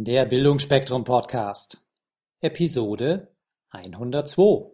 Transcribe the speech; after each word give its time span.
Der 0.00 0.26
Bildungsspektrum 0.26 1.02
Podcast. 1.02 1.84
Episode 2.38 3.34
102. 3.70 4.70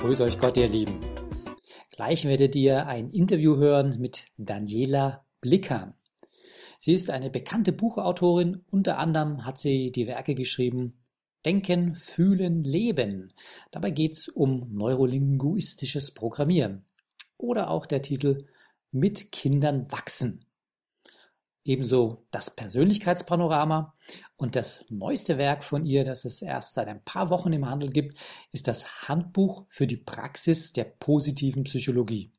Grüß 0.00 0.20
euch 0.22 0.38
Gott, 0.38 0.56
ihr 0.56 0.68
Lieben. 0.68 0.98
Gleich 1.90 2.24
werdet 2.24 2.56
ihr 2.56 2.86
ein 2.86 3.10
Interview 3.10 3.56
hören 3.56 3.96
mit 3.98 4.28
Daniela 4.38 5.26
Blickern. 5.42 5.92
Sie 6.78 6.94
ist 6.94 7.10
eine 7.10 7.28
bekannte 7.28 7.72
Buchautorin, 7.72 8.64
unter 8.70 8.96
anderem 8.96 9.44
hat 9.44 9.58
sie 9.58 9.92
die 9.92 10.06
Werke 10.06 10.34
geschrieben 10.34 11.02
Denken, 11.46 11.94
Fühlen, 11.94 12.64
Leben. 12.64 13.32
Dabei 13.70 13.92
geht's 13.92 14.26
um 14.26 14.66
neurolinguistisches 14.72 16.10
Programmieren. 16.10 16.84
Oder 17.38 17.70
auch 17.70 17.86
der 17.86 18.02
Titel 18.02 18.48
Mit 18.90 19.30
Kindern 19.30 19.86
wachsen. 19.92 20.44
Ebenso 21.64 22.26
das 22.32 22.50
Persönlichkeitspanorama 22.50 23.94
und 24.34 24.56
das 24.56 24.84
neueste 24.88 25.38
Werk 25.38 25.62
von 25.62 25.84
ihr, 25.84 26.04
das 26.04 26.24
es 26.24 26.42
erst 26.42 26.74
seit 26.74 26.88
ein 26.88 27.04
paar 27.04 27.30
Wochen 27.30 27.52
im 27.52 27.70
Handel 27.70 27.90
gibt, 27.90 28.18
ist 28.50 28.66
das 28.66 29.08
Handbuch 29.08 29.66
für 29.68 29.86
die 29.86 29.98
Praxis 29.98 30.72
der 30.72 30.84
positiven 30.84 31.62
Psychologie. 31.62 32.32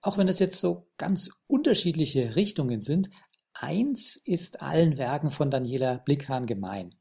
Auch 0.00 0.18
wenn 0.18 0.26
es 0.26 0.40
jetzt 0.40 0.58
so 0.58 0.88
ganz 0.98 1.30
unterschiedliche 1.46 2.34
Richtungen 2.34 2.80
sind, 2.80 3.10
eins 3.54 4.16
ist 4.24 4.60
allen 4.60 4.98
Werken 4.98 5.30
von 5.30 5.52
Daniela 5.52 5.98
Blickhahn 5.98 6.46
gemein. 6.46 6.96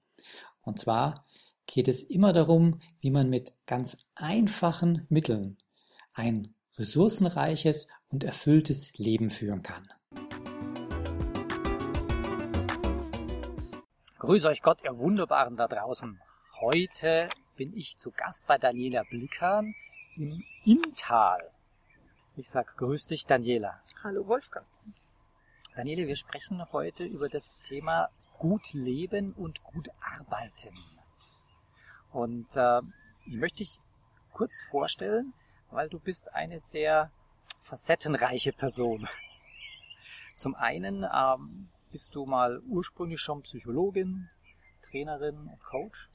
Und 0.62 0.80
zwar 0.80 1.26
geht 1.66 1.88
es 1.88 2.04
immer 2.04 2.34
darum, 2.34 2.82
wie 3.00 3.12
man 3.12 3.30
mit 3.30 3.52
ganz 3.66 3.98
einfachen 4.16 5.06
Mitteln 5.10 5.58
ein 6.14 6.54
ressourcenreiches 6.78 7.88
und 8.10 8.24
erfülltes 8.24 8.92
Leben 8.98 9.30
führen 9.30 9.64
kann. 9.64 9.88
Grüß 14.20 14.46
euch 14.46 14.62
Gott, 14.62 14.84
ihr 14.84 14.98
Wunderbaren 14.98 15.58
da 15.58 15.68
draußen. 15.68 16.20
Heute 16.60 17.30
bin 17.56 17.76
ich 17.76 17.98
zu 17.98 18.12
Gast 18.12 18.46
bei 18.48 18.58
Daniela 18.58 19.04
Blickhahn 19.10 19.74
im 20.16 20.44
Inntal. 20.64 21.50
Ich 22.38 22.50
sag 22.50 22.78
grüß 22.78 23.08
dich, 23.08 23.26
Daniela. 23.26 23.82
Hallo 24.04 24.28
Wolfgang. 24.28 24.66
Daniela, 25.76 26.08
wir 26.08 26.16
sprechen 26.16 26.64
heute 26.72 27.04
über 27.04 27.30
das 27.30 27.60
Thema 27.62 28.10
gut 28.42 28.74
leben 28.74 29.34
und 29.34 29.64
gut 29.64 29.90
arbeiten. 30.02 30.74
Und 32.12 32.56
äh, 32.56 32.82
ich 33.28 33.36
möchte 33.36 33.58
dich 33.58 33.80
kurz 34.34 34.64
vorstellen, 34.70 35.34
weil 35.70 35.90
du 35.90 36.00
bist 36.00 36.34
eine 36.34 36.60
sehr 36.60 37.12
facettenreiche 37.62 38.52
Person. 38.52 39.08
Zum 40.36 40.56
einen 40.56 41.06
ähm, 41.14 41.70
bist 41.92 42.16
du 42.16 42.26
mal 42.26 42.60
ursprünglich 42.68 43.22
schon 43.22 43.44
Psychologin, 43.44 44.30
Trainerin 44.90 45.38
und 45.38 45.64
Coach. 45.64 46.10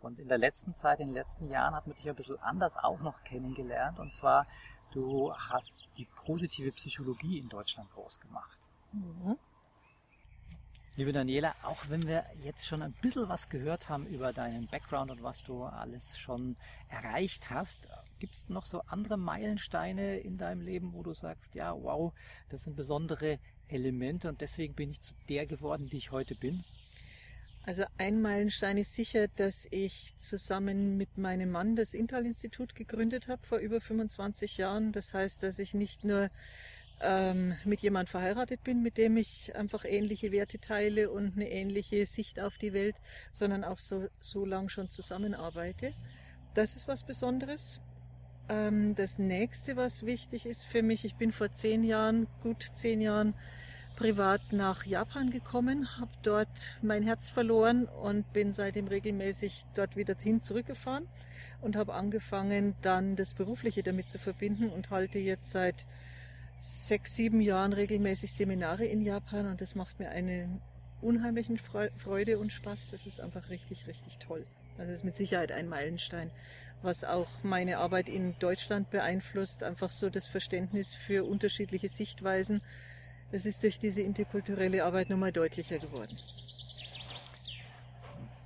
Und 0.00 0.18
in 0.18 0.28
der 0.28 0.38
letzten 0.38 0.74
Zeit, 0.74 1.00
in 1.00 1.08
den 1.08 1.14
letzten 1.14 1.50
Jahren 1.50 1.74
hat 1.74 1.86
man 1.86 1.96
dich 1.96 2.08
ein 2.08 2.14
bisschen 2.14 2.38
anders 2.38 2.76
auch 2.76 3.00
noch 3.00 3.22
kennengelernt. 3.24 3.98
Und 3.98 4.14
zwar 4.14 4.46
Du 4.90 5.34
hast 5.34 5.86
die 5.98 6.06
positive 6.06 6.72
Psychologie 6.72 7.38
in 7.38 7.48
Deutschland 7.48 7.90
groß 7.92 8.20
gemacht. 8.20 8.68
Mhm. 8.92 9.38
Liebe 10.96 11.12
Daniela, 11.12 11.54
auch 11.62 11.88
wenn 11.88 12.08
wir 12.08 12.24
jetzt 12.42 12.66
schon 12.66 12.82
ein 12.82 12.92
bisschen 13.00 13.28
was 13.28 13.48
gehört 13.48 13.88
haben 13.88 14.06
über 14.06 14.32
deinen 14.32 14.66
Background 14.66 15.10
und 15.10 15.22
was 15.22 15.44
du 15.44 15.62
alles 15.62 16.18
schon 16.18 16.56
erreicht 16.88 17.50
hast, 17.50 17.88
gibt 18.18 18.34
es 18.34 18.48
noch 18.48 18.66
so 18.66 18.82
andere 18.88 19.16
Meilensteine 19.16 20.18
in 20.18 20.38
deinem 20.38 20.60
Leben, 20.60 20.92
wo 20.92 21.02
du 21.02 21.14
sagst, 21.14 21.54
ja, 21.54 21.72
wow, 21.72 22.12
das 22.48 22.64
sind 22.64 22.74
besondere 22.74 23.38
Elemente 23.68 24.28
und 24.28 24.40
deswegen 24.40 24.74
bin 24.74 24.90
ich 24.90 25.00
zu 25.00 25.14
der 25.28 25.46
geworden, 25.46 25.88
die 25.88 25.98
ich 25.98 26.10
heute 26.10 26.34
bin? 26.34 26.64
Also 27.68 27.84
ein 27.98 28.22
Meilenstein 28.22 28.78
ist 28.78 28.94
sicher, 28.94 29.28
dass 29.28 29.68
ich 29.70 30.16
zusammen 30.16 30.96
mit 30.96 31.18
meinem 31.18 31.50
Mann 31.50 31.76
das 31.76 31.92
Intal-Institut 31.92 32.74
gegründet 32.74 33.28
habe 33.28 33.46
vor 33.46 33.58
über 33.58 33.80
25 33.80 34.56
Jahren. 34.56 34.90
Das 34.92 35.12
heißt, 35.12 35.42
dass 35.42 35.58
ich 35.58 35.74
nicht 35.74 36.02
nur 36.02 36.30
ähm, 37.00 37.54
mit 37.64 37.80
jemand 37.80 38.08
verheiratet 38.08 38.64
bin, 38.64 38.82
mit 38.82 38.98
dem 38.98 39.16
ich 39.16 39.54
einfach 39.54 39.84
ähnliche 39.84 40.32
Werte 40.32 40.58
teile 40.58 41.10
und 41.10 41.36
eine 41.36 41.50
ähnliche 41.50 42.04
Sicht 42.06 42.40
auf 42.40 42.58
die 42.58 42.72
Welt, 42.72 42.96
sondern 43.32 43.64
auch 43.64 43.78
so, 43.78 44.08
so 44.20 44.44
lang 44.44 44.68
schon 44.68 44.90
zusammenarbeite. 44.90 45.92
Das 46.54 46.76
ist 46.76 46.88
was 46.88 47.04
Besonderes. 47.04 47.80
Ähm, 48.48 48.94
das 48.94 49.18
nächste, 49.18 49.76
was 49.76 50.06
wichtig 50.06 50.46
ist 50.46 50.66
für 50.66 50.82
mich, 50.82 51.04
ich 51.04 51.14
bin 51.14 51.32
vor 51.32 51.52
zehn 51.52 51.84
Jahren, 51.84 52.26
gut 52.42 52.70
zehn 52.72 53.00
Jahren, 53.00 53.34
privat 53.98 54.52
nach 54.52 54.86
Japan 54.86 55.30
gekommen, 55.30 55.98
habe 55.98 56.12
dort 56.22 56.78
mein 56.82 57.02
Herz 57.02 57.28
verloren 57.28 57.86
und 57.86 58.32
bin 58.32 58.52
seitdem 58.52 58.86
regelmäßig 58.86 59.64
dort 59.74 59.96
wieder 59.96 60.14
hin 60.16 60.40
zurückgefahren 60.40 61.08
und 61.60 61.74
habe 61.74 61.94
angefangen, 61.94 62.76
dann 62.80 63.16
das 63.16 63.34
Berufliche 63.34 63.82
damit 63.82 64.08
zu 64.08 64.18
verbinden 64.20 64.70
und 64.70 64.90
halte 64.90 65.18
jetzt 65.18 65.50
seit 65.50 65.84
sechs, 66.60 67.14
sieben 67.14 67.40
Jahren 67.40 67.72
regelmäßig 67.72 68.32
Seminare 68.32 68.84
in 68.84 69.00
Japan 69.00 69.46
und 69.46 69.60
das 69.60 69.74
macht 69.74 69.98
mir 69.98 70.10
eine 70.10 70.60
unheimliche 71.00 71.56
Freude 71.96 72.38
und 72.38 72.52
Spaß. 72.52 72.90
Das 72.90 73.06
ist 73.06 73.20
einfach 73.20 73.50
richtig, 73.50 73.86
richtig 73.86 74.18
toll. 74.18 74.46
Also 74.76 74.90
das 74.90 75.00
ist 75.00 75.04
mit 75.04 75.16
Sicherheit 75.16 75.52
ein 75.52 75.68
Meilenstein, 75.68 76.30
was 76.82 77.04
auch 77.04 77.28
meine 77.42 77.78
Arbeit 77.78 78.08
in 78.08 78.34
Deutschland 78.38 78.90
beeinflusst. 78.90 79.62
Einfach 79.62 79.90
so 79.90 80.10
das 80.10 80.26
Verständnis 80.26 80.94
für 80.94 81.24
unterschiedliche 81.24 81.88
Sichtweisen 81.88 82.60
es 83.30 83.44
ist 83.44 83.62
durch 83.62 83.78
diese 83.78 84.00
interkulturelle 84.00 84.84
Arbeit 84.84 85.10
nochmal 85.10 85.32
deutlicher 85.32 85.78
geworden. 85.78 86.16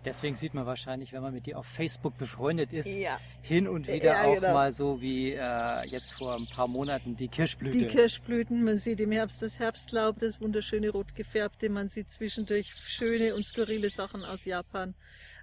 Deswegen 0.05 0.35
sieht 0.35 0.55
man 0.55 0.67
wahrscheinlich, 0.67 1.13
wenn 1.13 1.23
man 1.23 1.33
mit 1.33 1.47
dir 1.47 1.59
auf 1.59 1.67
Facebook 1.67 2.19
befreundet 2.19 2.73
ist, 2.73 2.87
ja. 2.87 3.19
hin 3.41 3.69
und 3.69 3.87
wieder 3.87 4.05
ja, 4.05 4.25
auch 4.25 4.35
genau. 4.35 4.53
mal 4.53 4.73
so 4.73 5.01
wie 5.01 5.33
äh, 5.33 5.87
jetzt 5.89 6.13
vor 6.13 6.35
ein 6.35 6.49
paar 6.49 6.67
Monaten 6.67 7.17
die 7.17 7.29
Kirschblüte. 7.29 7.79
Die 7.79 7.87
Kirschblüten, 7.87 8.65
man 8.65 8.79
sieht 8.79 9.01
im 9.01 9.12
Herbst 9.12 9.43
das 9.43 9.59
Herbstlaub, 9.59 10.19
das 10.19 10.41
wunderschöne 10.41 10.91
rot 10.91 11.15
gefärbte, 11.15 11.69
man 11.69 11.89
sieht 11.89 12.11
zwischendurch 12.11 12.75
schöne 12.75 13.35
und 13.35 13.47
skurrile 13.47 13.91
Sachen 13.91 14.25
aus 14.25 14.45
Japan. 14.45 14.95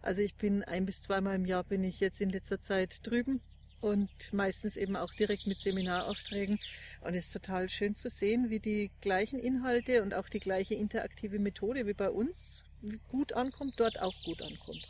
Also 0.02 0.22
ich 0.22 0.36
bin 0.36 0.64
ein 0.64 0.86
bis 0.86 1.02
zweimal 1.02 1.36
im 1.36 1.46
Jahr 1.46 1.64
bin 1.64 1.84
ich 1.84 2.00
jetzt 2.00 2.22
in 2.22 2.30
letzter 2.30 2.60
Zeit 2.60 3.06
drüben 3.06 3.42
und 3.82 4.10
meistens 4.34 4.78
eben 4.78 4.96
auch 4.96 5.14
direkt 5.14 5.48
mit 5.48 5.60
Seminaraufträgen. 5.60 6.60
Und 7.02 7.16
es 7.16 7.26
ist 7.28 7.34
total 7.34 7.70
schön 7.70 7.96
zu 7.96 8.10
sehen, 8.10 8.50
wie 8.50 8.60
die 8.60 8.92
gleichen 9.02 9.40
Inhalte 9.40 10.04
und 10.04 10.14
auch 10.14 10.28
die 10.28 10.40
gleiche 10.40 10.76
interaktive 10.76 11.40
Methode 11.40 11.86
wie 11.86 11.94
bei 11.94 12.10
uns 12.10 12.66
gut 13.10 13.34
ankommt, 13.34 13.74
dort 13.78 14.02
auch 14.02 14.16
gut 14.24 14.42
ankommt. 14.42 14.88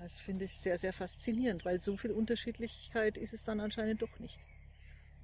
Das 0.00 0.18
finde 0.18 0.46
ich 0.46 0.56
sehr, 0.56 0.78
sehr 0.78 0.92
faszinierend, 0.92 1.64
weil 1.64 1.80
so 1.80 1.96
viel 1.96 2.10
Unterschiedlichkeit 2.10 3.16
ist 3.16 3.34
es 3.34 3.44
dann 3.44 3.60
anscheinend 3.60 4.02
doch 4.02 4.18
nicht. 4.18 4.40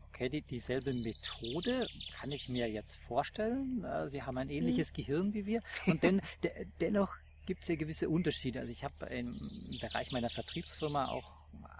Okay, 0.08 0.28
die, 0.28 0.42
dieselbe 0.42 0.92
Methode 0.92 1.88
kann 2.14 2.32
ich 2.32 2.48
mir 2.48 2.68
jetzt 2.68 2.96
vorstellen. 2.96 3.84
Äh, 3.84 4.08
Sie 4.08 4.22
haben 4.22 4.36
ein 4.36 4.50
ähnliches 4.50 4.90
mhm. 4.90 4.94
Gehirn 4.94 5.34
wie 5.34 5.46
wir. 5.46 5.62
Und 5.86 6.02
den, 6.02 6.20
de, 6.42 6.66
dennoch 6.80 7.14
gibt 7.46 7.62
es 7.62 7.68
ja 7.68 7.76
gewisse 7.76 8.08
Unterschiede. 8.08 8.60
Also 8.60 8.72
ich 8.72 8.84
habe 8.84 9.06
im 9.06 9.78
Bereich 9.80 10.10
meiner 10.12 10.28
Vertriebsfirma 10.28 11.08
auch 11.08 11.37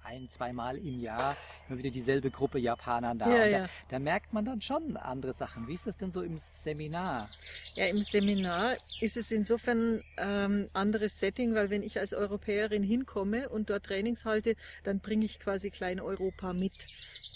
ein, 0.08 0.28
zweimal 0.28 0.78
im 0.78 0.98
Jahr 1.00 1.36
immer 1.68 1.78
wieder 1.78 1.90
dieselbe 1.90 2.30
Gruppe 2.30 2.58
Japaner 2.58 3.14
da. 3.14 3.28
Ja, 3.28 3.38
da, 3.38 3.46
ja. 3.46 3.66
da, 3.88 3.98
merkt 3.98 4.32
man 4.32 4.44
dann 4.44 4.60
schon 4.60 4.96
andere 4.96 5.34
Sachen. 5.34 5.68
Wie 5.68 5.74
ist 5.74 5.86
das 5.86 5.96
denn 5.96 6.10
so 6.10 6.22
im 6.22 6.38
Seminar? 6.38 7.28
Ja, 7.74 7.86
im 7.86 8.02
Seminar 8.02 8.74
ist 9.00 9.16
es 9.16 9.30
insofern 9.30 10.02
ähm, 10.16 10.68
anderes 10.72 11.18
Setting, 11.18 11.54
weil 11.54 11.70
wenn 11.70 11.82
ich 11.82 11.98
als 11.98 12.14
Europäerin 12.14 12.82
hinkomme 12.82 13.48
und 13.48 13.70
dort 13.70 13.84
Trainings 13.84 14.24
halte, 14.24 14.56
dann 14.82 15.00
bringe 15.00 15.24
ich 15.24 15.38
quasi 15.40 15.70
klein 15.70 16.00
Europa 16.00 16.52
mit. 16.52 16.86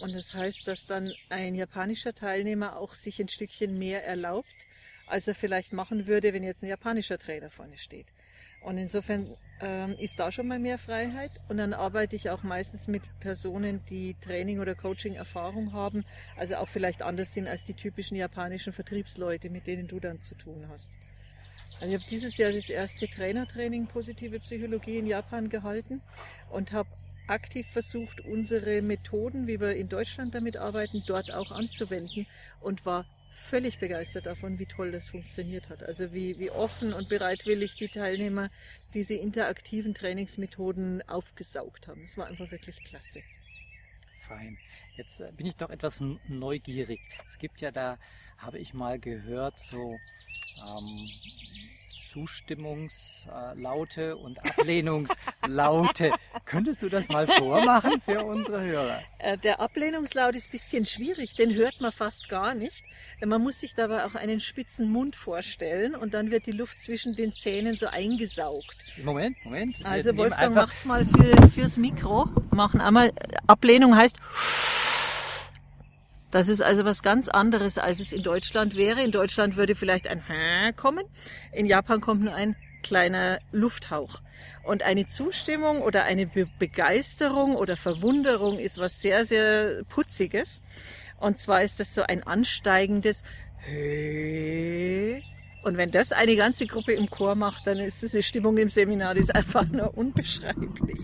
Und 0.00 0.14
das 0.14 0.34
heißt, 0.34 0.66
dass 0.66 0.86
dann 0.86 1.12
ein 1.28 1.54
japanischer 1.54 2.12
Teilnehmer 2.12 2.76
auch 2.76 2.94
sich 2.94 3.20
ein 3.20 3.28
Stückchen 3.28 3.78
mehr 3.78 4.04
erlaubt, 4.06 4.66
als 5.06 5.28
er 5.28 5.34
vielleicht 5.34 5.72
machen 5.72 6.06
würde, 6.06 6.32
wenn 6.32 6.42
jetzt 6.42 6.62
ein 6.62 6.68
japanischer 6.68 7.18
Trainer 7.18 7.50
vorne 7.50 7.76
steht. 7.76 8.06
Und 8.64 8.78
insofern 8.78 9.36
ähm, 9.60 9.96
ist 9.98 10.18
da 10.18 10.30
schon 10.30 10.48
mal 10.48 10.58
mehr 10.58 10.78
Freiheit. 10.78 11.32
Und 11.48 11.56
dann 11.56 11.72
arbeite 11.72 12.16
ich 12.16 12.30
auch 12.30 12.42
meistens 12.42 12.88
mit 12.88 13.02
Personen, 13.20 13.80
die 13.88 14.14
Training- 14.20 14.60
oder 14.60 14.74
Coaching-Erfahrung 14.74 15.72
haben, 15.72 16.04
also 16.36 16.56
auch 16.56 16.68
vielleicht 16.68 17.02
anders 17.02 17.32
sind 17.32 17.48
als 17.48 17.64
die 17.64 17.74
typischen 17.74 18.16
japanischen 18.16 18.72
Vertriebsleute, 18.72 19.50
mit 19.50 19.66
denen 19.66 19.88
du 19.88 20.00
dann 20.00 20.22
zu 20.22 20.34
tun 20.34 20.66
hast. 20.70 20.92
Also 21.80 21.94
ich 21.94 22.00
habe 22.00 22.10
dieses 22.10 22.36
Jahr 22.36 22.52
das 22.52 22.70
erste 22.70 23.08
Trainertraining 23.08 23.86
Positive 23.86 24.38
Psychologie 24.40 24.98
in 24.98 25.06
Japan 25.06 25.48
gehalten 25.48 26.00
und 26.50 26.72
habe 26.72 26.88
aktiv 27.26 27.66
versucht, 27.70 28.20
unsere 28.20 28.82
Methoden, 28.82 29.46
wie 29.46 29.60
wir 29.60 29.74
in 29.74 29.88
Deutschland 29.88 30.34
damit 30.34 30.56
arbeiten, 30.56 31.02
dort 31.06 31.32
auch 31.32 31.50
anzuwenden 31.50 32.26
und 32.60 32.84
war 32.84 33.06
völlig 33.32 33.78
begeistert 33.78 34.26
davon, 34.26 34.58
wie 34.58 34.66
toll 34.66 34.92
das 34.92 35.08
funktioniert 35.08 35.68
hat. 35.68 35.82
Also 35.82 36.12
wie, 36.12 36.38
wie 36.38 36.50
offen 36.50 36.92
und 36.92 37.08
bereitwillig 37.08 37.76
die 37.76 37.88
Teilnehmer 37.88 38.50
diese 38.94 39.14
interaktiven 39.14 39.94
Trainingsmethoden 39.94 41.06
aufgesaugt 41.08 41.88
haben. 41.88 42.02
Es 42.04 42.16
war 42.16 42.26
einfach 42.26 42.50
wirklich 42.50 42.82
klasse. 42.84 43.22
Fein. 44.26 44.58
Jetzt 44.96 45.20
äh, 45.20 45.32
bin 45.32 45.46
ich 45.46 45.56
doch 45.56 45.70
etwas 45.70 46.02
neugierig. 46.28 47.00
Es 47.30 47.38
gibt 47.38 47.60
ja 47.60 47.70
da, 47.70 47.98
habe 48.38 48.58
ich 48.58 48.74
mal 48.74 48.98
gehört, 48.98 49.58
so 49.58 49.96
ähm, 50.58 51.10
Zustimmungslaute 52.12 54.16
und 54.16 54.38
Ablehnungslaute. 54.38 56.12
Könntest 56.44 56.82
du 56.82 56.90
das 56.90 57.08
mal 57.08 57.26
vormachen 57.26 58.02
für 58.02 58.22
unsere 58.24 58.60
Hörer? 58.60 59.00
Äh, 59.18 59.38
der 59.38 59.60
Ablehnungslaut 59.60 60.36
ist 60.36 60.48
ein 60.48 60.50
bisschen 60.50 60.84
schwierig, 60.84 61.36
den 61.36 61.54
hört 61.54 61.80
man 61.80 61.90
fast 61.90 62.28
gar 62.28 62.54
nicht. 62.54 62.84
Man 63.24 63.40
muss 63.40 63.60
sich 63.60 63.74
dabei 63.74 64.04
auch 64.04 64.14
einen 64.14 64.40
spitzen 64.40 64.90
Mund 64.90 65.16
vorstellen 65.16 65.94
und 65.94 66.12
dann 66.12 66.30
wird 66.30 66.44
die 66.46 66.52
Luft 66.52 66.82
zwischen 66.82 67.16
den 67.16 67.32
Zähnen 67.32 67.76
so 67.76 67.86
eingesaugt. 67.86 68.76
Moment, 69.02 69.42
Moment. 69.44 69.80
Also 69.84 70.14
Wolfgang 70.16 70.54
macht's 70.54 70.84
mal 70.84 71.06
für, 71.06 71.48
fürs 71.48 71.78
Mikro. 71.78 72.28
Machen 72.50 72.82
einmal 72.82 73.12
Ablehnung 73.46 73.96
heißt 73.96 74.18
das 76.32 76.48
ist 76.48 76.62
also 76.62 76.84
was 76.86 77.02
ganz 77.02 77.28
anderes, 77.28 77.76
als 77.76 78.00
es 78.00 78.12
in 78.12 78.22
Deutschland 78.22 78.74
wäre. 78.74 79.02
In 79.02 79.12
Deutschland 79.12 79.56
würde 79.56 79.74
vielleicht 79.74 80.08
ein 80.08 80.26
Hä 80.26 80.72
kommen. 80.72 81.04
In 81.52 81.66
Japan 81.66 82.00
kommt 82.00 82.22
nur 82.22 82.34
ein 82.34 82.56
kleiner 82.82 83.38
Lufthauch. 83.52 84.22
Und 84.64 84.82
eine 84.82 85.06
Zustimmung 85.06 85.82
oder 85.82 86.04
eine 86.04 86.26
Be 86.26 86.48
Begeisterung 86.58 87.54
oder 87.54 87.76
Verwunderung 87.76 88.58
ist 88.58 88.78
was 88.78 89.00
sehr, 89.00 89.26
sehr 89.26 89.84
Putziges. 89.90 90.62
Und 91.18 91.38
zwar 91.38 91.62
ist 91.62 91.78
das 91.80 91.94
so 91.94 92.02
ein 92.02 92.22
ansteigendes 92.22 93.22
Hö 93.66 95.20
und 95.62 95.76
wenn 95.76 95.90
das 95.90 96.12
eine 96.12 96.36
ganze 96.36 96.66
Gruppe 96.66 96.92
im 96.92 97.08
Chor 97.08 97.34
macht, 97.34 97.66
dann 97.66 97.78
ist 97.78 98.02
diese 98.02 98.22
Stimmung 98.22 98.58
im 98.58 98.68
Seminar, 98.68 99.14
die 99.14 99.20
ist 99.20 99.34
einfach 99.34 99.66
nur 99.68 99.96
unbeschreiblich. 99.96 101.00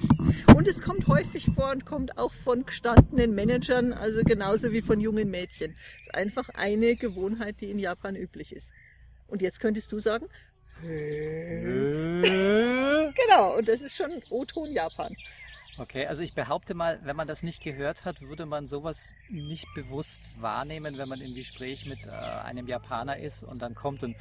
Und 0.54 0.66
es 0.66 0.82
kommt 0.82 1.06
häufig 1.06 1.46
vor 1.54 1.70
und 1.70 1.86
kommt 1.86 2.18
auch 2.18 2.32
von 2.32 2.66
gestandenen 2.66 3.34
Managern, 3.34 3.92
also 3.92 4.20
genauso 4.24 4.72
wie 4.72 4.82
von 4.82 5.00
jungen 5.00 5.30
Mädchen. 5.30 5.76
Es 6.00 6.08
ist 6.08 6.14
einfach 6.14 6.48
eine 6.50 6.96
Gewohnheit, 6.96 7.60
die 7.60 7.70
in 7.70 7.78
Japan 7.78 8.16
üblich 8.16 8.54
ist. 8.54 8.72
Und 9.28 9.42
jetzt 9.42 9.60
könntest 9.60 9.92
du 9.92 10.00
sagen, 10.00 10.26
genau, 10.80 12.22
und 13.56 13.68
das 13.68 13.82
ist 13.82 13.96
schon 13.96 14.10
O-Ton 14.30 14.72
Japan. 14.72 15.14
Okay, 15.78 16.06
also 16.06 16.22
ich 16.22 16.34
behaupte 16.34 16.74
mal, 16.74 16.98
wenn 17.04 17.14
man 17.14 17.28
das 17.28 17.44
nicht 17.44 17.62
gehört 17.62 18.04
hat, 18.04 18.20
würde 18.20 18.46
man 18.46 18.66
sowas 18.66 19.14
nicht 19.28 19.66
bewusst 19.74 20.24
wahrnehmen, 20.40 20.98
wenn 20.98 21.08
man 21.08 21.20
im 21.20 21.34
Gespräch 21.34 21.86
mit 21.86 22.04
äh, 22.04 22.10
einem 22.10 22.66
Japaner 22.66 23.16
ist 23.18 23.44
und 23.44 23.62
dann 23.62 23.76
kommt 23.76 24.02
und 24.02 24.16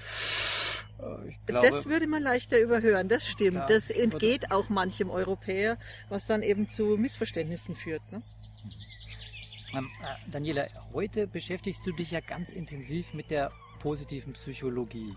äh, 0.99 1.33
glaube, 1.47 1.67
das 1.67 1.87
würde 1.87 2.05
man 2.05 2.21
leichter 2.21 2.59
überhören, 2.59 3.09
das 3.09 3.27
stimmt. 3.27 3.55
Da 3.55 3.65
das 3.65 3.89
entgeht 3.89 4.51
auch 4.51 4.69
manchem 4.69 5.09
Europäer, 5.09 5.77
was 6.09 6.27
dann 6.27 6.43
eben 6.43 6.69
zu 6.69 6.95
Missverständnissen 6.97 7.75
führt. 7.75 8.03
Ne? 8.11 8.21
Ähm, 9.73 9.89
äh, 10.03 10.31
Daniela, 10.31 10.67
heute 10.93 11.25
beschäftigst 11.25 11.85
du 11.87 11.91
dich 11.91 12.11
ja 12.11 12.19
ganz 12.19 12.49
intensiv 12.49 13.15
mit 13.15 13.31
der 13.31 13.51
positiven 13.79 14.33
Psychologie. 14.33 15.15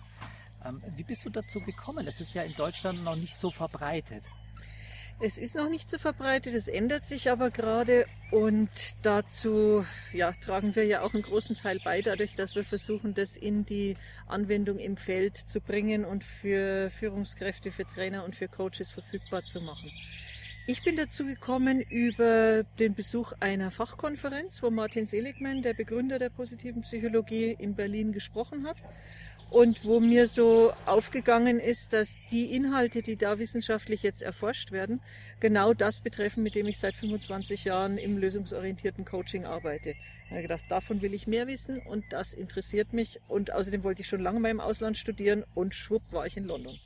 Ähm, 0.64 0.82
wie 0.96 1.04
bist 1.04 1.24
du 1.24 1.30
dazu 1.30 1.60
gekommen? 1.60 2.06
Das 2.06 2.20
ist 2.20 2.32
ja 2.34 2.42
in 2.42 2.54
Deutschland 2.54 3.04
noch 3.04 3.16
nicht 3.16 3.36
so 3.36 3.50
verbreitet. 3.50 4.24
Es 5.22 5.36
ist 5.36 5.54
noch 5.54 5.68
nicht 5.68 5.90
so 5.90 5.98
verbreitet, 5.98 6.54
es 6.54 6.66
ändert 6.66 7.04
sich 7.04 7.30
aber 7.30 7.50
gerade 7.50 8.06
und 8.30 8.70
dazu 9.02 9.84
ja, 10.14 10.32
tragen 10.32 10.74
wir 10.74 10.86
ja 10.86 11.02
auch 11.02 11.12
einen 11.12 11.22
großen 11.22 11.58
Teil 11.58 11.78
bei, 11.84 12.00
dadurch, 12.00 12.36
dass 12.36 12.54
wir 12.54 12.64
versuchen, 12.64 13.12
das 13.12 13.36
in 13.36 13.66
die 13.66 13.96
Anwendung 14.26 14.78
im 14.78 14.96
Feld 14.96 15.36
zu 15.36 15.60
bringen 15.60 16.06
und 16.06 16.24
für 16.24 16.88
Führungskräfte, 16.88 17.70
für 17.70 17.84
Trainer 17.84 18.24
und 18.24 18.34
für 18.34 18.48
Coaches 18.48 18.92
verfügbar 18.92 19.42
zu 19.42 19.60
machen. 19.60 19.92
Ich 20.66 20.82
bin 20.84 20.96
dazu 20.96 21.26
gekommen 21.26 21.82
über 21.82 22.64
den 22.78 22.94
Besuch 22.94 23.32
einer 23.40 23.70
Fachkonferenz, 23.70 24.62
wo 24.62 24.70
Martin 24.70 25.04
Seligman, 25.04 25.60
der 25.60 25.74
Begründer 25.74 26.18
der 26.18 26.30
positiven 26.30 26.80
Psychologie, 26.80 27.56
in 27.58 27.74
Berlin 27.74 28.12
gesprochen 28.12 28.66
hat 28.66 28.82
und 29.50 29.84
wo 29.84 30.00
mir 30.00 30.26
so 30.26 30.72
aufgegangen 30.86 31.58
ist, 31.58 31.92
dass 31.92 32.20
die 32.30 32.54
Inhalte, 32.54 33.02
die 33.02 33.16
da 33.16 33.38
wissenschaftlich 33.38 34.02
jetzt 34.02 34.22
erforscht 34.22 34.70
werden, 34.70 35.00
genau 35.40 35.74
das 35.74 36.00
betreffen, 36.00 36.42
mit 36.42 36.54
dem 36.54 36.68
ich 36.68 36.78
seit 36.78 36.94
25 36.96 37.64
Jahren 37.64 37.98
im 37.98 38.16
lösungsorientierten 38.16 39.04
Coaching 39.04 39.44
arbeite. 39.44 39.90
Ich 40.24 40.30
habe 40.30 40.42
gedacht, 40.42 40.64
davon 40.68 41.02
will 41.02 41.14
ich 41.14 41.26
mehr 41.26 41.48
wissen 41.48 41.80
und 41.80 42.04
das 42.10 42.32
interessiert 42.32 42.92
mich 42.92 43.20
und 43.28 43.52
außerdem 43.52 43.82
wollte 43.82 44.02
ich 44.02 44.08
schon 44.08 44.20
lange 44.20 44.38
mal 44.38 44.50
im 44.50 44.60
Ausland 44.60 44.96
studieren 44.96 45.44
und 45.54 45.74
schwupp 45.74 46.02
war 46.12 46.26
ich 46.26 46.36
in 46.36 46.46
London. 46.46 46.78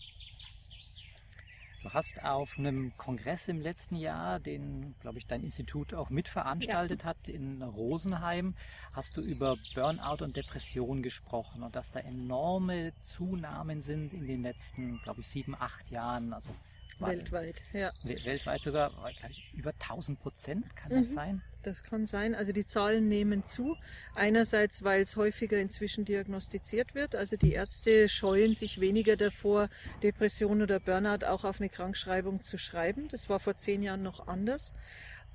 Du 1.85 1.93
hast 1.93 2.25
auf 2.25 2.59
einem 2.59 2.97
Kongress 2.97 3.47
im 3.47 3.61
letzten 3.61 3.97
Jahr, 3.97 4.41
den, 4.41 4.95
glaube 5.01 5.19
ich, 5.19 5.27
dein 5.27 5.43
Institut 5.43 5.93
auch 5.93 6.09
mitveranstaltet 6.09 7.03
ja. 7.03 7.09
hat 7.11 7.29
in 7.29 7.61
Rosenheim, 7.61 8.55
hast 8.95 9.19
du 9.19 9.21
über 9.21 9.59
Burnout 9.75 10.25
und 10.25 10.35
Depression 10.35 11.03
gesprochen 11.03 11.63
und 11.63 11.77
dass 11.77 11.91
da 11.91 12.01
enorme 12.01 12.95
Zunahmen 13.03 13.83
sind 13.83 14.15
in 14.15 14.27
den 14.27 14.43
letzten, 14.43 14.99
glaube 15.03 15.21
ich, 15.21 15.29
sieben, 15.29 15.55
acht 15.55 15.91
Jahren. 15.91 16.33
Also 16.33 16.53
Weltweit, 16.99 17.63
ja. 17.73 17.93
Weltweit 18.03 18.63
sogar, 18.63 18.91
glaube 18.91 19.11
ich, 19.31 19.53
über 19.55 19.71
1000 19.71 20.21
Prozent 20.21 20.77
kann 20.77 20.93
mhm. 20.93 20.97
das 20.97 21.13
sein? 21.13 21.43
Das 21.63 21.83
kann 21.83 22.07
sein. 22.07 22.35
Also 22.35 22.53
die 22.53 22.67
Zahlen 22.67 23.09
nehmen 23.09 23.45
zu. 23.45 23.77
Einerseits, 24.15 24.85
weil 24.85 25.03
es 25.03 25.17
häufiger 25.17 25.59
inzwischen 25.59 26.05
diagnostiziert 26.05 26.95
wird. 26.95 27.15
Also 27.15 27.37
die 27.37 27.53
Ärzte 27.53 28.09
scheuen 28.09 28.55
sich 28.55 28.81
weniger 28.81 29.17
davor, 29.17 29.71
Depression 30.03 30.61
oder 30.61 30.79
Burnout 30.79 31.25
auch 31.27 31.45
auf 31.45 31.61
eine 31.61 31.71
Krankschreibung 31.71 32.43
zu 32.43 32.59
schreiben. 32.59 33.09
Das 33.09 33.31
war 33.31 33.41
vor 33.41 33.57
zehn 33.57 33.83
Jahren 33.83 34.03
noch 34.03 34.29
anders. 34.29 34.75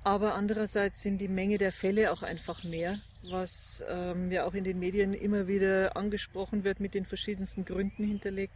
Aber 0.02 0.34
andererseits 0.34 1.02
sind 1.02 1.18
die 1.18 1.28
Menge 1.28 1.58
der 1.58 1.72
Fälle 1.72 2.10
auch 2.10 2.22
einfach 2.22 2.64
mehr, 2.64 2.98
was 3.28 3.84
ähm, 3.86 4.30
ja 4.32 4.46
auch 4.46 4.54
in 4.54 4.64
den 4.64 4.78
Medien 4.78 5.12
immer 5.12 5.46
wieder 5.46 5.94
angesprochen 5.94 6.64
wird, 6.64 6.80
mit 6.80 6.94
den 6.94 7.04
verschiedensten 7.04 7.66
Gründen 7.66 8.04
hinterlegt 8.04 8.54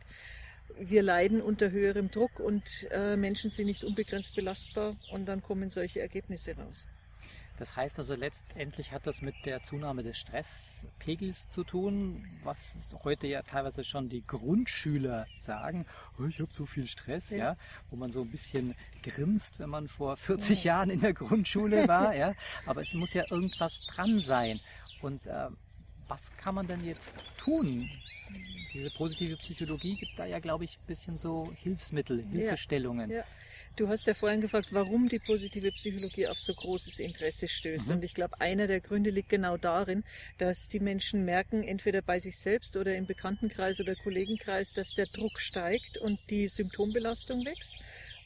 wir 0.79 1.03
leiden 1.03 1.41
unter 1.41 1.71
höherem 1.71 2.11
Druck 2.11 2.41
und 2.41 2.87
äh, 2.91 3.17
Menschen 3.17 3.51
sind 3.51 3.67
nicht 3.67 3.85
unbegrenzt 3.85 4.35
belastbar 4.35 4.97
und 5.13 5.27
dann 5.27 5.43
kommen 5.43 5.71
solche 5.71 6.01
Ergebnisse 6.01 6.57
raus. 6.57 6.87
Das 7.57 7.77
heißt 7.77 7.99
also 7.99 8.15
letztendlich 8.15 8.93
hat 8.93 9.07
das 9.07 9.23
mit 9.23 9.35
der 9.45 9.63
Zunahme 9.63 10.03
des 10.03 10.19
Stresspegels 10.19 11.51
zu 11.51 11.63
tun, 11.63 12.27
was 12.43 12.77
heute 13.05 13.29
ja 13.29 13.43
teilweise 13.43 13.85
schon 13.85 14.09
die 14.09 14.27
Grundschüler 14.27 15.27
sagen, 15.41 15.87
oh, 16.19 16.25
ich 16.25 16.41
habe 16.41 16.53
so 16.53 16.67
viel 16.67 16.89
Stress, 16.89 17.31
ja. 17.31 17.39
ja. 17.39 17.57
wo 17.91 17.97
man 17.97 18.11
so 18.11 18.23
ein 18.23 18.31
bisschen 18.31 18.75
grinst, 19.05 19.61
wenn 19.61 19.71
man 19.71 19.87
vor 19.87 20.17
40 20.17 20.65
ja. 20.65 20.75
Jahren 20.75 20.91
in 20.91 21.01
der 21.01 21.15
Grundschule 21.15 21.87
war, 21.87 22.15
ja, 22.17 22.35
aber 22.67 22.83
es 22.83 22.93
muss 22.95 23.15
ja 23.15 23.25
irgendwas 23.31 23.87
dran 23.87 24.21
sein. 24.21 24.59
Und 25.01 25.27
äh, 25.29 25.49
was 26.09 26.37
kann 26.37 26.57
man 26.57 26.67
denn 26.67 26.85
jetzt 26.85 27.15
tun? 27.39 27.89
Diese 28.75 28.91
positive 28.91 29.37
Psychologie 29.37 29.95
gibt 29.95 30.19
da 30.19 30.27
ja, 30.27 30.41
glaube 30.41 30.65
ich, 30.65 30.79
ein 30.79 30.87
bisschen 30.87 31.17
so 31.17 31.53
Hilfsmittel, 31.63 32.25
Hilfestellungen. 32.31 33.09
Ja, 33.09 33.19
ja. 33.19 33.25
Du 33.77 33.89
hast 33.89 34.07
ja 34.07 34.15
vorhin 34.15 34.41
gefragt, 34.41 34.69
warum 34.73 35.09
die 35.09 35.21
positive 35.21 35.71
Psychologie 35.73 36.27
auf 36.27 36.39
so 36.39 36.53
großes 36.53 36.99
Interesse 36.99 37.49
stößt. 37.49 37.89
Mhm. 37.89 37.95
Und 37.95 38.05
ich 38.05 38.15
glaube, 38.15 38.41
einer 38.41 38.67
der 38.67 38.81
Gründe 38.81 39.11
liegt 39.11 39.29
genau 39.29 39.57
darin, 39.57 40.05
dass 40.39 40.69
die 40.69 40.81
Menschen 40.81 41.25
merken, 41.25 41.63
entweder 41.63 42.03
bei 42.03 42.19
sich 42.19 42.37
selbst 42.37 42.77
oder 42.77 42.95
im 42.97 43.07
Bekanntenkreis 43.07 43.81
oder 43.81 43.95
Kollegenkreis, 43.95 44.73
dass 44.73 44.95
der 44.95 45.07
Druck 45.07 45.41
steigt 45.41 45.97
und 45.99 46.19
die 46.31 46.49
Symptombelastung 46.49 47.45
wächst. 47.45 47.77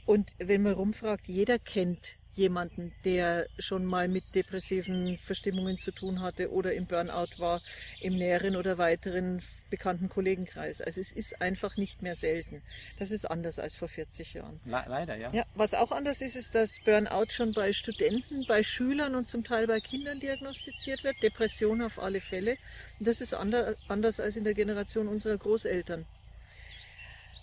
Und 0.06 0.34
wenn 0.38 0.62
man 0.62 0.72
rumfragt, 0.72 1.28
jeder 1.28 1.58
kennt 1.58 2.16
jemanden, 2.38 2.92
der 3.04 3.46
schon 3.58 3.84
mal 3.84 4.08
mit 4.08 4.34
depressiven 4.34 5.18
Verstimmungen 5.18 5.78
zu 5.78 5.90
tun 5.90 6.22
hatte 6.22 6.50
oder 6.50 6.72
im 6.72 6.86
Burnout 6.86 7.38
war, 7.38 7.60
im 8.00 8.16
näheren 8.16 8.56
oder 8.56 8.78
weiteren 8.78 9.42
bekannten 9.70 10.08
Kollegenkreis. 10.08 10.80
Also 10.80 11.00
es 11.00 11.12
ist 11.12 11.42
einfach 11.42 11.76
nicht 11.76 12.02
mehr 12.02 12.14
selten. 12.14 12.62
Das 12.98 13.10
ist 13.10 13.26
anders 13.26 13.58
als 13.58 13.76
vor 13.76 13.88
40 13.88 14.34
Jahren. 14.34 14.60
Leider, 14.64 15.16
ja. 15.16 15.30
ja. 15.32 15.44
Was 15.54 15.74
auch 15.74 15.92
anders 15.92 16.22
ist, 16.22 16.36
ist, 16.36 16.54
dass 16.54 16.78
Burnout 16.84 17.30
schon 17.30 17.52
bei 17.52 17.72
Studenten, 17.72 18.46
bei 18.46 18.62
Schülern 18.62 19.14
und 19.14 19.28
zum 19.28 19.44
Teil 19.44 19.66
bei 19.66 19.80
Kindern 19.80 20.20
diagnostiziert 20.20 21.04
wird. 21.04 21.22
Depression 21.22 21.82
auf 21.82 21.98
alle 21.98 22.20
Fälle. 22.20 22.56
Und 22.98 23.08
das 23.08 23.20
ist 23.20 23.34
anders 23.34 24.20
als 24.20 24.36
in 24.36 24.44
der 24.44 24.54
Generation 24.54 25.08
unserer 25.08 25.36
Großeltern. 25.36 26.06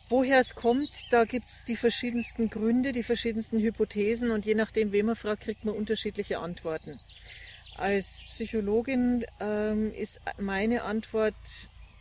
Woher 0.08 0.40
es 0.40 0.54
kommt, 0.54 1.08
da 1.10 1.26
gibt 1.26 1.50
es 1.50 1.64
die 1.64 1.76
verschiedensten 1.76 2.52
Gründe, 2.52 2.92
die 2.92 3.02
verschiedensten 3.02 3.60
Hypothesen 3.60 4.30
und 4.30 4.46
je 4.46 4.54
nachdem, 4.54 4.92
wen 4.92 5.08
man 5.08 5.16
fragt, 5.16 5.44
kriegt 5.44 5.66
man 5.66 5.74
unterschiedliche 5.74 6.38
Antworten. 6.38 7.00
Als 7.76 8.24
Psychologin 8.30 9.26
ähm, 9.40 9.92
ist 9.94 10.22
meine 10.38 10.84
Antwort, 10.84 11.34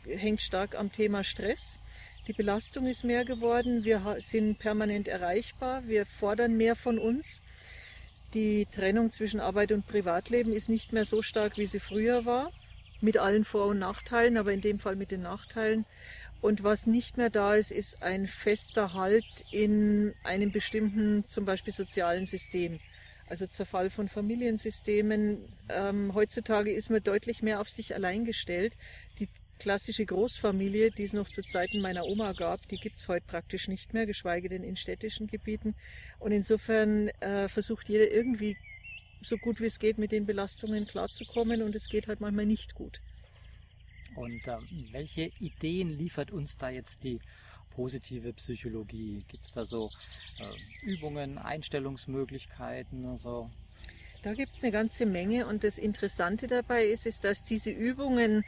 hängt 0.06 0.42
stark 0.42 0.74
am 0.74 0.92
Thema 0.92 1.24
Stress. 1.24 1.78
Die 2.26 2.34
Belastung 2.34 2.86
ist 2.86 3.04
mehr 3.04 3.24
geworden, 3.24 3.84
wir 3.84 4.16
sind 4.18 4.58
permanent 4.58 5.08
erreichbar, 5.08 5.82
wir 5.86 6.04
fordern 6.04 6.58
mehr 6.58 6.76
von 6.76 6.98
uns. 6.98 7.40
Die 8.34 8.66
Trennung 8.66 9.12
zwischen 9.12 9.40
Arbeit 9.40 9.72
und 9.72 9.86
Privatleben 9.86 10.52
ist 10.52 10.68
nicht 10.68 10.92
mehr 10.92 11.06
so 11.06 11.22
stark, 11.22 11.56
wie 11.56 11.66
sie 11.66 11.80
früher 11.80 12.26
war. 12.26 12.52
mit 13.04 13.18
allen 13.18 13.44
Vor- 13.44 13.66
und 13.66 13.78
Nachteilen, 13.78 14.36
aber 14.36 14.52
in 14.52 14.62
dem 14.62 14.78
Fall 14.78 14.96
mit 14.96 15.10
den 15.10 15.22
Nachteilen. 15.22 15.84
Und 16.44 16.62
was 16.62 16.86
nicht 16.86 17.16
mehr 17.16 17.30
da 17.30 17.54
ist, 17.54 17.72
ist 17.72 18.02
ein 18.02 18.26
fester 18.26 18.92
Halt 18.92 19.24
in 19.50 20.12
einem 20.24 20.52
bestimmten, 20.52 21.24
zum 21.26 21.46
Beispiel 21.46 21.72
sozialen 21.72 22.26
System. 22.26 22.80
Also 23.26 23.46
Zerfall 23.46 23.88
von 23.88 24.08
Familiensystemen. 24.08 25.38
Ähm, 25.70 26.12
heutzutage 26.12 26.70
ist 26.70 26.90
man 26.90 27.02
deutlich 27.02 27.40
mehr 27.40 27.62
auf 27.62 27.70
sich 27.70 27.94
allein 27.94 28.26
gestellt. 28.26 28.76
Die 29.20 29.30
klassische 29.58 30.04
Großfamilie, 30.04 30.90
die 30.90 31.04
es 31.04 31.14
noch 31.14 31.30
zu 31.30 31.40
Zeiten 31.40 31.80
meiner 31.80 32.04
Oma 32.04 32.34
gab, 32.34 32.60
die 32.68 32.76
gibt 32.76 32.98
es 32.98 33.08
heute 33.08 33.24
praktisch 33.26 33.66
nicht 33.66 33.94
mehr, 33.94 34.04
geschweige 34.04 34.50
denn 34.50 34.64
in 34.64 34.76
städtischen 34.76 35.28
Gebieten. 35.28 35.74
Und 36.18 36.32
insofern 36.32 37.08
äh, 37.20 37.48
versucht 37.48 37.88
jeder 37.88 38.10
irgendwie 38.10 38.58
so 39.22 39.38
gut 39.38 39.62
wie 39.62 39.66
es 39.66 39.78
geht 39.78 39.96
mit 39.96 40.12
den 40.12 40.26
Belastungen 40.26 40.86
klarzukommen 40.86 41.62
und 41.62 41.74
es 41.74 41.88
geht 41.88 42.06
halt 42.06 42.20
manchmal 42.20 42.44
nicht 42.44 42.74
gut. 42.74 43.00
Und 44.14 44.46
ähm, 44.46 44.88
welche 44.92 45.30
Ideen 45.40 45.96
liefert 45.96 46.30
uns 46.30 46.56
da 46.56 46.70
jetzt 46.70 47.02
die 47.02 47.20
positive 47.74 48.32
Psychologie? 48.34 49.24
Gibt 49.28 49.46
es 49.46 49.52
da 49.52 49.64
so 49.64 49.90
äh, 50.38 50.86
Übungen, 50.86 51.38
Einstellungsmöglichkeiten? 51.38 53.06
Also? 53.06 53.50
Da 54.22 54.34
gibt 54.34 54.54
es 54.54 54.62
eine 54.62 54.72
ganze 54.72 55.06
Menge 55.06 55.46
und 55.46 55.64
das 55.64 55.78
Interessante 55.78 56.46
dabei 56.46 56.86
ist, 56.86 57.06
ist, 57.06 57.24
dass 57.24 57.42
diese 57.42 57.70
Übungen 57.70 58.44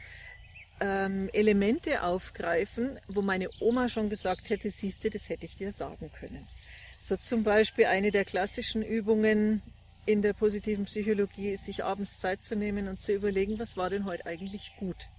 ähm, 0.79 1.29
Elemente 1.33 2.03
aufgreifen, 2.03 2.99
wo 3.07 3.21
meine 3.21 3.49
Oma 3.59 3.89
schon 3.89 4.09
gesagt 4.09 4.49
hätte, 4.49 4.69
siehste, 4.69 5.09
das 5.09 5.29
hätte 5.29 5.45
ich 5.45 5.55
dir 5.55 5.71
sagen 5.71 6.11
können. 6.19 6.47
So 6.99 7.15
zum 7.17 7.43
Beispiel 7.43 7.85
eine 7.85 8.11
der 8.11 8.25
klassischen 8.25 8.81
Übungen 8.81 9.61
in 10.05 10.21
der 10.21 10.33
positiven 10.33 10.85
Psychologie 10.85 11.51
ist, 11.51 11.65
sich 11.65 11.83
abends 11.83 12.19
Zeit 12.19 12.41
zu 12.41 12.55
nehmen 12.55 12.87
und 12.87 13.01
zu 13.01 13.13
überlegen, 13.13 13.59
was 13.59 13.77
war 13.77 13.89
denn 13.89 14.05
heute 14.05 14.25
eigentlich 14.25 14.71
gut. 14.77 15.09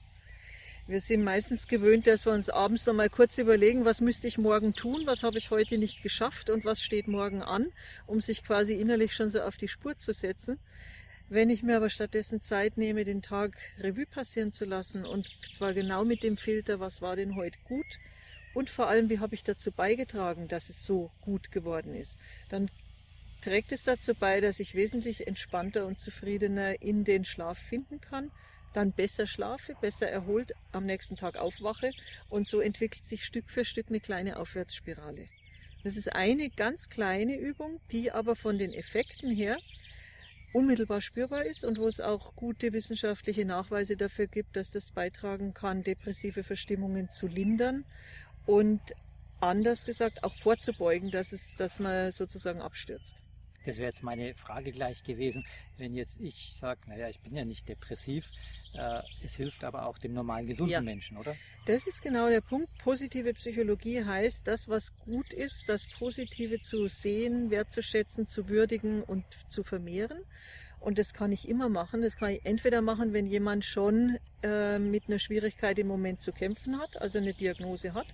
Wir 0.88 1.02
sind 1.02 1.23
meistens 1.23 1.68
gewöhnt, 1.68 2.07
dass 2.07 2.25
wir 2.25 2.33
uns 2.33 2.49
abends 2.49 2.87
noch 2.87 2.95
mal 2.95 3.11
kurz 3.11 3.37
überlegen, 3.37 3.85
was 3.85 4.00
müsste 4.00 4.26
ich 4.26 4.38
morgen 4.38 4.73
tun, 4.73 5.02
was 5.04 5.23
habe 5.23 5.37
ich 5.37 5.50
heute 5.50 5.76
nicht 5.76 6.02
geschafft 6.02 6.49
und 6.49 6.64
was 6.64 6.80
steht 6.80 7.09
morgen 7.09 7.42
an, 7.42 7.71
um 8.07 8.23
sich 8.23 8.42
quasi 8.42 8.73
innerlich 8.73 9.12
schon 9.12 9.28
so 9.28 9.42
auf 9.42 9.59
die 9.59 9.68
Spur 9.68 9.99
zu 9.99 10.14
setzen. 10.14 10.59
Wenn 11.28 11.50
ich 11.50 11.62
mir 11.62 11.76
aber 11.76 11.90
stattdessen 11.90 12.40
Zeit 12.40 12.78
nehme, 12.78 13.04
den 13.04 13.21
Tag 13.21 13.59
Revue 13.78 14.07
passieren 14.07 14.50
zu 14.50 14.64
lassen 14.64 15.04
und 15.04 15.28
zwar 15.52 15.75
genau 15.75 16.07
mit 16.07 16.23
dem 16.23 16.38
Filter, 16.38 16.80
was 16.80 17.02
war 17.02 17.16
denn 17.16 17.37
heute 17.37 17.59
gut 17.64 17.99
und 18.54 18.71
vor 18.71 18.88
allem, 18.88 19.11
wie 19.11 19.18
habe 19.18 19.35
ich 19.35 19.45
dazu 19.45 19.71
beigetragen, 19.71 20.49
dass 20.49 20.71
es 20.71 20.87
so 20.87 21.11
gut 21.21 21.52
geworden 21.52 21.95
ist, 21.95 22.18
dann 22.49 22.71
trägt 23.42 23.73
es 23.73 23.83
dazu 23.85 24.14
bei, 24.14 24.40
dass 24.40 24.59
ich 24.59 24.75
wesentlich 24.75 25.26
entspannter 25.26 25.85
und 25.85 26.00
zufriedener 26.00 26.80
in 26.80 27.04
den 27.04 27.26
Schlaf 27.26 27.59
finden 27.59 28.00
kann, 28.00 28.30
dann 28.72 28.92
besser 28.92 29.26
schlafe, 29.26 29.75
besser 29.80 30.08
erholt 30.08 30.52
am 30.72 30.84
nächsten 30.87 31.16
Tag 31.16 31.37
aufwache 31.37 31.90
und 32.30 32.46
so 32.46 32.60
entwickelt 32.60 33.04
sich 33.04 33.25
Stück 33.25 33.50
für 33.50 33.64
Stück 33.64 33.87
eine 33.88 34.00
kleine 34.00 34.38
Aufwärtsspirale. 34.38 35.26
Das 35.84 35.96
ist 35.96 36.12
eine 36.12 36.50
ganz 36.50 36.88
kleine 36.88 37.37
Übung, 37.37 37.80
die 37.92 38.10
aber 38.10 38.37
von 38.37 38.58
den 38.58 38.72
Effekten 38.72 39.30
her 39.30 39.58
unmittelbar 40.52 41.00
spürbar 41.00 41.44
ist 41.44 41.64
und 41.64 41.78
wo 41.78 41.87
es 41.87 42.00
auch 42.00 42.34
gute 42.34 42.72
wissenschaftliche 42.72 43.44
Nachweise 43.44 43.96
dafür 43.96 44.26
gibt, 44.26 44.56
dass 44.56 44.70
das 44.70 44.92
beitragen 44.92 45.54
kann, 45.54 45.82
depressive 45.82 46.42
Verstimmungen 46.42 47.10
zu 47.10 47.26
lindern 47.26 47.84
und 48.46 48.80
anders 49.40 49.84
gesagt 49.84 50.25
auch 50.25 50.34
vorzubeugen, 50.37 51.10
dass 51.10 51.32
es, 51.32 51.56
dass 51.56 51.78
man 51.78 52.10
sozusagen 52.10 52.60
abstürzt. 52.62 53.22
Das 53.64 53.76
wäre 53.78 53.88
jetzt 53.88 54.02
meine 54.02 54.34
Frage 54.34 54.72
gleich 54.72 55.02
gewesen, 55.02 55.44
wenn 55.76 55.94
jetzt 55.94 56.20
ich 56.20 56.54
sage, 56.56 56.80
naja, 56.86 57.08
ich 57.08 57.20
bin 57.20 57.34
ja 57.34 57.44
nicht 57.44 57.68
depressiv, 57.68 58.30
äh, 58.74 59.00
es 59.22 59.34
hilft 59.34 59.64
aber 59.64 59.86
auch 59.86 59.98
dem 59.98 60.14
normalen 60.14 60.46
gesunden 60.46 60.72
ja. 60.72 60.80
Menschen, 60.80 61.16
oder? 61.16 61.34
Das 61.66 61.86
ist 61.86 62.02
genau 62.02 62.28
der 62.28 62.40
Punkt. 62.40 62.70
Positive 62.78 63.34
Psychologie 63.34 64.04
heißt, 64.04 64.46
das, 64.46 64.68
was 64.68 64.96
gut 64.96 65.32
ist, 65.32 65.68
das 65.68 65.86
Positive 65.98 66.58
zu 66.58 66.88
sehen, 66.88 67.50
wertzuschätzen, 67.50 68.26
zu 68.26 68.48
würdigen 68.48 69.02
und 69.02 69.24
zu 69.48 69.62
vermehren. 69.62 70.24
Und 70.80 70.98
das 70.98 71.12
kann 71.12 71.32
ich 71.32 71.48
immer 71.48 71.68
machen. 71.68 72.02
Das 72.02 72.16
kann 72.16 72.30
ich 72.30 72.44
entweder 72.44 72.80
machen, 72.80 73.12
wenn 73.12 73.26
jemand 73.26 73.64
schon 73.64 74.18
äh, 74.42 74.78
mit 74.78 75.08
einer 75.08 75.18
Schwierigkeit 75.18 75.78
im 75.78 75.88
Moment 75.88 76.20
zu 76.20 76.32
kämpfen 76.32 76.78
hat, 76.78 77.00
also 77.00 77.18
eine 77.18 77.34
Diagnose 77.34 77.94
hat, 77.94 78.06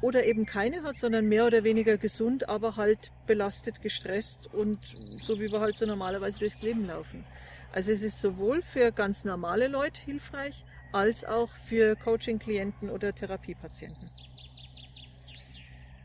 oder 0.00 0.24
eben 0.24 0.46
keine 0.46 0.82
hat, 0.82 0.96
sondern 0.96 1.26
mehr 1.26 1.46
oder 1.46 1.64
weniger 1.64 1.96
gesund, 1.96 2.48
aber 2.48 2.76
halt 2.76 3.12
belastet, 3.26 3.82
gestresst 3.82 4.52
und 4.52 4.78
so 5.22 5.40
wie 5.40 5.50
wir 5.50 5.60
halt 5.60 5.76
so 5.76 5.86
normalerweise 5.86 6.38
durchs 6.38 6.60
Leben 6.62 6.86
laufen. 6.86 7.24
Also 7.72 7.92
es 7.92 8.02
ist 8.02 8.20
sowohl 8.20 8.62
für 8.62 8.92
ganz 8.92 9.24
normale 9.24 9.68
Leute 9.68 10.00
hilfreich, 10.02 10.64
als 10.92 11.24
auch 11.24 11.48
für 11.48 11.96
Coaching-Klienten 11.96 12.90
oder 12.90 13.14
Therapiepatienten. 13.14 14.10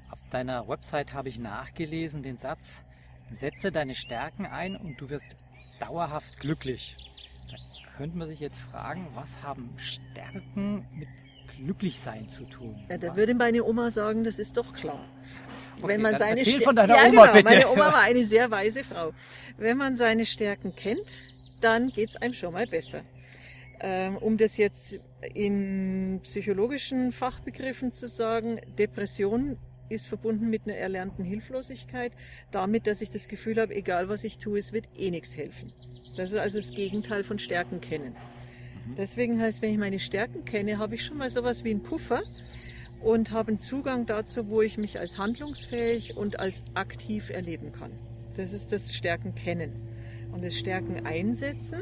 Auf 0.09 0.19
deiner 0.29 0.67
Website 0.67 1.13
habe 1.13 1.29
ich 1.29 1.39
nachgelesen 1.39 2.23
den 2.23 2.37
Satz, 2.37 2.83
setze 3.31 3.71
deine 3.71 3.95
Stärken 3.95 4.45
ein 4.45 4.75
und 4.75 4.99
du 4.99 5.09
wirst 5.09 5.35
dauerhaft 5.79 6.39
glücklich. 6.39 6.95
Da 7.49 7.57
könnte 7.97 8.17
man 8.17 8.27
sich 8.27 8.39
jetzt 8.39 8.61
fragen, 8.61 9.07
was 9.13 9.41
haben 9.41 9.69
Stärken 9.77 10.85
mit 10.93 11.09
glücklich 11.63 11.99
sein 11.99 12.27
zu 12.27 12.43
tun. 12.45 12.75
Ja, 12.89 12.97
da 12.97 13.15
würde 13.15 13.35
meine 13.35 13.63
Oma 13.63 13.91
sagen, 13.91 14.23
das 14.23 14.39
ist 14.39 14.57
doch 14.57 14.73
klar. 14.73 15.05
Okay, 15.77 15.87
Wenn 15.87 16.01
man 16.01 16.17
seine 16.17 16.39
erzähl 16.39 16.61
von 16.61 16.75
deiner 16.75 16.95
ja, 16.95 17.09
Oma 17.09 17.27
genau. 17.27 17.33
bitte. 17.33 17.53
Meine 17.53 17.69
Oma 17.69 17.85
war 17.93 18.01
eine 18.01 18.23
sehr 18.23 18.51
weise 18.51 18.83
Frau. 18.83 19.13
Wenn 19.57 19.77
man 19.77 19.95
seine 19.95 20.25
Stärken 20.25 20.75
kennt, 20.75 21.07
dann 21.61 21.89
geht 21.89 22.09
es 22.09 22.15
einem 22.17 22.33
schon 22.33 22.53
mal 22.53 22.67
besser. 22.67 23.01
Ähm, 23.79 24.17
um 24.17 24.37
das 24.37 24.57
jetzt 24.57 24.99
in 25.33 26.19
psychologischen 26.23 27.11
Fachbegriffen 27.11 27.91
zu 27.91 28.07
sagen, 28.07 28.59
Depression 28.77 29.57
ist 29.89 30.07
verbunden 30.07 30.49
mit 30.49 30.63
einer 30.65 30.75
erlernten 30.75 31.23
Hilflosigkeit, 31.23 32.13
damit, 32.51 32.87
dass 32.87 33.01
ich 33.01 33.09
das 33.09 33.27
Gefühl 33.27 33.59
habe, 33.59 33.75
egal 33.75 34.07
was 34.07 34.23
ich 34.23 34.37
tue, 34.37 34.59
es 34.59 34.71
wird 34.71 34.85
eh 34.95 35.11
nichts 35.11 35.35
helfen. 35.35 35.73
Das 36.15 36.31
ist 36.31 36.37
also 36.37 36.59
das 36.59 36.71
Gegenteil 36.71 37.23
von 37.23 37.39
Stärken 37.39 37.81
kennen. 37.81 38.15
Mhm. 38.85 38.95
Deswegen 38.95 39.39
heißt, 39.39 39.61
wenn 39.61 39.71
ich 39.71 39.77
meine 39.77 39.99
Stärken 39.99 40.45
kenne, 40.45 40.77
habe 40.77 40.95
ich 40.95 41.05
schon 41.05 41.17
mal 41.17 41.29
sowas 41.29 41.63
wie 41.63 41.71
einen 41.71 41.83
Puffer 41.83 42.21
und 43.01 43.31
habe 43.31 43.49
einen 43.49 43.59
Zugang 43.59 44.05
dazu, 44.05 44.49
wo 44.49 44.61
ich 44.61 44.77
mich 44.77 44.99
als 44.99 45.17
handlungsfähig 45.17 46.17
und 46.17 46.39
als 46.39 46.63
aktiv 46.73 47.29
erleben 47.29 47.71
kann. 47.71 47.91
Das 48.37 48.53
ist 48.53 48.71
das 48.71 48.93
Stärken 48.93 49.35
kennen. 49.35 49.71
Und 50.31 50.43
das 50.43 50.55
Stärken 50.57 51.05
einsetzen 51.05 51.81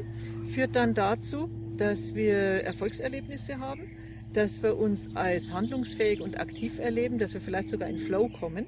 führt 0.54 0.76
dann 0.76 0.94
dazu, 0.94 1.50
dass 1.78 2.16
wir 2.16 2.36
Erfolgserlebnisse 2.64 3.60
haben, 3.60 3.92
dass 4.34 4.64
wir 4.64 4.78
uns 4.78 5.16
als 5.16 5.52
handlungsfähig 5.52 6.22
und 6.22 6.40
aktiv 6.40 6.80
erleben, 6.80 7.20
dass 7.20 7.34
wir 7.34 7.42
vielleicht 7.42 7.70
sogar 7.70 7.90
in 7.90 7.98
Flow 7.98 8.30
kommen. 8.30 8.66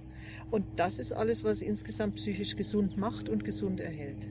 Und 0.51 0.65
das 0.75 0.99
ist 0.99 1.13
alles, 1.13 1.43
was 1.43 1.61
insgesamt 1.61 2.15
psychisch 2.15 2.55
gesund 2.55 2.97
macht 2.97 3.29
und 3.29 3.43
gesund 3.43 3.79
erhält 3.79 4.27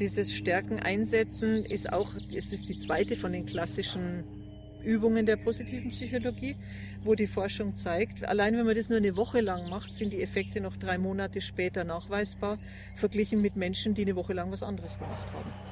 dieses 0.00 0.34
Stärken 0.34 0.80
einsetzen 0.80 1.64
ist 1.64 1.92
auch, 1.92 2.12
es 2.34 2.52
ist 2.52 2.68
die 2.68 2.78
zweite 2.78 3.16
von 3.16 3.32
den 3.32 3.46
klassischen 3.46 4.24
Übungen 4.82 5.26
der 5.26 5.36
positiven 5.36 5.90
Psychologie, 5.90 6.56
wo 7.04 7.14
die 7.14 7.26
Forschung 7.26 7.76
zeigt, 7.76 8.24
allein 8.24 8.56
wenn 8.56 8.64
man 8.64 8.74
das 8.74 8.88
nur 8.88 8.98
eine 8.98 9.14
Woche 9.16 9.40
lang 9.40 9.68
macht, 9.68 9.94
sind 9.94 10.12
die 10.12 10.22
Effekte 10.22 10.60
noch 10.60 10.76
drei 10.76 10.96
Monate 10.96 11.42
später 11.42 11.84
nachweisbar, 11.84 12.58
verglichen 12.94 13.42
mit 13.42 13.56
Menschen, 13.56 13.94
die 13.94 14.02
eine 14.02 14.16
Woche 14.16 14.32
lang 14.32 14.50
was 14.50 14.62
anderes 14.62 14.98
gemacht 14.98 15.30
haben. 15.32 15.69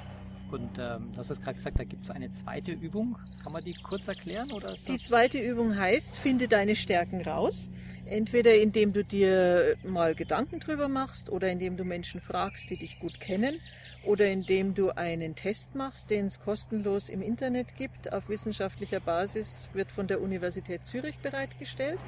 Und 0.50 0.78
ähm, 0.78 1.12
du 1.12 1.18
hast 1.18 1.30
es 1.30 1.40
gerade 1.40 1.56
gesagt, 1.56 1.78
da 1.78 1.84
gibt 1.84 2.04
es 2.04 2.10
eine 2.10 2.30
zweite 2.30 2.72
Übung. 2.72 3.18
Kann 3.42 3.52
man 3.52 3.62
die 3.62 3.74
kurz 3.74 4.08
erklären? 4.08 4.50
Oder 4.52 4.76
die 4.86 4.98
zweite 4.98 5.38
Übung 5.38 5.76
heißt, 5.76 6.16
finde 6.16 6.48
deine 6.48 6.74
Stärken 6.74 7.20
raus. 7.20 7.68
Entweder 8.06 8.54
indem 8.54 8.94
du 8.94 9.04
dir 9.04 9.76
mal 9.84 10.14
Gedanken 10.14 10.60
drüber 10.60 10.88
machst 10.88 11.28
oder 11.28 11.50
indem 11.50 11.76
du 11.76 11.84
Menschen 11.84 12.22
fragst, 12.22 12.70
die 12.70 12.78
dich 12.78 12.98
gut 12.98 13.20
kennen 13.20 13.60
oder 14.04 14.26
indem 14.30 14.74
du 14.74 14.90
einen 14.90 15.34
Test 15.34 15.74
machst, 15.74 16.10
den 16.10 16.26
es 16.26 16.40
kostenlos 16.40 17.10
im 17.10 17.20
Internet 17.20 17.76
gibt. 17.76 18.10
Auf 18.12 18.30
wissenschaftlicher 18.30 19.00
Basis 19.00 19.68
wird 19.74 19.92
von 19.92 20.06
der 20.06 20.22
Universität 20.22 20.86
Zürich 20.86 21.18
bereitgestellt. 21.18 22.00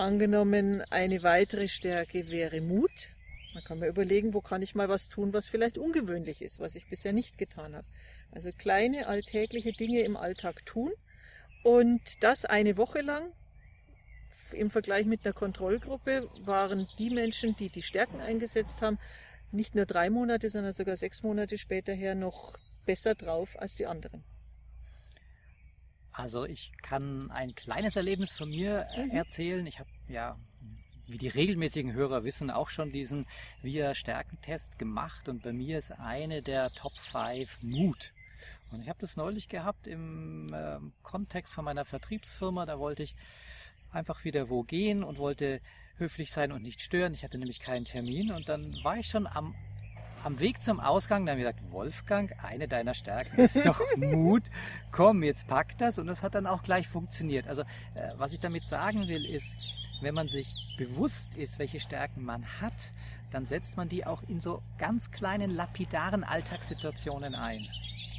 Angenommen, 0.00 0.80
eine 0.88 1.22
weitere 1.22 1.68
Stärke 1.68 2.30
wäre 2.30 2.62
Mut, 2.62 3.10
Man 3.52 3.62
kann 3.64 3.80
mir 3.80 3.88
überlegen, 3.88 4.32
wo 4.32 4.40
kann 4.40 4.62
ich 4.62 4.74
mal 4.74 4.88
was 4.88 5.10
tun, 5.10 5.34
was 5.34 5.46
vielleicht 5.46 5.76
ungewöhnlich 5.76 6.40
ist, 6.40 6.58
was 6.58 6.74
ich 6.74 6.88
bisher 6.88 7.12
nicht 7.12 7.36
getan 7.36 7.74
habe. 7.74 7.86
Also 8.32 8.50
kleine 8.50 9.08
alltägliche 9.08 9.72
Dinge 9.72 10.00
im 10.00 10.16
Alltag 10.16 10.64
tun 10.64 10.90
und 11.64 12.00
das 12.20 12.46
eine 12.46 12.78
Woche 12.78 13.02
lang. 13.02 13.30
Im 14.52 14.70
Vergleich 14.70 15.04
mit 15.04 15.26
einer 15.26 15.34
Kontrollgruppe 15.34 16.30
waren 16.46 16.86
die 16.98 17.10
Menschen, 17.10 17.54
die 17.56 17.68
die 17.68 17.82
Stärken 17.82 18.22
eingesetzt 18.22 18.80
haben, 18.80 18.98
nicht 19.52 19.74
nur 19.74 19.84
drei 19.84 20.08
Monate, 20.08 20.48
sondern 20.48 20.72
sogar 20.72 20.96
sechs 20.96 21.22
Monate 21.22 21.58
später 21.58 21.92
her 21.92 22.14
noch 22.14 22.56
besser 22.86 23.14
drauf 23.14 23.54
als 23.60 23.76
die 23.76 23.86
anderen. 23.86 24.24
Also 26.12 26.44
ich 26.44 26.72
kann 26.82 27.30
ein 27.30 27.54
kleines 27.54 27.96
Erlebnis 27.96 28.36
von 28.36 28.50
mir 28.50 28.86
äh, 28.94 29.06
mhm. 29.06 29.10
erzählen. 29.12 29.66
Ich 29.66 29.78
habe 29.78 29.90
ja, 30.08 30.36
wie 31.06 31.18
die 31.18 31.28
regelmäßigen 31.28 31.92
Hörer 31.92 32.24
wissen, 32.24 32.50
auch 32.50 32.68
schon 32.68 32.92
diesen 32.92 33.26
VIA-Stärkentest 33.62 34.78
gemacht 34.78 35.28
und 35.28 35.42
bei 35.42 35.52
mir 35.52 35.78
ist 35.78 35.92
eine 35.92 36.42
der 36.42 36.70
Top 36.72 36.96
5 36.96 37.62
Mut. 37.62 38.12
Und 38.70 38.82
ich 38.82 38.88
habe 38.88 39.00
das 39.00 39.16
neulich 39.16 39.48
gehabt 39.48 39.86
im 39.86 40.46
äh, 40.52 40.78
Kontext 41.02 41.52
von 41.52 41.64
meiner 41.64 41.84
Vertriebsfirma. 41.84 42.66
Da 42.66 42.78
wollte 42.78 43.02
ich 43.02 43.16
einfach 43.90 44.24
wieder 44.24 44.48
wo 44.48 44.62
gehen 44.62 45.02
und 45.02 45.18
wollte 45.18 45.60
höflich 45.96 46.30
sein 46.30 46.52
und 46.52 46.62
nicht 46.62 46.80
stören. 46.80 47.12
Ich 47.12 47.24
hatte 47.24 47.38
nämlich 47.38 47.60
keinen 47.60 47.84
Termin 47.84 48.30
und 48.32 48.48
dann 48.48 48.78
war 48.82 48.96
ich 48.96 49.08
schon 49.08 49.26
am 49.26 49.54
am 50.24 50.38
Weg 50.40 50.62
zum 50.62 50.80
Ausgang, 50.80 51.24
da 51.24 51.32
haben 51.32 51.38
wir 51.38 51.50
gesagt, 51.50 51.72
Wolfgang, 51.72 52.32
eine 52.42 52.68
deiner 52.68 52.94
Stärken 52.94 53.40
ist 53.40 53.64
doch 53.64 53.80
Mut. 53.96 54.44
Komm, 54.92 55.22
jetzt 55.22 55.46
pack 55.46 55.78
das. 55.78 55.98
Und 55.98 56.06
das 56.06 56.22
hat 56.22 56.34
dann 56.34 56.46
auch 56.46 56.62
gleich 56.62 56.88
funktioniert. 56.88 57.48
Also, 57.48 57.62
äh, 57.62 58.12
was 58.16 58.32
ich 58.32 58.40
damit 58.40 58.66
sagen 58.66 59.08
will, 59.08 59.24
ist, 59.24 59.54
wenn 60.02 60.14
man 60.14 60.28
sich 60.28 60.52
bewusst 60.76 61.34
ist, 61.34 61.58
welche 61.58 61.80
Stärken 61.80 62.24
man 62.24 62.44
hat, 62.60 62.72
dann 63.30 63.46
setzt 63.46 63.76
man 63.76 63.88
die 63.88 64.06
auch 64.06 64.22
in 64.28 64.40
so 64.40 64.62
ganz 64.78 65.10
kleinen 65.10 65.50
lapidaren 65.50 66.24
Alltagssituationen 66.24 67.34
ein. 67.34 67.68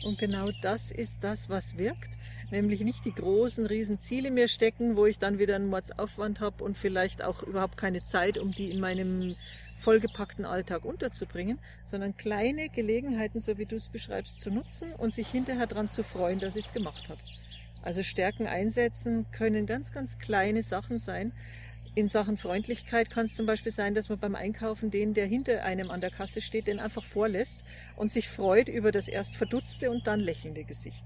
Und 0.03 0.17
genau 0.17 0.50
das 0.62 0.91
ist 0.91 1.24
das, 1.24 1.50
was 1.50 1.77
wirkt. 1.77 2.10
Nämlich 2.50 2.81
nicht 2.81 3.05
die 3.05 3.13
großen, 3.13 3.65
riesen 3.65 4.00
Ziele 4.00 4.31
mir 4.31 4.48
stecken, 4.48 4.98
wo 4.98 5.05
ich 5.05 5.20
dann 5.20 5.39
wieder 5.39 5.55
einen 5.55 5.70
Mordsaufwand 5.70 6.39
habe 6.41 6.63
und 6.63 6.77
vielleicht 6.77 7.24
auch 7.24 7.43
überhaupt 7.43 7.77
keine 7.77 8.03
Zeit, 8.03 8.38
um 8.38 8.51
die 8.51 8.72
in 8.72 8.79
meinem 8.79 9.36
vollgepackten 9.81 10.45
Alltag 10.45 10.85
unterzubringen, 10.85 11.59
sondern 11.85 12.15
kleine 12.15 12.69
Gelegenheiten, 12.69 13.39
so 13.41 13.57
wie 13.57 13.65
du 13.65 13.75
es 13.75 13.89
beschreibst, 13.89 14.39
zu 14.39 14.50
nutzen 14.50 14.93
und 14.93 15.13
sich 15.13 15.27
hinterher 15.27 15.67
daran 15.67 15.89
zu 15.89 16.03
freuen, 16.03 16.39
dass 16.39 16.55
ich 16.55 16.65
es 16.65 16.73
gemacht 16.73 17.09
habe. 17.09 17.19
Also 17.81 18.03
Stärken 18.03 18.47
einsetzen 18.47 19.25
können 19.31 19.65
ganz, 19.65 19.91
ganz 19.91 20.19
kleine 20.19 20.63
Sachen 20.63 21.00
sein. 21.00 21.33
In 21.93 22.07
Sachen 22.07 22.38
Freundlichkeit 22.38 23.09
kann 23.09 23.25
es 23.25 23.35
zum 23.35 23.45
Beispiel 23.45 23.71
sein, 23.71 23.95
dass 23.95 24.07
man 24.07 24.19
beim 24.19 24.35
Einkaufen 24.35 24.91
den, 24.91 25.13
der 25.13 25.25
hinter 25.25 25.63
einem 25.65 25.91
an 25.91 26.00
der 26.00 26.11
Kasse 26.11 26.39
steht, 26.39 26.67
den 26.67 26.79
einfach 26.79 27.03
vorlässt 27.03 27.65
und 27.97 28.09
sich 28.09 28.29
freut 28.29 28.69
über 28.69 28.91
das 28.91 29.07
erst 29.07 29.35
verdutzte 29.35 29.91
und 29.91 30.07
dann 30.07 30.19
lächelnde 30.19 30.63
Gesicht. 30.63 31.03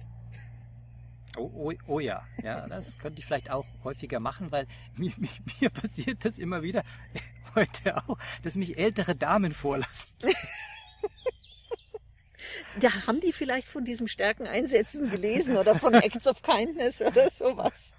Oh, 1.38 1.52
oh, 1.54 1.74
oh, 1.88 2.00
ja, 2.00 2.24
ja, 2.42 2.68
das 2.68 2.98
könnte 2.98 3.20
ich 3.20 3.26
vielleicht 3.26 3.52
auch 3.52 3.66
häufiger 3.84 4.20
machen, 4.20 4.52
weil 4.52 4.68
mir, 4.96 5.12
mir, 5.18 5.30
mir 5.60 5.70
passiert 5.70 6.24
das 6.26 6.40
immer 6.40 6.62
wieder 6.62 6.84
heute 7.56 7.98
auch, 7.98 8.18
dass 8.44 8.56
mich 8.56 8.78
ältere 8.78 9.16
Damen 9.16 9.52
vorlassen. 9.52 10.10
Ja, 12.82 13.08
haben 13.08 13.22
die 13.22 13.32
vielleicht 13.32 13.68
von 13.68 13.86
diesem 13.86 14.08
Stärkeneinsätzen 14.08 15.10
gelesen 15.10 15.58
oder 15.58 15.76
von 15.76 15.94
Acts 15.94 16.28
of 16.28 16.42
Kindness 16.42 17.02
oder 17.02 17.30
sowas? 17.30 17.96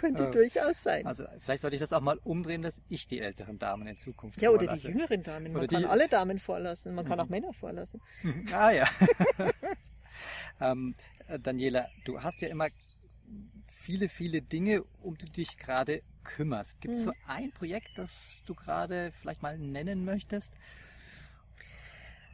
Könnte 0.00 0.28
äh, 0.28 0.30
durchaus 0.30 0.82
sein. 0.82 1.06
Also 1.06 1.24
vielleicht 1.40 1.62
sollte 1.62 1.76
ich 1.76 1.80
das 1.80 1.92
auch 1.92 2.00
mal 2.00 2.18
umdrehen, 2.22 2.62
dass 2.62 2.74
ich 2.88 3.06
die 3.06 3.20
älteren 3.20 3.58
Damen 3.58 3.86
in 3.86 3.96
Zukunft 3.96 4.40
Ja, 4.40 4.50
oder 4.50 4.66
vorlasse. 4.66 4.86
die 4.86 4.92
jüngeren 4.92 5.22
Damen. 5.22 5.52
Man 5.52 5.62
oder 5.62 5.66
kann 5.68 5.84
alle 5.86 6.08
Damen 6.08 6.38
vorlassen, 6.38 6.94
man 6.94 7.06
kann 7.06 7.18
mhm. 7.18 7.24
auch 7.24 7.28
Männer 7.28 7.52
vorlassen. 7.52 8.00
Mhm. 8.22 8.44
Ah 8.52 8.70
ja. 8.70 8.88
Ähm, 10.60 10.94
Daniela, 11.42 11.88
du 12.04 12.22
hast 12.22 12.40
ja 12.42 12.48
immer 12.48 12.68
viele, 13.68 14.08
viele 14.08 14.42
Dinge, 14.42 14.84
um 15.02 15.16
die 15.16 15.26
du 15.26 15.32
dich 15.32 15.56
gerade 15.56 16.02
kümmerst. 16.24 16.80
Gibt 16.80 16.94
es 16.94 17.00
mhm. 17.00 17.04
so 17.04 17.12
ein 17.26 17.52
Projekt, 17.52 17.90
das 17.96 18.42
du 18.46 18.54
gerade 18.54 19.12
vielleicht 19.12 19.42
mal 19.42 19.58
nennen 19.58 20.04
möchtest? 20.04 20.52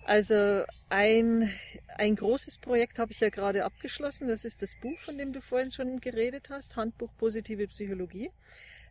Also 0.04 0.64
ein, 0.88 1.50
ein 1.98 2.16
großes 2.16 2.58
Projekt 2.58 2.98
habe 2.98 3.12
ich 3.12 3.20
ja 3.20 3.28
gerade 3.28 3.64
abgeschlossen. 3.64 4.28
Das 4.28 4.46
ist 4.46 4.62
das 4.62 4.74
Buch, 4.80 4.98
von 4.98 5.18
dem 5.18 5.34
du 5.34 5.42
vorhin 5.42 5.70
schon 5.70 6.00
geredet 6.00 6.48
hast, 6.48 6.76
Handbuch 6.76 7.10
Positive 7.18 7.68
Psychologie. 7.68 8.30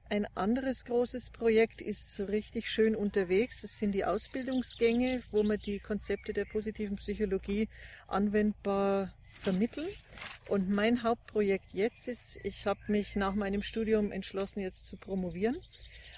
Ein 0.10 0.26
anderes 0.36 0.86
großes 0.86 1.32
Projekt 1.32 1.82
ist 1.82 2.16
so 2.16 2.24
richtig 2.26 2.70
schön 2.70 2.96
unterwegs. 2.96 3.62
Das 3.62 3.78
sind 3.78 3.92
die 3.92 4.06
Ausbildungsgänge, 4.06 5.22
wo 5.32 5.44
man 5.44 5.60
die 5.60 5.80
Konzepte 5.80 6.32
der 6.32 6.46
positiven 6.46 6.96
Psychologie 6.96 7.68
anwendbar 8.08 9.14
vermitteln. 9.42 9.90
Und 10.48 10.70
mein 10.70 11.04
Hauptprojekt 11.04 11.74
jetzt 11.74 12.08
ist, 12.08 12.40
ich 12.44 12.66
habe 12.66 12.80
mich 12.88 13.18
nach 13.18 13.36
meinem 13.36 13.64
Studium 13.64 14.14
entschlossen, 14.14 14.62
jetzt 14.62 14.88
zu 14.88 14.96
promovieren. 14.96 15.58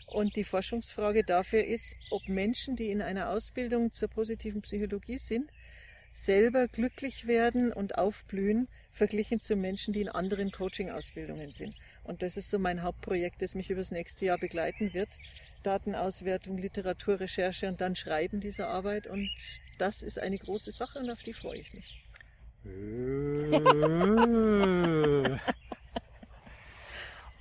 Und 0.05 0.35
die 0.35 0.43
Forschungsfrage 0.43 1.23
dafür 1.23 1.63
ist, 1.65 1.95
ob 2.11 2.27
Menschen, 2.27 2.75
die 2.75 2.91
in 2.91 3.01
einer 3.01 3.29
Ausbildung 3.29 3.91
zur 3.91 4.07
positiven 4.07 4.61
Psychologie 4.61 5.17
sind, 5.17 5.51
selber 6.13 6.67
glücklich 6.67 7.27
werden 7.27 7.71
und 7.71 7.97
aufblühen, 7.97 8.67
verglichen 8.91 9.39
zu 9.39 9.55
Menschen, 9.55 9.93
die 9.93 10.01
in 10.01 10.09
anderen 10.09 10.51
Coaching-Ausbildungen 10.51 11.49
sind. 11.49 11.73
Und 12.03 12.21
das 12.21 12.37
ist 12.37 12.49
so 12.49 12.59
mein 12.59 12.83
Hauptprojekt, 12.83 13.41
das 13.41 13.55
mich 13.55 13.69
über 13.69 13.81
das 13.81 13.91
nächste 13.91 14.25
Jahr 14.25 14.37
begleiten 14.37 14.93
wird. 14.93 15.09
Datenauswertung, 15.63 16.57
Literaturrecherche 16.57 17.67
und 17.67 17.81
dann 17.81 17.95
Schreiben 17.95 18.39
dieser 18.41 18.67
Arbeit. 18.67 19.07
Und 19.07 19.29
das 19.77 20.01
ist 20.01 20.19
eine 20.19 20.37
große 20.37 20.71
Sache 20.71 20.99
und 20.99 21.09
auf 21.09 21.23
die 21.23 21.33
freue 21.33 21.59
ich 21.59 21.73
mich. 21.73 22.03
Äh. 22.65 23.59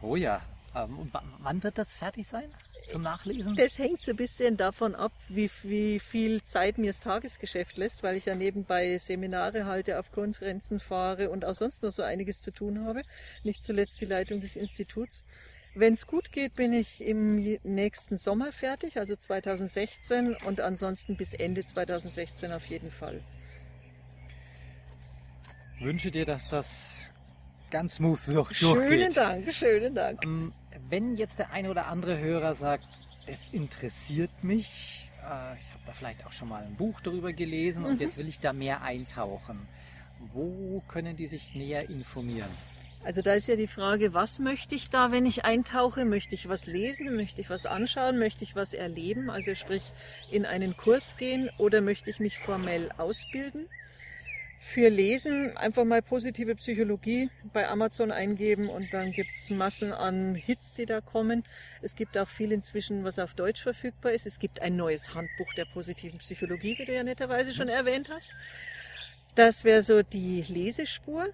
oh 0.03 0.17
ja. 0.17 0.43
Ähm, 0.75 0.99
und 0.99 1.11
wann 1.13 1.63
wird 1.63 1.79
das 1.79 1.95
fertig 1.95 2.27
sein 2.27 2.53
zum 2.89 3.03
Nachlesen? 3.03 3.55
Das 3.55 3.79
hängt 3.79 4.03
so 4.03 4.13
ein 4.13 4.17
bisschen 4.17 4.57
davon 4.57 4.95
ab, 4.95 5.13
wie, 5.29 5.51
wie 5.63 6.01
viel 6.01 6.43
Zeit 6.43 6.79
mir 6.79 6.89
das 6.89 7.01
Tagesgeschäft 7.01 7.77
lässt, 7.77 8.03
weil 8.03 8.17
ich 8.17 8.25
ja 8.25 8.35
nebenbei 8.35 8.99
Seminare 8.99 9.67
halte, 9.67 9.99
auf 9.99 10.11
Konferenzen 10.13 10.81
fahre 10.81 11.31
und 11.31 11.45
auch 11.45 11.55
sonst 11.55 11.83
noch 11.83 11.93
so 11.93 12.03
einiges 12.03 12.41
zu 12.41 12.51
tun 12.51 12.85
habe. 12.85 13.03
Nicht 13.45 13.65
zuletzt 13.65 14.01
die 14.01 14.07
Leitung 14.07 14.41
des 14.41 14.57
Instituts. 14.57 15.25
Wenn 15.75 15.95
es 15.95 16.07
gut 16.07 16.33
geht, 16.33 16.55
bin 16.55 16.73
ich 16.73 17.01
im 17.01 17.59
nächsten 17.63 18.17
Sommer 18.17 18.53
fertig, 18.53 18.99
also 18.99 19.15
2016 19.15 20.35
und 20.47 20.61
ansonsten 20.61 21.17
bis 21.17 21.35
Ende 21.35 21.65
2016 21.65 22.53
auf 22.53 22.67
jeden 22.67 22.91
Fall 22.91 23.21
wünsche 25.81 26.11
dir, 26.11 26.25
dass 26.25 26.49
das 26.49 27.11
ganz 27.71 27.97
smooth 27.97 28.21
durchgeht. 28.29 28.57
Schönen 28.59 29.13
Dank, 29.13 29.53
schönen 29.53 29.95
Dank. 29.95 30.25
Ähm, 30.25 30.53
wenn 30.89 31.17
jetzt 31.17 31.39
der 31.39 31.51
eine 31.51 31.71
oder 31.71 31.87
andere 31.87 32.19
Hörer 32.19 32.55
sagt, 32.55 32.87
das 33.27 33.49
interessiert 33.53 34.31
mich, 34.43 35.11
äh, 35.23 35.57
ich 35.57 35.71
habe 35.71 35.83
da 35.87 35.93
vielleicht 35.93 36.25
auch 36.27 36.33
schon 36.33 36.49
mal 36.49 36.63
ein 36.63 36.75
Buch 36.77 37.01
darüber 37.01 37.33
gelesen 37.33 37.83
mhm. 37.83 37.91
und 37.91 38.01
jetzt 38.01 38.17
will 38.17 38.29
ich 38.29 38.41
da 38.41 38.53
mehr 38.53 38.83
eintauchen. 38.83 39.59
Wo 40.33 40.83
können 40.89 41.17
die 41.17 41.27
sich 41.27 41.55
näher 41.55 41.89
informieren? 41.89 42.51
Also 43.05 43.23
da 43.23 43.35
ist 43.35 43.47
ja 43.47 43.55
die 43.55 43.69
Frage, 43.69 44.13
was 44.13 44.41
möchte 44.41 44.75
ich 44.75 44.91
da, 44.91 45.13
wenn 45.13 45.25
ich 45.25 45.45
eintauche? 45.45 46.05
Möchte 46.05 46.35
ich 46.35 46.49
was 46.49 46.67
lesen? 46.67 47.15
Möchte 47.15 47.41
ich 47.41 47.49
was 47.49 47.65
anschauen? 47.65 48.19
Möchte 48.19 48.43
ich 48.43 48.57
was 48.57 48.75
erleben? 48.75 49.31
Also 49.31 49.55
sprich 49.55 49.83
in 50.31 50.45
einen 50.45 50.77
Kurs 50.77 51.17
gehen 51.17 51.49
oder 51.59 51.81
möchte 51.81 52.11
ich 52.11 52.19
mich 52.19 52.39
formell 52.39 52.91
ausbilden? 52.99 53.67
Für 54.59 54.89
Lesen 54.89 55.57
einfach 55.57 55.85
mal 55.85 56.03
positive 56.03 56.57
Psychologie 56.57 57.31
bei 57.53 57.69
Amazon 57.69 58.11
eingeben 58.11 58.69
und 58.69 58.93
dann 58.93 59.13
gibt's 59.13 59.51
Massen 59.51 59.93
an 59.93 60.35
Hits, 60.35 60.75
die 60.75 60.85
da 60.85 61.01
kommen. 61.01 61.45
Es 61.81 61.95
gibt 61.95 62.19
auch 62.19 62.29
viel 62.29 62.51
inzwischen, 62.51 63.05
was 63.05 63.21
auf 63.21 63.35
Deutsch 63.35 63.63
verfügbar 63.63 64.13
ist. 64.13 64.27
Es 64.27 64.41
gibt 64.41 64.61
ein 64.61 64.77
neues 64.77 65.15
Handbuch 65.15 65.55
der 65.57 65.65
positiven 65.67 66.19
Psychologie, 66.19 66.77
wie 66.77 66.85
du 66.85 66.93
ja 66.93 67.05
netterweise 67.05 67.55
schon 67.55 67.69
erwähnt 67.69 68.11
hast. 68.13 68.33
Das 69.37 69.63
wäre 69.63 69.83
so 69.83 70.03
die 70.03 70.43
Lesespur. 70.43 71.29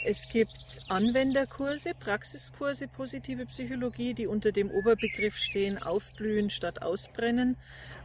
Es 0.05 0.29
gibt 0.29 0.53
Anwenderkurse, 0.89 1.95
Praxiskurse 1.95 2.89
positive 2.89 3.47
Psychologie, 3.47 4.15
die 4.15 4.27
unter 4.27 4.53
dem 4.53 4.71
Oberbegriff 4.71 5.37
stehen 5.37 5.83
Aufblühen 5.83 6.51
statt 6.51 6.83
Ausbrennen, 6.83 7.57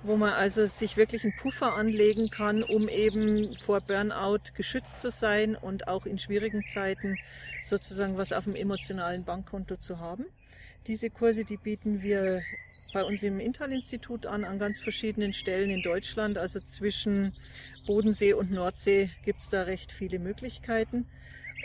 wo 0.04 0.16
man 0.16 0.34
also 0.34 0.66
sich 0.68 0.98
wirklich 0.98 1.24
einen 1.24 1.36
Puffer 1.36 1.74
anlegen 1.74 2.30
kann, 2.30 2.64
um 2.64 2.88
eben 2.88 3.56
vor 3.58 3.82
Burnout 3.82 4.54
geschützt 4.56 5.02
zu 5.02 5.10
sein 5.10 5.56
und 5.56 5.88
auch 5.88 6.06
in 6.06 6.20
schwierigen 6.20 6.64
Zeiten 6.66 7.18
sozusagen 7.64 8.18
was 8.18 8.32
auf 8.32 8.46
dem 8.46 8.56
emotionalen 8.56 9.24
Bankkonto 9.24 9.76
zu 9.78 10.00
haben. 10.00 10.26
Diese 10.88 11.10
Kurse, 11.10 11.46
die 11.46 11.58
bieten 11.58 12.02
wir 12.02 12.42
bei 12.94 13.04
uns 13.04 13.22
im 13.24 13.40
Intal-Institut 13.40 14.26
an, 14.26 14.44
an 14.44 14.58
ganz 14.58 14.80
verschiedenen 14.80 15.34
Stellen 15.34 15.70
in 15.70 15.82
Deutschland. 15.82 16.38
Also 16.38 16.60
zwischen 16.60 17.34
Bodensee 17.86 18.34
und 18.34 18.52
Nordsee 18.52 19.10
gibt 19.24 19.42
es 19.42 19.50
da 19.50 19.64
recht 19.64 19.92
viele 19.92 20.20
Möglichkeiten. 20.20 21.06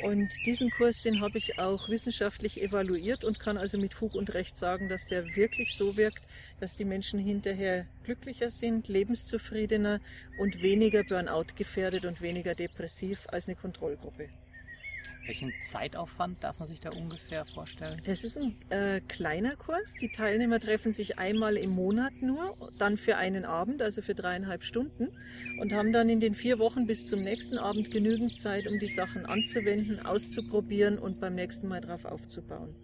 Und 0.03 0.29
diesen 0.44 0.70
Kurs, 0.70 1.03
den 1.03 1.20
habe 1.20 1.38
ich 1.38 1.59
auch 1.59 1.88
wissenschaftlich 1.88 2.61
evaluiert 2.61 3.24
und 3.24 3.38
kann 3.38 3.57
also 3.57 3.79
mit 3.79 3.94
Fug 3.94 4.14
und 4.14 4.35
Recht 4.35 4.57
sagen, 4.57 4.88
dass 4.88 5.07
der 5.07 5.24
wirklich 5.37 5.77
so 5.77 5.96
wirkt, 5.96 6.22
dass 6.59 6.74
die 6.74 6.85
Menschen 6.85 7.20
hinterher 7.20 7.87
glücklicher 8.03 8.50
sind, 8.50 8.88
lebenszufriedener 8.88 10.00
und 10.38 10.62
weniger 10.62 11.05
Burnout 11.05 11.55
gefährdet 11.57 12.05
und 12.05 12.20
weniger 12.20 12.55
depressiv 12.55 13.27
als 13.29 13.46
eine 13.46 13.57
Kontrollgruppe. 13.57 14.29
Welchen 15.26 15.54
Zeitaufwand 15.62 16.44
darf 16.44 16.58
man 16.58 16.68
sich 16.68 16.80
da 16.80 16.90
ungefähr 16.90 17.46
vorstellen? 17.46 17.98
Das 18.04 18.24
ist 18.24 18.37
ein 18.37 18.56
äh, 18.68 19.00
kleiner 19.00 19.56
Kurs. 19.56 19.94
Die 19.94 20.10
Teilnehmer 20.10 20.60
treffen 20.60 20.92
sich 20.92 21.18
einmal 21.18 21.56
im 21.56 21.70
Monat 21.70 22.12
nur, 22.20 22.52
dann 22.78 22.98
für 22.98 23.16
einen 23.16 23.46
Abend, 23.46 23.80
also 23.80 24.02
für 24.02 24.14
dreieinhalb 24.14 24.62
Stunden 24.64 25.08
und 25.60 25.72
haben 25.72 25.92
dann 25.92 26.10
in 26.10 26.20
den 26.20 26.34
vier 26.34 26.58
Wochen 26.58 26.87
bis 26.87 27.06
zum 27.06 27.22
nächsten 27.22 27.56
Abend 27.56 27.90
genügend 27.90 28.38
Zeit, 28.38 28.66
um 28.66 28.78
die 28.78 28.88
Sachen 28.88 29.24
anzuwenden, 29.24 30.04
auszuprobieren 30.04 30.98
und 30.98 31.20
beim 31.20 31.34
nächsten 31.34 31.68
Mal 31.68 31.80
drauf 31.80 32.04
aufzubauen. 32.04 32.74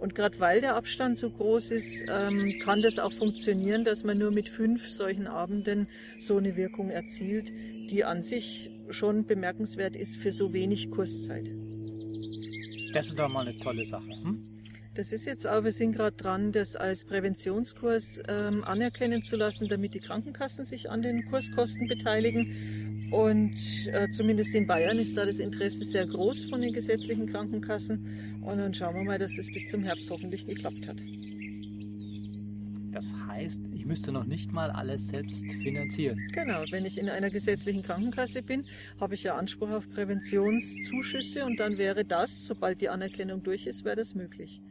Und 0.00 0.14
gerade 0.14 0.40
weil 0.40 0.60
der 0.60 0.76
Abstand 0.76 1.18
so 1.18 1.30
groß 1.30 1.70
ist, 1.70 2.04
ähm, 2.08 2.58
kann 2.62 2.82
das 2.82 2.98
auch 2.98 3.12
funktionieren, 3.12 3.84
dass 3.84 4.04
man 4.04 4.18
nur 4.18 4.30
mit 4.32 4.48
fünf 4.48 4.88
solchen 4.88 5.26
Abenden 5.26 5.88
so 6.18 6.36
eine 6.38 6.56
Wirkung 6.56 6.90
erzielt, 6.90 7.50
die 7.90 8.04
an 8.04 8.22
sich 8.22 8.70
schon 8.88 9.26
bemerkenswert 9.26 9.96
ist 9.96 10.16
für 10.16 10.32
so 10.32 10.52
wenig 10.52 10.90
Kurszeit. 10.90 11.50
Das 12.94 13.08
ist 13.08 13.18
doch 13.18 13.28
mal 13.28 13.46
eine 13.46 13.58
tolle 13.58 13.84
Sache. 13.84 14.08
Hm? 14.08 14.44
Das 14.94 15.10
ist 15.10 15.26
jetzt 15.26 15.44
auch, 15.48 15.64
wir 15.64 15.72
sind 15.72 15.90
gerade 15.90 16.16
dran, 16.16 16.52
das 16.52 16.76
als 16.76 17.04
Präventionskurs 17.04 18.20
ähm, 18.28 18.62
anerkennen 18.62 19.24
zu 19.24 19.34
lassen, 19.34 19.66
damit 19.66 19.94
die 19.94 19.98
Krankenkassen 19.98 20.64
sich 20.64 20.88
an 20.88 21.02
den 21.02 21.28
Kurskosten 21.28 21.88
beteiligen. 21.88 23.10
Und 23.10 23.56
äh, 23.88 24.08
zumindest 24.10 24.54
in 24.54 24.68
Bayern 24.68 25.00
ist 25.00 25.16
da 25.16 25.26
das 25.26 25.40
Interesse 25.40 25.84
sehr 25.84 26.06
groß 26.06 26.44
von 26.44 26.60
den 26.60 26.72
gesetzlichen 26.72 27.26
Krankenkassen. 27.26 28.40
Und 28.42 28.58
dann 28.58 28.72
schauen 28.72 28.94
wir 28.94 29.02
mal, 29.02 29.18
dass 29.18 29.34
das 29.34 29.46
bis 29.46 29.66
zum 29.68 29.82
Herbst 29.82 30.08
hoffentlich 30.10 30.46
geklappt 30.46 30.86
hat. 30.86 30.98
Das 32.94 33.12
heißt, 33.26 33.60
ich 33.74 33.84
müsste 33.84 34.12
noch 34.12 34.24
nicht 34.24 34.52
mal 34.52 34.70
alles 34.70 35.08
selbst 35.08 35.44
finanzieren. 35.64 36.24
Genau, 36.32 36.62
wenn 36.70 36.84
ich 36.84 36.96
in 36.96 37.08
einer 37.08 37.28
gesetzlichen 37.28 37.82
Krankenkasse 37.82 38.40
bin, 38.40 38.66
habe 39.00 39.14
ich 39.14 39.24
ja 39.24 39.34
Anspruch 39.34 39.70
auf 39.70 39.90
Präventionszuschüsse 39.90 41.44
und 41.44 41.58
dann 41.58 41.76
wäre 41.76 42.04
das, 42.04 42.46
sobald 42.46 42.80
die 42.80 42.88
Anerkennung 42.88 43.42
durch 43.42 43.66
ist, 43.66 43.84
wäre 43.84 43.96
das 43.96 44.14
möglich. 44.14 44.62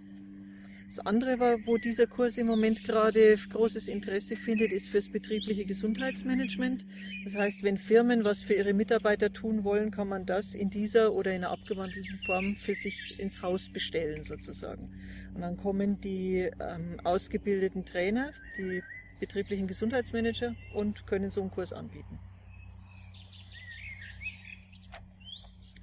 Das 0.96 1.08
andere, 1.08 1.40
war, 1.40 1.66
wo 1.66 1.78
dieser 1.78 2.06
Kurs 2.06 2.38
im 2.38 2.46
Moment 2.46 2.84
gerade 2.84 3.36
großes 3.36 3.88
Interesse 3.88 4.36
findet, 4.36 4.72
ist 4.72 4.90
fürs 4.90 5.12
betriebliche 5.12 5.66
Gesundheitsmanagement. 5.66 6.86
Das 7.24 7.34
heißt, 7.34 7.64
wenn 7.64 7.80
Firmen 7.80 8.24
was 8.24 8.44
für 8.44 8.54
ihre 8.54 8.76
Mitarbeiter 8.76 9.34
tun 9.34 9.64
wollen, 9.64 9.90
kann 9.90 10.08
man 10.08 10.28
das 10.28 10.54
in 10.54 10.70
dieser 10.70 11.14
oder 11.14 11.32
in 11.32 11.38
einer 11.38 11.50
abgewandelten 11.50 12.20
Form 12.28 12.56
für 12.58 12.76
sich 12.76 13.20
ins 13.20 13.42
Haus 13.42 13.70
bestellen 13.70 14.24
sozusagen. 14.24 14.94
Und 15.34 15.42
dann 15.42 15.58
kommen 15.58 16.00
die 16.00 16.52
ähm, 16.60 17.00
ausgebildeten 17.04 17.86
Trainer, 17.86 18.32
die 18.60 18.84
betrieblichen 19.20 19.66
Gesundheitsmanager 19.66 20.54
und 20.76 21.08
können 21.08 21.32
so 21.32 21.42
einen 21.42 21.50
Kurs 21.50 21.74
anbieten. 21.74 22.20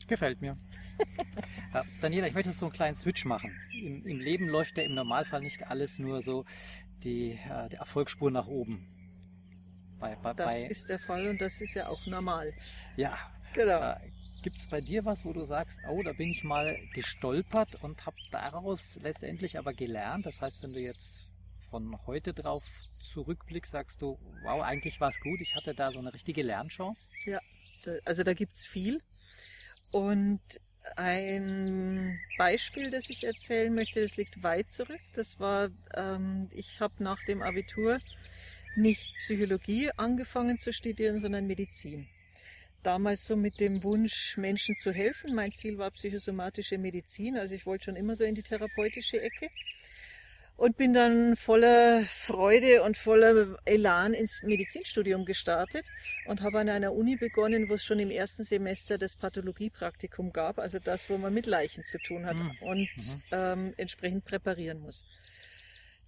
Gefällt 0.07 0.41
mir. 0.41 0.57
ja, 1.75 1.85
Daniela, 2.01 2.27
ich 2.27 2.35
möchte 2.35 2.51
jetzt 2.51 2.59
so 2.59 2.67
einen 2.67 2.73
kleinen 2.73 2.97
Switch 2.97 3.25
machen. 3.25 3.53
Im, 3.73 4.07
Im, 4.07 4.21
Leben 4.21 4.49
läuft 4.49 4.79
ja 4.79 4.85
im 4.85 4.95
Normalfall 4.95 5.41
nicht 5.41 5.69
alles 5.69 5.99
nur 5.99 6.23
so 6.23 6.45
die, 7.03 7.33
äh, 7.33 7.69
die 7.71 7.77
Erfolgsspur 7.77 8.31
nach 8.31 8.47
oben. 8.47 8.87
Bei, 9.99 10.17
bei, 10.17 10.33
das 10.35 10.47
bei, 10.47 10.67
ist 10.67 10.89
der 10.89 10.99
Fall 10.99 11.29
und 11.29 11.41
das 11.41 11.61
ist 11.61 11.75
ja 11.75 11.89
auch 11.89 12.07
normal. 12.07 12.53
Ja, 12.97 13.19
genau. 13.53 13.93
Äh, 13.93 14.11
Gibt 14.43 14.57
es 14.57 14.67
bei 14.69 14.81
dir 14.81 15.05
was, 15.05 15.27
wo 15.27 15.35
du 15.35 15.45
sagst, 15.45 15.79
oh, 15.87 16.03
da 16.03 16.15
bin 16.15 16.31
ich 16.31 16.45
mal 16.45 16.79
gestolpert 16.95 17.83
und 17.83 18.07
habe 18.07 18.17
daraus 18.31 18.99
letztendlich 19.03 19.59
aber 19.59 19.75
gelernt? 19.75 20.25
Das 20.25 20.41
heißt, 20.41 20.63
wenn 20.63 20.73
du 20.73 20.81
jetzt 20.81 21.27
von 21.71 21.95
heute 22.07 22.33
drauf 22.33 22.65
zurückblickst, 23.01 23.73
sagst 23.73 24.01
du, 24.01 24.19
wow, 24.43 24.63
eigentlich 24.63 24.99
war 24.99 25.11
es 25.11 25.21
gut, 25.21 25.41
ich 25.43 25.55
hatte 25.55 25.75
da 25.75 25.93
so 25.93 25.99
eine 25.99 26.15
richtige 26.15 26.43
Lernchance? 26.43 27.11
Ja, 27.27 27.39
also 28.07 28.23
da 28.23 28.33
gibt 28.33 28.57
es 28.57 28.65
viel. 28.67 29.03
Und 29.93 30.41
ein 30.97 32.19
Beispiel, 32.39 32.91
das 32.91 33.11
ich 33.11 33.25
erzählen 33.25 33.75
möchte, 33.75 34.01
das 34.01 34.17
liegt 34.17 34.43
weit 34.43 34.71
zurück. 34.71 35.01
Das 35.15 35.39
war, 35.41 35.71
ähm, 35.95 36.49
ich 36.53 36.81
habe 36.81 36.95
nach 37.03 37.25
dem 37.25 37.43
Abitur 37.43 37.99
nicht 38.77 39.15
Psychologie 39.19 39.91
angefangen 39.97 40.59
zu 40.59 40.73
studieren, 40.73 41.19
sondern 41.19 41.47
Medizin 41.47 42.09
damals 42.83 43.27
so 43.27 43.37
mit 43.37 43.61
dem 43.61 43.83
Wunsch, 43.83 44.37
Menschen 44.37 44.77
zu 44.77 44.93
helfen. 44.93 45.35
Mein 45.35 45.53
Ziel 45.53 45.79
war 45.79 45.91
psychosomatische 45.91 46.79
Medizin, 46.79 47.37
also 47.37 47.55
ich 47.55 47.67
wollte 47.67 47.87
schon 47.87 47.97
immer 47.97 48.17
so 48.17 48.25
in 48.25 48.35
die 48.35 48.43
therapeutische 48.43 49.21
Ecke 49.21 49.51
und 50.61 50.77
bin 50.77 50.93
dann 50.93 51.37
voller 51.37 52.03
Freude 52.03 52.83
und 52.83 52.99
voller 52.99 53.57
Elan 53.65 54.13
ins 54.13 54.43
Medizinstudium 54.43 55.25
gestartet 55.25 55.91
und 56.27 56.43
habe 56.43 56.59
an 56.59 56.69
einer 56.69 56.93
Uni 56.93 57.17
begonnen, 57.17 57.71
wo 57.71 57.75
es 57.75 57.85
schon 57.85 57.99
im 57.99 58.11
ersten 58.11 58.45
Semester 58.45 58.99
das 58.99 59.17
Pathologiepraktikum 59.17 60.35
gab, 60.35 60.59
also 60.59 60.79
das, 60.79 61.09
wo 61.09 61.17
man 61.17 61.33
mit 61.33 61.47
Leichen 61.47 61.87
zu 61.87 61.97
tun 61.97 62.27
hat 62.27 62.37
mhm. 62.37 62.53
und 62.61 62.89
ähm, 63.33 63.73
entsprechend 63.79 64.27
präparieren 64.27 64.81
muss. 64.81 65.07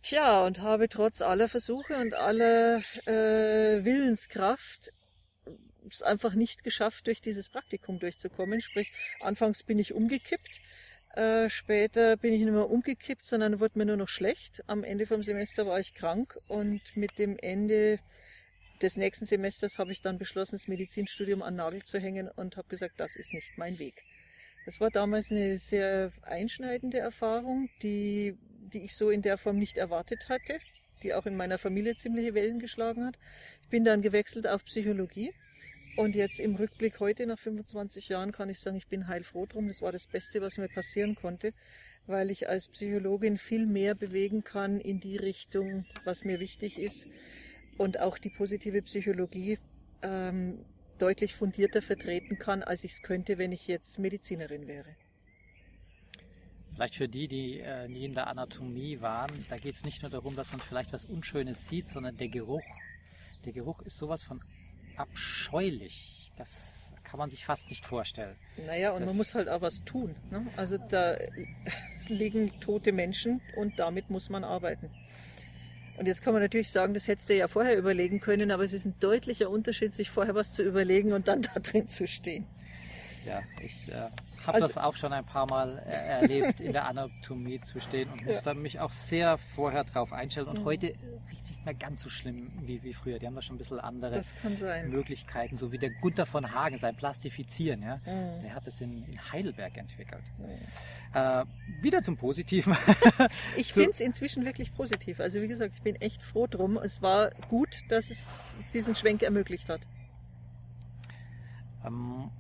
Tja, 0.02 0.44
und 0.44 0.60
habe 0.60 0.90
trotz 0.90 1.22
aller 1.22 1.48
Versuche 1.48 1.96
und 1.96 2.12
aller 2.12 2.82
äh, 3.06 3.82
Willenskraft 3.82 4.92
es 5.88 6.02
einfach 6.02 6.34
nicht 6.34 6.62
geschafft, 6.62 7.06
durch 7.06 7.22
dieses 7.22 7.48
Praktikum 7.48 7.98
durchzukommen. 7.98 8.60
Sprich, 8.60 8.92
anfangs 9.20 9.62
bin 9.62 9.78
ich 9.78 9.94
umgekippt, 9.94 10.60
äh, 11.14 11.50
später 11.50 12.16
bin 12.16 12.32
ich 12.32 12.40
nicht 12.40 12.52
mehr 12.52 12.70
umgekippt, 12.70 13.26
sondern 13.26 13.60
wurde 13.60 13.78
mir 13.78 13.84
nur 13.84 13.96
noch 13.96 14.08
schlecht. 14.08 14.62
Am 14.66 14.82
Ende 14.82 15.06
vom 15.06 15.22
Semester 15.22 15.66
war 15.66 15.78
ich 15.78 15.94
krank 15.94 16.36
und 16.48 16.80
mit 16.96 17.18
dem 17.18 17.36
Ende 17.38 17.98
des 18.80 18.96
nächsten 18.96 19.26
Semesters 19.26 19.78
habe 19.78 19.92
ich 19.92 20.02
dann 20.02 20.18
beschlossen, 20.18 20.56
das 20.56 20.68
Medizinstudium 20.68 21.42
an 21.42 21.56
Nagel 21.56 21.82
zu 21.82 21.98
hängen 21.98 22.28
und 22.28 22.56
habe 22.56 22.68
gesagt, 22.68 22.98
das 22.98 23.16
ist 23.16 23.32
nicht 23.32 23.58
mein 23.58 23.78
Weg. 23.78 24.02
Das 24.64 24.80
war 24.80 24.90
damals 24.90 25.30
eine 25.30 25.56
sehr 25.56 26.12
einschneidende 26.22 26.98
Erfahrung, 26.98 27.68
die, 27.82 28.36
die 28.72 28.84
ich 28.84 28.94
so 28.94 29.10
in 29.10 29.22
der 29.22 29.36
Form 29.36 29.58
nicht 29.58 29.76
erwartet 29.76 30.28
hatte, 30.28 30.58
die 31.02 31.14
auch 31.14 31.26
in 31.26 31.36
meiner 31.36 31.58
Familie 31.58 31.94
ziemliche 31.94 32.34
Wellen 32.34 32.58
geschlagen 32.58 33.04
hat. 33.04 33.18
Ich 33.62 33.68
bin 33.68 33.84
dann 33.84 34.02
gewechselt 34.02 34.46
auf 34.46 34.64
Psychologie 34.64 35.32
und 35.96 36.14
jetzt 36.14 36.40
im 36.40 36.54
Rückblick 36.54 37.00
heute, 37.00 37.26
nach 37.26 37.38
25 37.38 38.08
Jahren, 38.08 38.32
kann 38.32 38.48
ich 38.48 38.60
sagen, 38.60 38.76
ich 38.76 38.88
bin 38.88 39.08
heilfroh 39.08 39.46
drum. 39.46 39.68
Das 39.68 39.82
war 39.82 39.92
das 39.92 40.06
Beste, 40.06 40.40
was 40.40 40.56
mir 40.56 40.68
passieren 40.68 41.14
konnte, 41.14 41.52
weil 42.06 42.30
ich 42.30 42.48
als 42.48 42.68
Psychologin 42.68 43.36
viel 43.36 43.66
mehr 43.66 43.94
bewegen 43.94 44.42
kann 44.42 44.80
in 44.80 45.00
die 45.00 45.16
Richtung, 45.16 45.84
was 46.04 46.24
mir 46.24 46.40
wichtig 46.40 46.78
ist 46.78 47.08
und 47.78 48.00
auch 48.00 48.18
die 48.18 48.30
positive 48.30 48.82
Psychologie 48.82 49.58
ähm, 50.02 50.64
deutlich 50.98 51.34
fundierter 51.34 51.82
vertreten 51.82 52.38
kann, 52.38 52.62
als 52.62 52.84
ich 52.84 52.92
es 52.92 53.02
könnte, 53.02 53.38
wenn 53.38 53.52
ich 53.52 53.66
jetzt 53.66 53.98
Medizinerin 53.98 54.66
wäre. 54.66 54.96
Vielleicht 56.74 56.94
für 56.94 57.08
die, 57.08 57.28
die 57.28 57.60
äh, 57.60 57.86
nie 57.88 58.06
in 58.06 58.14
der 58.14 58.28
Anatomie 58.28 59.00
waren, 59.00 59.44
da 59.50 59.58
geht 59.58 59.74
es 59.74 59.84
nicht 59.84 60.00
nur 60.00 60.10
darum, 60.10 60.36
dass 60.36 60.50
man 60.52 60.60
vielleicht 60.60 60.92
was 60.92 61.04
Unschönes 61.04 61.68
sieht, 61.68 61.86
sondern 61.86 62.16
der 62.16 62.28
Geruch. 62.28 62.62
Der 63.44 63.52
Geruch 63.52 63.82
ist 63.82 63.98
sowas 63.98 64.22
von 64.22 64.40
abscheulich. 65.02 66.32
Das 66.36 66.94
kann 67.04 67.18
man 67.18 67.28
sich 67.28 67.44
fast 67.44 67.68
nicht 67.68 67.84
vorstellen. 67.84 68.36
Naja, 68.66 68.92
und 68.92 69.00
das 69.00 69.08
man 69.08 69.16
muss 69.18 69.34
halt 69.34 69.48
auch 69.48 69.60
was 69.60 69.84
tun. 69.84 70.14
Ne? 70.30 70.46
Also 70.56 70.78
da 70.78 71.16
liegen 72.08 72.58
tote 72.60 72.92
Menschen 72.92 73.42
und 73.56 73.78
damit 73.78 74.08
muss 74.08 74.30
man 74.30 74.44
arbeiten. 74.44 74.90
Und 75.98 76.06
jetzt 76.06 76.22
kann 76.22 76.32
man 76.32 76.42
natürlich 76.42 76.70
sagen, 76.70 76.94
das 76.94 77.06
hättest 77.06 77.28
du 77.28 77.36
ja 77.36 77.48
vorher 77.48 77.76
überlegen 77.76 78.20
können, 78.20 78.50
aber 78.50 78.64
es 78.64 78.72
ist 78.72 78.86
ein 78.86 78.98
deutlicher 78.98 79.50
Unterschied, 79.50 79.92
sich 79.92 80.10
vorher 80.10 80.34
was 80.34 80.54
zu 80.54 80.62
überlegen 80.62 81.12
und 81.12 81.28
dann 81.28 81.42
da 81.54 81.60
drin 81.60 81.88
zu 81.88 82.06
stehen. 82.06 82.46
Ja, 83.26 83.40
ich 83.60 83.88
äh, 83.88 84.08
habe 84.46 84.54
also, 84.54 84.68
das 84.68 84.78
auch 84.78 84.96
schon 84.96 85.12
ein 85.12 85.24
paar 85.24 85.46
Mal 85.46 85.82
äh, 85.86 85.90
erlebt, 85.90 86.60
in 86.60 86.72
der 86.72 86.86
Anatomie 86.86 87.60
zu 87.60 87.78
stehen 87.78 88.10
und 88.10 88.24
musste 88.24 88.50
ja. 88.50 88.54
mich 88.54 88.80
auch 88.80 88.90
sehr 88.90 89.38
vorher 89.38 89.84
drauf 89.84 90.12
einstellen 90.12 90.48
und 90.48 90.60
mhm. 90.60 90.64
heute 90.64 90.94
richtig 91.30 91.41
nicht 91.62 91.66
mehr 91.80 91.88
ganz 91.88 92.02
so 92.02 92.08
schlimm 92.08 92.50
wie, 92.62 92.82
wie 92.82 92.92
früher. 92.92 93.18
Die 93.20 93.26
haben 93.26 93.34
da 93.36 93.42
schon 93.42 93.54
ein 93.54 93.58
bisschen 93.58 93.78
andere 93.78 94.16
Das. 94.16 94.34
Möglichkeiten, 94.88 95.56
so 95.56 95.70
wie 95.70 95.78
der 95.78 95.90
Gunther 95.90 96.26
von 96.26 96.52
Hagen, 96.52 96.76
sein 96.78 96.96
Plastifizieren, 96.96 97.82
ja, 97.82 97.98
der 98.04 98.54
hat 98.54 98.66
es 98.66 98.80
in, 98.80 99.04
in 99.04 99.32
Heidelberg 99.32 99.76
entwickelt. 99.76 100.22
Äh, 101.14 101.44
wieder 101.80 102.02
zum 102.02 102.16
Positiven. 102.16 102.76
Ich 103.56 103.68
So- 103.68 103.74
finde 103.80 103.90
es 103.92 104.00
inzwischen 104.00 104.44
wirklich 104.44 104.74
positiv. 104.74 105.20
Also 105.20 105.40
wie 105.40 105.48
gesagt, 105.48 105.74
ich 105.76 105.82
bin 105.82 105.94
echt 105.96 106.22
froh 106.22 106.46
drum. 106.46 106.76
Es 106.78 107.00
war 107.02 107.30
gut, 107.48 107.82
dass 107.88 108.10
es 108.10 108.54
diesen 108.72 108.96
Schwenk 108.96 109.22
ermöglicht 109.22 109.68
hat. 109.68 109.82
Ähm, 111.84 112.30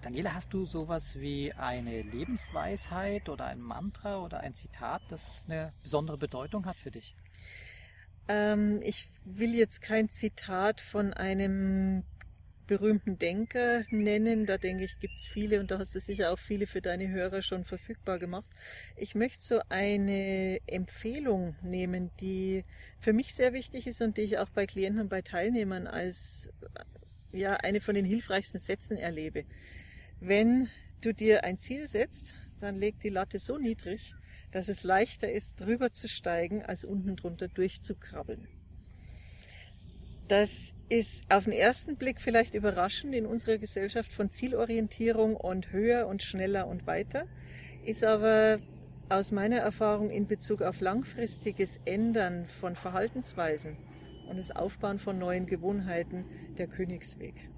Daniela, 0.00 0.34
hast 0.34 0.52
du 0.54 0.64
sowas 0.64 1.18
wie 1.20 1.52
eine 1.54 2.02
Lebensweisheit 2.02 3.28
oder 3.28 3.46
ein 3.46 3.60
Mantra 3.60 4.18
oder 4.20 4.40
ein 4.40 4.54
Zitat, 4.54 5.02
das 5.08 5.44
eine 5.48 5.72
besondere 5.82 6.16
Bedeutung 6.18 6.66
hat 6.66 6.76
für 6.76 6.90
dich? 6.90 7.14
Ähm, 8.28 8.80
ich 8.82 9.08
will 9.24 9.54
jetzt 9.54 9.80
kein 9.80 10.08
Zitat 10.08 10.80
von 10.80 11.12
einem 11.12 12.04
berühmten 12.68 13.18
Denker 13.18 13.84
nennen. 13.90 14.46
Da 14.46 14.58
denke 14.58 14.84
ich, 14.84 15.00
gibt 15.00 15.14
es 15.16 15.26
viele 15.26 15.58
und 15.58 15.70
da 15.70 15.78
hast 15.78 15.94
du 15.94 16.00
sicher 16.00 16.30
auch 16.32 16.38
viele 16.38 16.66
für 16.66 16.80
deine 16.80 17.08
Hörer 17.08 17.42
schon 17.42 17.64
verfügbar 17.64 18.18
gemacht. 18.20 18.46
Ich 18.94 19.16
möchte 19.16 19.42
so 19.42 19.60
eine 19.68 20.58
Empfehlung 20.66 21.56
nehmen, 21.62 22.10
die 22.20 22.64
für 23.00 23.12
mich 23.12 23.34
sehr 23.34 23.52
wichtig 23.52 23.86
ist 23.86 24.02
und 24.02 24.16
die 24.16 24.22
ich 24.22 24.38
auch 24.38 24.50
bei 24.50 24.66
Klienten 24.66 25.00
und 25.00 25.08
bei 25.08 25.22
Teilnehmern 25.22 25.86
als 25.86 26.52
ja, 27.32 27.54
eine 27.54 27.80
von 27.80 27.94
den 27.94 28.04
hilfreichsten 28.04 28.60
Sätzen 28.60 28.96
erlebe. 28.98 29.44
Wenn 30.20 30.68
du 31.00 31.12
dir 31.12 31.44
ein 31.44 31.58
Ziel 31.58 31.88
setzt, 31.88 32.34
dann 32.60 32.76
leg 32.76 33.00
die 33.00 33.08
Latte 33.08 33.38
so 33.38 33.56
niedrig, 33.56 34.14
dass 34.50 34.68
es 34.68 34.84
leichter 34.84 35.30
ist, 35.30 35.60
drüber 35.60 35.92
zu 35.92 36.08
steigen, 36.08 36.62
als 36.62 36.84
unten 36.84 37.16
drunter 37.16 37.48
durchzukrabbeln. 37.48 38.48
Das 40.28 40.74
ist 40.90 41.24
auf 41.32 41.44
den 41.44 41.54
ersten 41.54 41.96
Blick 41.96 42.20
vielleicht 42.20 42.54
überraschend 42.54 43.14
in 43.14 43.24
unserer 43.24 43.56
Gesellschaft 43.56 44.12
von 44.12 44.30
Zielorientierung 44.30 45.36
und 45.36 45.72
höher 45.72 46.06
und 46.06 46.22
schneller 46.22 46.66
und 46.66 46.86
weiter, 46.86 47.26
ist 47.84 48.04
aber 48.04 48.58
aus 49.08 49.32
meiner 49.32 49.56
Erfahrung 49.56 50.10
in 50.10 50.26
Bezug 50.26 50.60
auf 50.60 50.80
langfristiges 50.80 51.80
Ändern 51.86 52.46
von 52.46 52.76
Verhaltensweisen 52.76 53.78
und 54.28 54.36
das 54.36 54.50
Aufbauen 54.50 54.98
von 54.98 55.18
neuen 55.18 55.46
Gewohnheiten 55.46 56.26
der 56.58 56.66
Königsweg. 56.66 57.48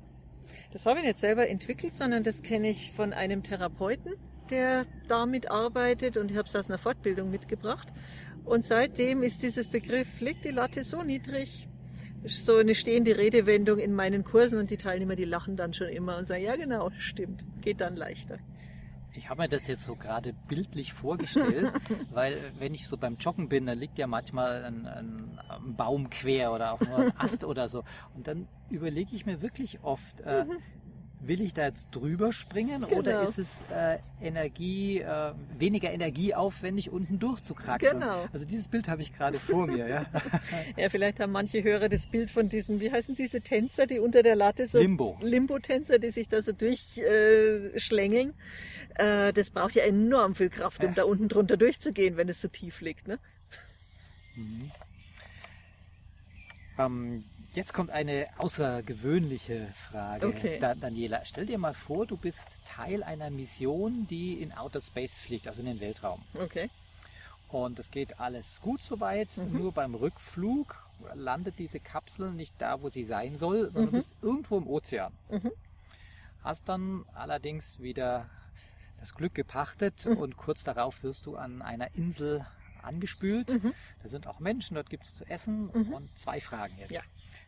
Das 0.72 0.87
habe 0.87 1.00
ich 1.00 1.07
nicht 1.07 1.18
selber 1.18 1.48
entwickelt, 1.48 1.96
sondern 1.96 2.22
das 2.22 2.42
kenne 2.42 2.70
ich 2.70 2.92
von 2.92 3.12
einem 3.12 3.42
Therapeuten, 3.42 4.14
der 4.50 4.86
damit 5.08 5.50
arbeitet 5.50 6.16
und 6.16 6.30
ich 6.30 6.36
habe 6.36 6.48
es 6.48 6.56
aus 6.56 6.68
einer 6.68 6.78
Fortbildung 6.78 7.30
mitgebracht. 7.30 7.88
Und 8.44 8.64
seitdem 8.64 9.22
ist 9.22 9.42
dieses 9.42 9.66
Begriff, 9.66 10.20
leg 10.20 10.42
die 10.42 10.50
Latte 10.50 10.84
so 10.84 11.02
niedrig, 11.02 11.68
so 12.24 12.56
eine 12.56 12.74
stehende 12.74 13.16
Redewendung 13.16 13.78
in 13.78 13.94
meinen 13.94 14.24
Kursen 14.24 14.58
und 14.58 14.70
die 14.70 14.76
Teilnehmer, 14.76 15.16
die 15.16 15.24
lachen 15.24 15.56
dann 15.56 15.72
schon 15.72 15.88
immer 15.88 16.18
und 16.18 16.26
sagen, 16.26 16.42
ja 16.42 16.56
genau, 16.56 16.90
stimmt, 16.98 17.44
geht 17.62 17.80
dann 17.80 17.96
leichter. 17.96 18.38
Ich 19.12 19.28
habe 19.28 19.42
mir 19.42 19.48
das 19.48 19.66
jetzt 19.66 19.84
so 19.84 19.96
gerade 19.96 20.32
bildlich 20.48 20.92
vorgestellt, 20.92 21.72
weil 22.10 22.36
wenn 22.58 22.74
ich 22.74 22.86
so 22.86 22.96
beim 22.96 23.16
Joggen 23.16 23.48
bin, 23.48 23.66
dann 23.66 23.78
liegt 23.78 23.98
ja 23.98 24.06
manchmal 24.06 24.64
ein, 24.64 24.86
ein, 24.86 25.40
ein 25.48 25.76
Baum 25.76 26.10
quer 26.10 26.52
oder 26.52 26.72
auch 26.72 26.80
nur 26.80 26.98
ein 26.98 27.12
Ast 27.18 27.44
oder 27.44 27.68
so. 27.68 27.84
Und 28.14 28.28
dann 28.28 28.46
überlege 28.70 29.14
ich 29.14 29.26
mir 29.26 29.42
wirklich 29.42 29.82
oft, 29.82 30.20
äh, 30.20 30.44
will 31.22 31.40
ich 31.42 31.52
da 31.52 31.66
jetzt 31.66 31.88
drüber 31.90 32.33
springen 32.33 32.83
oder 32.85 33.12
Genau. 33.12 33.22
ist 33.22 33.38
es 33.38 33.61
äh, 33.70 33.98
Energie, 34.22 35.00
äh, 35.00 35.33
weniger 35.59 35.92
energieaufwendig 35.92 36.90
unten 36.90 37.18
durchzukraxeln? 37.18 38.00
Genau. 38.00 38.26
Also 38.33 38.46
dieses 38.46 38.68
Bild 38.68 38.88
habe 38.88 39.02
ich 39.02 39.12
gerade 39.14 39.38
vor 39.38 39.66
mir. 39.66 39.87
Ja? 39.88 40.06
Ja, 40.76 40.88
vielleicht 40.88 41.20
haben 41.20 41.33
manche 41.33 41.62
Hörer 41.62 41.88
das 41.88 42.06
Bild 42.06 42.30
von 42.30 42.48
diesen, 42.48 42.80
wie 42.80 42.90
heißen 42.90 43.14
diese 43.14 43.40
Tänzer, 43.42 43.87
die 43.87 43.98
unter 43.98 44.22
der 44.22 44.35
Latte 44.37 44.66
so 44.66 44.78
Limbo. 44.78 45.18
Limbo-Tänzer, 45.20 45.98
die 45.98 46.11
sich 46.11 46.28
da 46.28 46.40
so 46.42 46.52
durchschlängeln. 46.52 47.74
Äh, 47.74 47.78
schlängeln. 47.80 48.35
äh, 48.94 49.33
das 49.33 49.50
braucht 49.50 49.74
ja 49.74 49.83
enorm 49.85 50.35
viel 50.35 50.48
Kraft, 50.50 50.83
um 50.83 50.90
Ja. 50.90 50.94
da 50.94 51.02
unten 51.04 51.28
drunter 51.28 51.56
durchzugehen, 51.56 52.16
wenn 52.16 52.28
es 52.28 52.40
so 52.40 52.48
tief 52.48 52.80
liegt. 52.80 53.09
Ne? 53.09 53.18
Ähm, 56.78 57.24
jetzt 57.52 57.72
kommt 57.72 57.90
eine 57.90 58.26
außergewöhnliche 58.38 59.68
Frage, 59.74 60.26
Okay. 60.28 60.58
da, 60.58 60.74
Daniela. 60.74 61.24
Stell 61.24 61.46
dir 61.46 61.58
mal 61.58 61.74
vor, 61.74 62.06
du 62.06 62.16
bist 62.16 62.60
Teil 62.64 63.02
einer 63.02 63.30
Mission, 63.30 64.06
die 64.08 64.34
in 64.42 64.52
Outer 64.52 64.80
Space 64.80 65.18
fliegt, 65.20 65.46
also 65.48 65.60
in 65.60 65.66
den 65.66 65.80
Weltraum. 65.80 66.22
Okay. 66.34 66.70
Und 67.48 67.78
es 67.78 67.90
geht 67.90 68.20
alles 68.20 68.60
gut 68.60 68.82
soweit. 68.82 69.36
Mhm. 69.36 69.58
Nur 69.58 69.72
beim 69.72 69.94
Rückflug 69.94 70.86
landet 71.14 71.58
diese 71.58 71.80
Kapsel 71.80 72.30
nicht 72.32 72.54
da, 72.58 72.80
wo 72.82 72.88
sie 72.88 73.02
sein 73.04 73.36
soll, 73.38 73.64
sondern 73.70 73.82
Mhm. 73.82 73.86
du 73.86 73.92
bist 73.92 74.14
irgendwo 74.22 74.58
im 74.58 74.66
Ozean. 74.68 75.12
Mhm. 75.30 75.50
Hast 76.44 76.68
dann 76.68 77.04
allerdings 77.14 77.80
wieder 77.80 78.28
das 79.00 79.14
Glück 79.14 79.34
gepachtet 79.34 80.06
Mhm. 80.06 80.16
und 80.18 80.36
kurz 80.36 80.62
darauf 80.62 81.02
wirst 81.02 81.26
du 81.26 81.36
an 81.36 81.62
einer 81.62 81.94
Insel 81.94 82.46
angespült. 82.82 83.62
Mhm. 83.62 83.74
Da 84.02 84.08
sind 84.08 84.26
auch 84.26 84.38
Menschen, 84.40 84.74
dort 84.74 84.88
gibt 84.88 85.04
es 85.04 85.14
zu 85.14 85.24
essen. 85.28 85.68
Und 85.70 86.08
zwei 86.18 86.40
Fragen 86.40 86.78
jetzt. 86.78 86.92
Ja. 86.92 87.02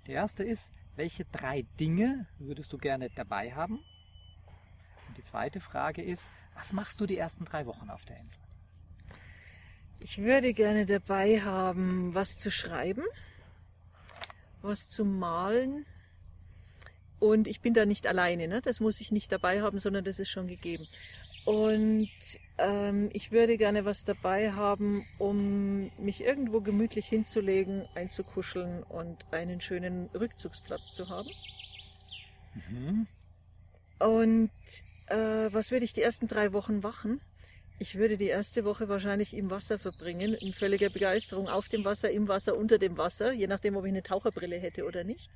Die 0.06 0.12
erste 0.12 0.42
ist, 0.42 0.72
welche 0.96 1.24
drei 1.26 1.64
Dinge 1.78 2.26
würdest 2.38 2.72
du 2.72 2.78
gerne 2.78 3.10
dabei 3.10 3.52
haben? 3.52 3.78
Und 5.08 5.18
die 5.18 5.22
zweite 5.22 5.60
Frage 5.60 6.02
ist, 6.02 6.28
was 6.54 6.72
machst 6.72 7.00
du 7.00 7.06
die 7.06 7.16
ersten 7.16 7.44
drei 7.44 7.66
Wochen 7.66 7.88
auf 7.88 8.04
der 8.04 8.18
Insel? 8.18 8.40
Ich 10.00 10.18
würde 10.18 10.52
gerne 10.52 10.84
dabei 10.84 11.40
haben, 11.40 12.12
was 12.14 12.38
zu 12.38 12.50
schreiben, 12.50 13.04
was 14.60 14.88
zu 14.88 15.04
malen. 15.04 15.86
Und 17.20 17.46
ich 17.46 17.60
bin 17.60 17.72
da 17.72 17.86
nicht 17.86 18.08
alleine, 18.08 18.48
ne? 18.48 18.60
das 18.60 18.80
muss 18.80 19.00
ich 19.00 19.12
nicht 19.12 19.30
dabei 19.30 19.62
haben, 19.62 19.78
sondern 19.78 20.04
das 20.04 20.18
ist 20.18 20.28
schon 20.28 20.48
gegeben. 20.48 20.88
Und 21.44 22.10
ähm, 22.58 23.10
ich 23.12 23.32
würde 23.32 23.56
gerne 23.56 23.84
was 23.84 24.04
dabei 24.04 24.52
haben, 24.52 25.04
um 25.18 25.90
mich 25.98 26.22
irgendwo 26.22 26.60
gemütlich 26.60 27.06
hinzulegen, 27.06 27.88
einzukuscheln 27.94 28.84
und 28.84 29.26
einen 29.32 29.60
schönen 29.60 30.08
Rückzugsplatz 30.14 30.94
zu 30.94 31.08
haben. 31.08 31.30
Mhm. 32.70 33.06
Und 33.98 34.50
äh, 35.06 35.52
was 35.52 35.70
würde 35.70 35.84
ich 35.84 35.92
die 35.92 36.02
ersten 36.02 36.28
drei 36.28 36.52
Wochen 36.52 36.80
machen? 36.80 37.20
Ich 37.78 37.96
würde 37.96 38.16
die 38.16 38.28
erste 38.28 38.64
Woche 38.64 38.88
wahrscheinlich 38.88 39.34
im 39.34 39.50
Wasser 39.50 39.78
verbringen, 39.78 40.34
in 40.34 40.54
völliger 40.54 40.90
Begeisterung 40.90 41.48
auf 41.48 41.68
dem 41.68 41.84
Wasser, 41.84 42.10
im 42.12 42.28
Wasser, 42.28 42.56
unter 42.56 42.78
dem 42.78 42.96
Wasser, 42.96 43.32
je 43.32 43.48
nachdem, 43.48 43.74
ob 43.74 43.84
ich 43.84 43.90
eine 43.90 44.04
Taucherbrille 44.04 44.56
hätte 44.56 44.84
oder 44.84 45.02
nicht. 45.02 45.30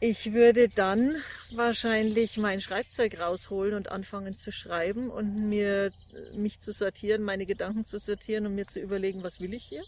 Ich 0.00 0.32
würde 0.32 0.68
dann 0.68 1.16
wahrscheinlich 1.50 2.36
mein 2.36 2.60
Schreibzeug 2.60 3.18
rausholen 3.18 3.74
und 3.74 3.90
anfangen 3.90 4.36
zu 4.36 4.52
schreiben 4.52 5.10
und 5.10 5.34
mir 5.48 5.90
mich 6.34 6.60
zu 6.60 6.72
sortieren, 6.72 7.22
meine 7.22 7.46
Gedanken 7.46 7.84
zu 7.84 7.98
sortieren 7.98 8.46
und 8.46 8.54
mir 8.54 8.66
zu 8.66 8.78
überlegen, 8.78 9.24
was 9.24 9.40
will 9.40 9.54
ich 9.54 9.64
hier. 9.64 9.82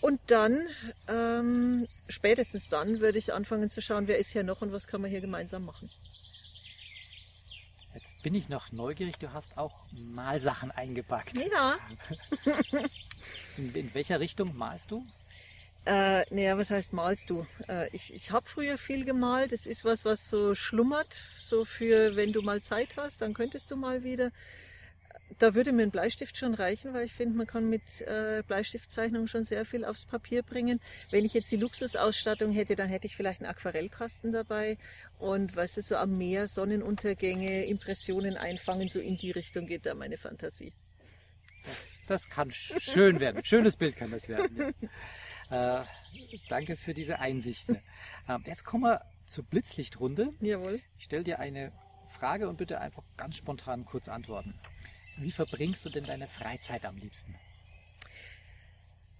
Und 0.00 0.20
dann, 0.28 0.68
ähm, 1.06 1.86
spätestens 2.08 2.70
dann, 2.70 3.00
würde 3.00 3.18
ich 3.18 3.34
anfangen 3.34 3.68
zu 3.68 3.82
schauen, 3.82 4.06
wer 4.06 4.16
ist 4.18 4.32
hier 4.32 4.42
noch 4.42 4.62
und 4.62 4.72
was 4.72 4.86
kann 4.86 5.02
man 5.02 5.10
hier 5.10 5.20
gemeinsam 5.20 5.66
machen. 5.66 5.90
Jetzt 7.94 8.22
bin 8.22 8.34
ich 8.34 8.48
noch 8.48 8.72
neugierig. 8.72 9.18
Du 9.18 9.32
hast 9.32 9.58
auch 9.58 9.74
Malsachen 9.92 10.70
eingepackt. 10.70 11.36
Ja. 11.36 11.78
In, 13.58 13.74
in 13.74 13.92
welcher 13.92 14.20
Richtung 14.20 14.56
malst 14.56 14.92
du? 14.92 15.04
Äh, 15.88 16.26
naja, 16.34 16.58
was 16.58 16.70
heißt 16.70 16.92
malst 16.92 17.30
du? 17.30 17.46
Äh, 17.66 17.88
ich 17.96 18.12
ich 18.14 18.30
habe 18.30 18.46
früher 18.46 18.76
viel 18.76 19.06
gemalt. 19.06 19.52
Das 19.52 19.64
ist 19.66 19.86
was, 19.86 20.04
was 20.04 20.28
so 20.28 20.54
schlummert, 20.54 21.14
so 21.38 21.64
für 21.64 22.14
wenn 22.14 22.32
du 22.34 22.42
mal 22.42 22.60
Zeit 22.60 22.96
hast, 22.98 23.22
dann 23.22 23.32
könntest 23.32 23.70
du 23.70 23.76
mal 23.76 24.04
wieder. 24.04 24.30
Da 25.38 25.54
würde 25.54 25.72
mir 25.72 25.84
ein 25.84 25.90
Bleistift 25.90 26.36
schon 26.36 26.52
reichen, 26.52 26.92
weil 26.92 27.06
ich 27.06 27.14
finde, 27.14 27.38
man 27.38 27.46
kann 27.46 27.70
mit 27.70 27.82
äh, 28.02 28.42
Bleistiftzeichnung 28.46 29.28
schon 29.28 29.44
sehr 29.44 29.64
viel 29.64 29.84
aufs 29.86 30.04
Papier 30.04 30.42
bringen. 30.42 30.78
Wenn 31.10 31.24
ich 31.24 31.32
jetzt 31.32 31.50
die 31.52 31.56
Luxusausstattung 31.56 32.50
hätte, 32.52 32.76
dann 32.76 32.88
hätte 32.88 33.06
ich 33.06 33.16
vielleicht 33.16 33.40
einen 33.40 33.50
Aquarellkasten 33.50 34.30
dabei 34.32 34.76
und 35.18 35.54
weißt 35.56 35.78
du, 35.78 35.82
so 35.82 35.96
am 35.96 36.18
Meer 36.18 36.48
Sonnenuntergänge, 36.48 37.64
Impressionen 37.66 38.36
einfangen, 38.36 38.88
so 38.88 38.98
in 38.98 39.16
die 39.16 39.30
Richtung 39.30 39.66
geht 39.66 39.86
da 39.86 39.94
meine 39.94 40.18
Fantasie. 40.18 40.72
Das 42.08 42.28
kann 42.28 42.50
sch- 42.50 42.80
schön 42.80 43.20
werden. 43.20 43.44
Schönes 43.44 43.76
Bild 43.76 43.96
kann 43.96 44.10
das 44.10 44.28
werden. 44.28 44.56
Ja. 44.56 44.70
Äh, 45.50 45.80
danke 46.48 46.76
für 46.76 46.94
diese 46.94 47.18
Einsichten. 47.18 47.78
Ähm, 48.30 48.44
jetzt 48.46 48.62
kommen 48.62 48.84
wir 48.84 49.00
zur 49.24 49.44
Blitzlichtrunde. 49.44 50.34
Jawohl. 50.40 50.82
Ich 50.98 51.04
stelle 51.04 51.24
dir 51.24 51.38
eine 51.38 51.72
Frage 52.10 52.46
und 52.46 52.58
bitte 52.58 52.78
einfach 52.78 53.02
ganz 53.16 53.36
spontan 53.36 53.86
kurz 53.86 54.08
antworten. 54.08 54.52
Wie 55.16 55.32
verbringst 55.32 55.82
du 55.86 55.88
denn 55.88 56.04
deine 56.04 56.26
Freizeit 56.26 56.84
am 56.84 56.98
liebsten? 56.98 57.34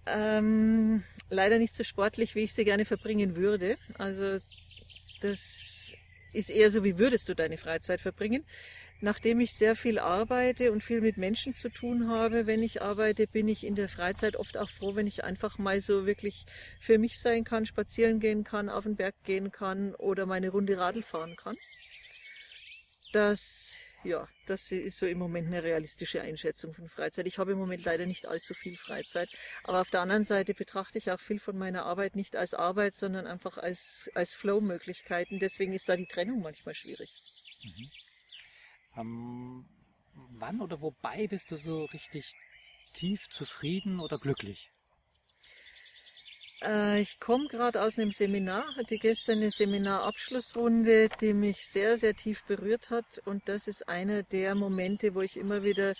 Ähm, 0.05 1.03
leider 1.29 1.57
nicht 1.57 1.73
so 1.73 1.83
sportlich, 1.83 2.35
wie 2.35 2.41
ich 2.41 2.53
sie 2.53 2.65
gerne 2.65 2.85
verbringen 2.85 3.35
würde. 3.35 3.77
Also 3.97 4.39
das 5.21 5.93
ist 6.33 6.49
eher 6.49 6.69
so, 6.71 6.83
wie 6.83 6.97
würdest 6.97 7.29
du 7.29 7.35
deine 7.35 7.57
Freizeit 7.57 8.01
verbringen? 8.01 8.45
Nachdem 9.01 9.39
ich 9.39 9.53
sehr 9.53 9.75
viel 9.75 9.99
arbeite 9.99 10.71
und 10.71 10.83
viel 10.83 11.01
mit 11.01 11.17
Menschen 11.17 11.55
zu 11.55 11.69
tun 11.69 12.09
habe, 12.09 12.47
wenn 12.47 12.63
ich 12.63 12.81
arbeite, 12.81 13.27
bin 13.27 13.47
ich 13.47 13.65
in 13.65 13.75
der 13.75 13.89
Freizeit 13.89 14.35
oft 14.35 14.57
auch 14.57 14.69
froh, 14.69 14.95
wenn 14.95 15.07
ich 15.07 15.23
einfach 15.23 15.57
mal 15.57 15.81
so 15.81 16.05
wirklich 16.05 16.45
für 16.79 16.97
mich 16.97 17.19
sein 17.19 17.43
kann, 17.43 17.65
spazieren 17.65 18.19
gehen 18.19 18.43
kann, 18.43 18.69
auf 18.69 18.83
den 18.83 18.95
Berg 18.95 19.15
gehen 19.23 19.51
kann 19.51 19.95
oder 19.95 20.25
meine 20.25 20.49
Runde 20.49 20.77
Radl 20.77 21.03
fahren 21.03 21.35
kann. 21.35 21.55
Das, 23.11 23.75
ja, 24.03 24.27
das 24.45 24.71
ist 24.71 24.99
so 24.99 25.07
im 25.07 25.17
Moment 25.17 25.47
eine 25.47 25.63
realistische 25.63 26.21
Einschätzung 26.21 26.73
von 26.73 26.89
Freizeit. 26.89 27.25
Ich 27.25 27.37
habe 27.39 27.53
im 27.53 27.57
Moment 27.57 27.83
leider 27.85 28.05
nicht 28.05 28.27
allzu 28.27 28.53
viel 28.53 28.77
Freizeit. 28.77 29.29
Aber 29.63 29.81
auf 29.81 29.89
der 29.89 30.01
anderen 30.01 30.25
Seite 30.25 30.53
betrachte 30.53 30.97
ich 30.97 31.09
auch 31.09 31.19
viel 31.19 31.39
von 31.39 31.57
meiner 31.57 31.85
Arbeit 31.85 32.15
nicht 32.15 32.35
als 32.35 32.53
Arbeit, 32.53 32.95
sondern 32.95 33.25
einfach 33.25 33.57
als, 33.57 34.09
als 34.13 34.33
Flow-Möglichkeiten. 34.33 35.39
Deswegen 35.39 35.73
ist 35.73 35.89
da 35.89 35.95
die 35.95 36.05
Trennung 36.05 36.41
manchmal 36.41 36.75
schwierig. 36.75 37.15
Mhm. 37.63 37.89
Ähm, 38.99 39.65
wann 40.13 40.61
oder 40.61 40.81
wobei 40.81 41.27
bist 41.27 41.51
du 41.51 41.57
so 41.57 41.85
richtig 41.85 42.35
tief 42.93 43.29
zufrieden 43.29 43.99
oder 43.99 44.17
glücklich? 44.17 44.69
Äh, 46.61 47.01
ich 47.01 47.19
komme 47.19 47.47
gerade 47.47 47.81
aus 47.81 47.97
einem 47.97 48.11
Seminar, 48.11 48.75
hatte 48.75 48.97
gestern 48.97 49.37
eine 49.37 49.51
Seminarabschlussrunde, 49.51 51.09
die 51.21 51.33
mich 51.33 51.65
sehr, 51.65 51.97
sehr 51.97 52.15
tief 52.15 52.43
berührt 52.45 52.89
hat. 52.89 53.21
Und 53.25 53.47
das 53.47 53.67
ist 53.67 53.87
einer 53.87 54.23
der 54.23 54.55
Momente, 54.55 55.15
wo 55.15 55.21
ich 55.21 55.37
immer 55.37 55.63
wieder 55.63 55.93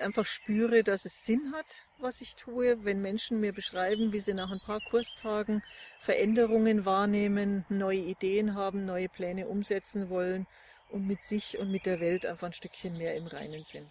einfach 0.00 0.26
spüre, 0.26 0.82
dass 0.82 1.04
es 1.04 1.24
Sinn 1.24 1.52
hat, 1.54 1.66
was 1.98 2.20
ich 2.20 2.34
tue. 2.36 2.84
Wenn 2.84 3.00
Menschen 3.00 3.40
mir 3.40 3.52
beschreiben, 3.52 4.12
wie 4.12 4.20
sie 4.20 4.34
nach 4.34 4.50
ein 4.50 4.60
paar 4.60 4.80
Kurstagen 4.90 5.62
Veränderungen 6.00 6.84
wahrnehmen, 6.84 7.64
neue 7.68 8.00
Ideen 8.00 8.54
haben, 8.54 8.84
neue 8.84 9.08
Pläne 9.08 9.46
umsetzen 9.46 10.08
wollen 10.08 10.46
und 10.90 11.06
mit 11.06 11.22
sich 11.22 11.58
und 11.58 11.70
mit 11.70 11.86
der 11.86 12.00
Welt 12.00 12.26
einfach 12.26 12.46
ein 12.46 12.52
Stückchen 12.52 12.96
mehr 12.96 13.16
im 13.16 13.26
Reinen 13.26 13.64
sind. 13.64 13.88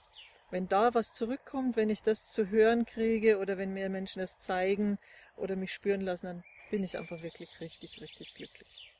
Wenn 0.51 0.67
da 0.67 0.93
was 0.93 1.13
zurückkommt, 1.13 1.75
wenn 1.75 1.89
ich 1.89 2.03
das 2.03 2.31
zu 2.31 2.49
hören 2.49 2.85
kriege 2.85 3.39
oder 3.39 3.57
wenn 3.57 3.73
mir 3.73 3.89
Menschen 3.89 4.19
das 4.19 4.39
zeigen 4.39 4.99
oder 5.35 5.55
mich 5.55 5.73
spüren 5.73 6.01
lassen, 6.01 6.27
dann 6.27 6.43
bin 6.69 6.83
ich 6.83 6.97
einfach 6.97 7.21
wirklich 7.21 7.59
richtig, 7.59 8.01
richtig 8.01 8.35
glücklich. 8.35 8.91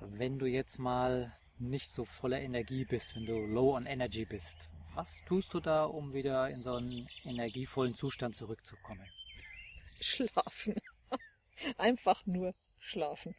Wenn 0.00 0.38
du 0.38 0.46
jetzt 0.46 0.78
mal 0.78 1.36
nicht 1.58 1.90
so 1.90 2.04
voller 2.04 2.40
Energie 2.40 2.84
bist, 2.84 3.16
wenn 3.16 3.26
du 3.26 3.38
low 3.38 3.76
on 3.76 3.86
energy 3.86 4.24
bist, 4.24 4.56
was 4.94 5.22
tust 5.26 5.52
du 5.52 5.60
da, 5.60 5.84
um 5.84 6.14
wieder 6.14 6.48
in 6.48 6.62
so 6.62 6.74
einen 6.74 7.06
energievollen 7.24 7.94
Zustand 7.94 8.34
zurückzukommen? 8.34 9.06
Schlafen. 10.00 10.74
Einfach 11.76 12.24
nur 12.26 12.54
schlafen 12.78 13.34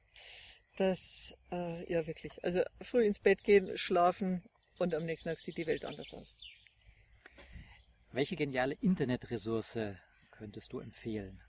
das, 0.80 1.36
äh, 1.52 1.92
ja 1.92 2.06
wirklich, 2.08 2.44
also 2.44 2.62
früh 2.82 3.06
ins 3.06 3.20
Bett 3.20 3.44
gehen, 3.44 3.78
schlafen 3.78 4.44
und 4.78 4.94
am 4.94 5.06
nächsten 5.06 5.30
Tag 5.30 5.40
sieht 5.40 5.58
die 5.58 5.68
Welt 5.68 5.86
anders 5.86 6.14
aus. 6.14 6.38
Welche 8.12 8.36
geniale 8.36 8.76
Internetressource 8.82 9.78
könntest 10.32 10.72
du 10.74 10.80
empfehlen? 10.80 11.42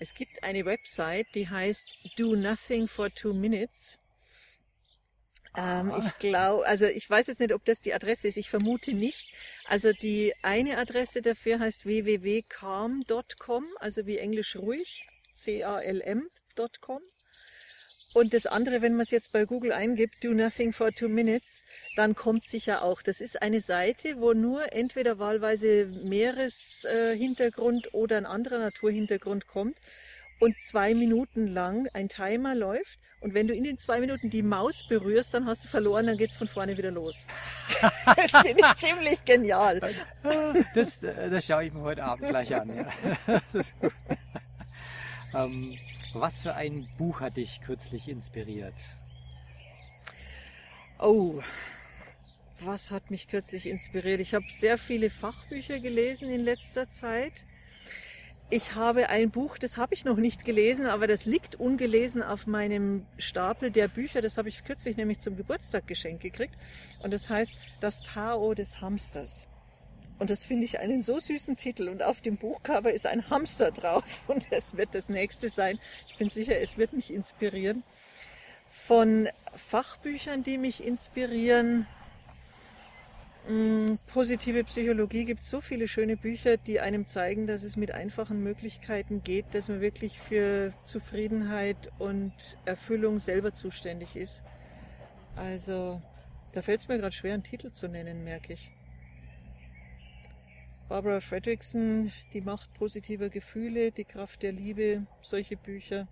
Es 0.00 0.14
gibt 0.14 0.44
eine 0.44 0.64
Website, 0.64 1.26
die 1.34 1.48
heißt 1.48 1.96
Do 2.16 2.36
Nothing 2.36 2.86
for 2.86 3.12
Two 3.12 3.32
Minutes. 3.32 3.98
Ähm, 5.56 5.92
ich 5.98 6.18
glaube, 6.18 6.64
also 6.66 6.86
ich 6.86 7.08
weiß 7.08 7.26
jetzt 7.26 7.40
nicht, 7.40 7.52
ob 7.52 7.64
das 7.64 7.80
die 7.80 7.92
Adresse 7.92 8.28
ist. 8.28 8.36
Ich 8.36 8.48
vermute 8.48 8.92
nicht. 8.92 9.32
Also 9.66 9.92
die 9.92 10.34
eine 10.42 10.78
Adresse 10.78 11.20
dafür 11.20 11.58
heißt 11.58 11.84
www.calm.com, 11.84 13.66
also 13.80 14.06
wie 14.06 14.18
Englisch 14.18 14.56
ruhig, 14.56 15.06
C-A-L-M.com. 15.34 17.02
Und 18.18 18.34
das 18.34 18.46
andere, 18.46 18.82
wenn 18.82 18.94
man 18.94 19.02
es 19.02 19.12
jetzt 19.12 19.30
bei 19.30 19.44
Google 19.44 19.70
eingibt, 19.70 20.24
do 20.24 20.34
nothing 20.34 20.72
for 20.72 20.90
two 20.90 21.08
minutes, 21.08 21.62
dann 21.94 22.16
kommt 22.16 22.44
sicher 22.44 22.82
auch. 22.82 23.00
Das 23.00 23.20
ist 23.20 23.40
eine 23.40 23.60
Seite, 23.60 24.16
wo 24.18 24.32
nur 24.32 24.72
entweder 24.72 25.20
wahlweise 25.20 25.86
Meereshintergrund 26.02 27.86
äh, 27.86 27.90
oder 27.90 28.16
ein 28.16 28.26
anderer 28.26 28.58
Naturhintergrund 28.58 29.46
kommt 29.46 29.78
und 30.40 30.60
zwei 30.60 30.94
Minuten 30.94 31.46
lang 31.46 31.86
ein 31.94 32.08
Timer 32.08 32.56
läuft. 32.56 32.98
Und 33.20 33.34
wenn 33.34 33.46
du 33.46 33.54
in 33.54 33.62
den 33.62 33.78
zwei 33.78 34.00
Minuten 34.00 34.30
die 34.30 34.42
Maus 34.42 34.84
berührst, 34.88 35.32
dann 35.34 35.46
hast 35.46 35.66
du 35.66 35.68
verloren, 35.68 36.08
dann 36.08 36.16
geht's 36.16 36.34
von 36.34 36.48
vorne 36.48 36.76
wieder 36.76 36.90
los. 36.90 37.24
das 38.16 38.32
finde 38.42 38.64
ich 38.66 38.74
ziemlich 38.78 39.24
genial. 39.24 39.80
Das, 40.74 41.04
äh, 41.04 41.30
das 41.30 41.46
schaue 41.46 41.66
ich 41.66 41.72
mir 41.72 41.82
heute 41.82 42.02
Abend 42.02 42.26
gleich 42.26 42.52
an. 42.52 42.68
Ja. 42.74 42.88
ähm, 45.44 45.78
was 46.20 46.40
für 46.40 46.54
ein 46.54 46.88
Buch 46.98 47.20
hat 47.20 47.36
dich 47.36 47.60
kürzlich 47.60 48.08
inspiriert? 48.08 48.74
Oh, 50.98 51.40
was 52.60 52.90
hat 52.90 53.10
mich 53.10 53.28
kürzlich 53.28 53.66
inspiriert? 53.66 54.20
Ich 54.20 54.34
habe 54.34 54.46
sehr 54.50 54.78
viele 54.78 55.10
Fachbücher 55.10 55.78
gelesen 55.78 56.28
in 56.28 56.40
letzter 56.40 56.90
Zeit. 56.90 57.44
Ich 58.50 58.74
habe 58.74 59.10
ein 59.10 59.30
Buch, 59.30 59.58
das 59.58 59.76
habe 59.76 59.94
ich 59.94 60.04
noch 60.04 60.16
nicht 60.16 60.44
gelesen, 60.44 60.86
aber 60.86 61.06
das 61.06 61.26
liegt 61.26 61.56
ungelesen 61.56 62.22
auf 62.22 62.46
meinem 62.46 63.04
Stapel 63.18 63.70
der 63.70 63.88
Bücher. 63.88 64.22
Das 64.22 64.38
habe 64.38 64.48
ich 64.48 64.64
kürzlich 64.64 64.96
nämlich 64.96 65.18
zum 65.18 65.36
Geburtstag 65.36 65.86
geschenkt 65.86 66.22
gekriegt. 66.22 66.56
Und 67.02 67.12
das 67.12 67.28
heißt 67.28 67.54
Das 67.80 68.00
Tao 68.00 68.54
des 68.54 68.80
Hamsters. 68.80 69.46
Und 70.18 70.30
das 70.30 70.44
finde 70.44 70.64
ich 70.64 70.80
einen 70.80 71.00
so 71.00 71.20
süßen 71.20 71.56
Titel. 71.56 71.88
Und 71.88 72.02
auf 72.02 72.20
dem 72.20 72.36
Buchcover 72.36 72.92
ist 72.92 73.06
ein 73.06 73.30
Hamster 73.30 73.70
drauf. 73.70 74.20
Und 74.26 74.46
es 74.50 74.76
wird 74.76 74.94
das 74.94 75.08
nächste 75.08 75.48
sein. 75.48 75.78
Ich 76.08 76.16
bin 76.16 76.28
sicher, 76.28 76.58
es 76.60 76.76
wird 76.76 76.92
mich 76.92 77.12
inspirieren. 77.12 77.84
Von 78.70 79.28
Fachbüchern, 79.54 80.42
die 80.42 80.58
mich 80.58 80.84
inspirieren. 80.84 81.86
Hm, 83.46 83.98
positive 84.12 84.62
Psychologie 84.64 85.24
gibt 85.24 85.44
so 85.44 85.62
viele 85.62 85.88
schöne 85.88 86.16
Bücher, 86.16 86.58
die 86.58 86.80
einem 86.80 87.06
zeigen, 87.06 87.46
dass 87.46 87.62
es 87.62 87.76
mit 87.76 87.92
einfachen 87.92 88.42
Möglichkeiten 88.42 89.22
geht, 89.22 89.46
dass 89.52 89.68
man 89.68 89.80
wirklich 89.80 90.20
für 90.20 90.74
Zufriedenheit 90.82 91.90
und 91.98 92.32
Erfüllung 92.66 93.20
selber 93.20 93.54
zuständig 93.54 94.16
ist. 94.16 94.42
Also, 95.34 96.02
da 96.52 96.60
fällt 96.60 96.80
es 96.80 96.88
mir 96.88 96.98
gerade 96.98 97.14
schwer, 97.14 97.34
einen 97.34 97.42
Titel 97.42 97.70
zu 97.70 97.88
nennen, 97.88 98.22
merke 98.22 98.52
ich. 98.52 98.70
Barbara 100.88 101.20
Fredrickson, 101.20 102.10
Die 102.32 102.40
Macht 102.40 102.72
positiver 102.72 103.28
Gefühle, 103.28 103.92
Die 103.92 104.04
Kraft 104.04 104.42
der 104.42 104.52
Liebe, 104.52 105.06
solche 105.20 105.56
Bücher, 105.56 106.08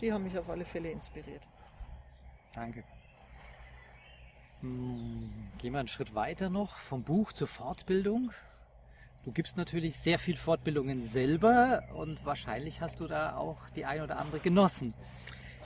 die 0.00 0.12
haben 0.12 0.22
mich 0.22 0.38
auf 0.38 0.48
alle 0.48 0.64
Fälle 0.64 0.90
inspiriert. 0.90 1.48
Danke. 2.54 2.84
Hm, 4.60 5.28
gehen 5.58 5.72
wir 5.72 5.80
einen 5.80 5.88
Schritt 5.88 6.14
weiter 6.14 6.50
noch, 6.50 6.76
vom 6.76 7.02
Buch 7.02 7.32
zur 7.32 7.48
Fortbildung. 7.48 8.30
Du 9.24 9.32
gibst 9.32 9.56
natürlich 9.56 9.96
sehr 9.96 10.20
viel 10.20 10.36
Fortbildungen 10.36 11.08
selber 11.08 11.82
und 11.94 12.24
wahrscheinlich 12.24 12.80
hast 12.80 13.00
du 13.00 13.08
da 13.08 13.36
auch 13.36 13.70
die 13.70 13.84
ein 13.84 14.02
oder 14.02 14.18
andere 14.18 14.38
genossen. 14.38 14.94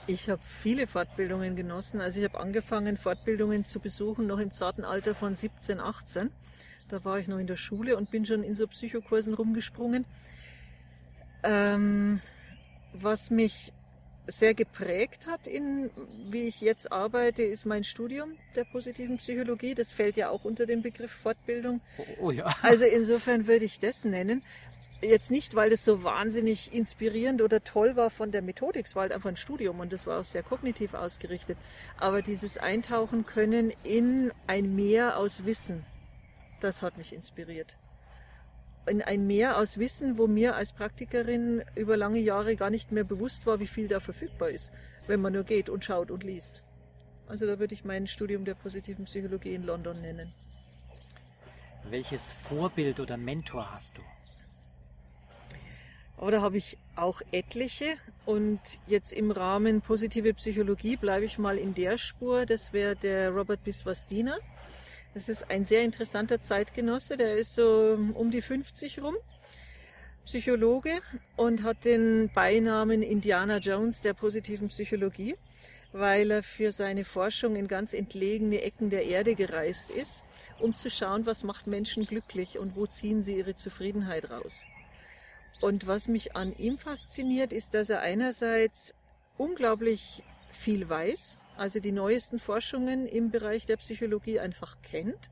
Ich 0.07 0.29
habe 0.29 0.41
viele 0.43 0.87
Fortbildungen 0.87 1.55
genossen. 1.55 2.01
Also 2.01 2.19
ich 2.19 2.25
habe 2.25 2.39
angefangen, 2.39 2.97
Fortbildungen 2.97 3.65
zu 3.65 3.79
besuchen, 3.79 4.25
noch 4.25 4.39
im 4.39 4.51
zarten 4.51 4.83
Alter 4.83 5.13
von 5.13 5.35
17, 5.35 5.79
18. 5.79 6.31
Da 6.89 7.03
war 7.03 7.19
ich 7.19 7.27
noch 7.27 7.39
in 7.39 7.47
der 7.47 7.57
Schule 7.57 7.97
und 7.97 8.11
bin 8.11 8.25
schon 8.25 8.43
in 8.43 8.55
so 8.55 8.67
Psychokursen 8.67 9.33
rumgesprungen. 9.33 10.05
Ähm, 11.43 12.21
was 12.93 13.29
mich 13.29 13.73
sehr 14.27 14.53
geprägt 14.53 15.25
hat, 15.27 15.47
in, 15.47 15.89
wie 16.29 16.43
ich 16.43 16.61
jetzt 16.61 16.91
arbeite, 16.91 17.43
ist 17.43 17.65
mein 17.65 17.83
Studium 17.83 18.37
der 18.55 18.65
positiven 18.65 19.17
Psychologie. 19.17 19.73
Das 19.73 19.91
fällt 19.91 20.17
ja 20.17 20.29
auch 20.29 20.43
unter 20.43 20.65
den 20.65 20.81
Begriff 20.81 21.11
Fortbildung. 21.11 21.81
Oh, 21.97 22.03
oh 22.19 22.31
ja. 22.31 22.53
Also 22.61 22.85
insofern 22.85 23.47
würde 23.47 23.65
ich 23.65 23.79
das 23.79 24.03
nennen. 24.03 24.43
Jetzt 25.01 25.29
nicht, 25.29 25.55
weil 25.55 25.69
das 25.69 25.85
so 25.85 26.03
wahnsinnig 26.03 26.73
inspirierend 26.73 27.41
oder 27.41 27.63
toll 27.63 27.95
war 27.95 28.09
von 28.09 28.31
der 28.31 28.41
Methodik, 28.41 28.87
es 28.87 28.95
war 28.95 29.03
halt 29.03 29.11
einfach 29.11 29.29
ein 29.29 29.35
Studium 29.35 29.79
und 29.79 29.93
das 29.93 30.07
war 30.07 30.19
auch 30.19 30.25
sehr 30.25 30.41
kognitiv 30.41 30.95
ausgerichtet. 30.95 31.57
Aber 31.97 32.23
dieses 32.23 32.57
Eintauchen 32.57 33.25
können 33.25 33.71
in 33.83 34.31
ein 34.47 34.75
Meer 34.75 35.17
aus 35.17 35.45
Wissen, 35.45 35.85
das 36.59 36.81
hat 36.81 36.97
mich 36.97 37.13
inspiriert. 37.13 37.77
In 38.87 39.01
ein 39.01 39.27
Meer 39.27 39.57
aus 39.57 39.77
Wissen, 39.77 40.17
wo 40.17 40.27
mir 40.27 40.55
als 40.55 40.71
Praktikerin 40.71 41.63
über 41.75 41.97
lange 41.97 42.19
Jahre 42.19 42.55
gar 42.55 42.69
nicht 42.69 42.91
mehr 42.91 43.03
bewusst 43.03 43.45
war, 43.45 43.59
wie 43.59 43.67
viel 43.67 43.87
da 43.87 43.99
verfügbar 43.99 44.49
ist, 44.49 44.71
wenn 45.07 45.21
man 45.21 45.33
nur 45.33 45.43
geht 45.43 45.69
und 45.69 45.83
schaut 45.83 46.09
und 46.09 46.23
liest. 46.23 46.63
Also 47.27 47.45
da 47.45 47.59
würde 47.59 47.73
ich 47.73 47.83
mein 47.83 48.07
Studium 48.07 48.45
der 48.45 48.55
positiven 48.55 49.05
Psychologie 49.05 49.55
in 49.55 49.63
London 49.63 50.01
nennen. 50.01 50.33
Welches 51.89 52.31
Vorbild 52.31 52.99
oder 52.99 53.17
Mentor 53.17 53.73
hast 53.73 53.97
du? 53.97 54.01
Oder 56.17 56.41
habe 56.41 56.57
ich 56.57 56.77
auch 56.95 57.21
etliche. 57.31 57.95
Und 58.25 58.59
jetzt 58.87 59.13
im 59.13 59.31
Rahmen 59.31 59.81
positive 59.81 60.33
Psychologie 60.33 60.97
bleibe 60.97 61.25
ich 61.25 61.37
mal 61.37 61.57
in 61.57 61.73
der 61.73 61.97
Spur. 61.97 62.45
Das 62.45 62.73
wäre 62.73 62.95
der 62.95 63.31
Robert 63.31 63.63
Biswas-Diener. 63.63 64.37
Das 65.17 65.29
ist 65.29 65.49
ein 65.49 65.65
sehr 65.65 65.81
interessanter 65.81 66.41
Zeitgenosse, 66.41 67.17
der 67.17 67.37
ist 67.37 67.55
so 67.55 67.97
um 68.13 68.29
die 68.29 68.43
50 68.43 69.01
rum, 69.01 69.15
Psychologe 70.25 70.91
und 71.35 71.63
hat 71.63 71.85
den 71.85 72.29
Beinamen 72.35 73.01
Indiana 73.01 73.57
Jones 73.57 74.03
der 74.03 74.13
positiven 74.13 74.67
Psychologie, 74.67 75.35
weil 75.91 76.29
er 76.29 76.43
für 76.43 76.71
seine 76.71 77.03
Forschung 77.03 77.55
in 77.55 77.67
ganz 77.67 77.95
entlegene 77.95 78.61
Ecken 78.61 78.91
der 78.91 79.07
Erde 79.07 79.33
gereist 79.33 79.89
ist, 79.89 80.23
um 80.59 80.75
zu 80.75 80.91
schauen, 80.91 81.25
was 81.25 81.43
macht 81.43 81.65
Menschen 81.65 82.05
glücklich 82.05 82.59
und 82.59 82.75
wo 82.75 82.85
ziehen 82.85 83.23
sie 83.23 83.37
ihre 83.37 83.55
Zufriedenheit 83.55 84.29
raus. 84.29 84.67
Und 85.61 85.87
was 85.87 86.07
mich 86.07 86.35
an 86.35 86.55
ihm 86.59 86.77
fasziniert, 86.77 87.53
ist, 87.53 87.73
dass 87.73 87.89
er 87.89 88.01
einerseits 88.01 88.93
unglaublich 89.39 90.21
viel 90.51 90.87
weiß, 90.87 91.39
also 91.57 91.79
die 91.79 91.91
neuesten 91.91 92.39
Forschungen 92.39 93.05
im 93.05 93.31
Bereich 93.31 93.65
der 93.65 93.77
Psychologie 93.77 94.39
einfach 94.39 94.77
kennt 94.81 95.29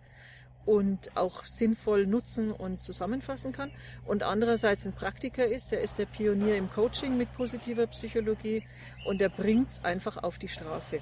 und 0.66 1.16
auch 1.16 1.46
sinnvoll 1.46 2.08
nutzen 2.08 2.52
und 2.52 2.84
zusammenfassen 2.84 3.52
kann. 3.52 3.72
Und 4.06 4.24
andererseits 4.24 4.86
ein 4.86 4.94
Praktiker 4.94 5.46
ist, 5.46 5.72
der 5.72 5.82
ist 5.82 6.00
der 6.00 6.08
Pionier 6.08 6.58
im 6.58 6.70
Coaching 6.70 7.18
mit 7.18 7.32
positiver 7.34 7.88
Psychologie 7.88 8.64
und 9.06 9.22
der 9.22 9.30
bringt 9.30 9.70
es 9.70 9.84
einfach 9.84 10.18
auf 10.18 10.40
die 10.40 10.48
Straße. 10.48 11.02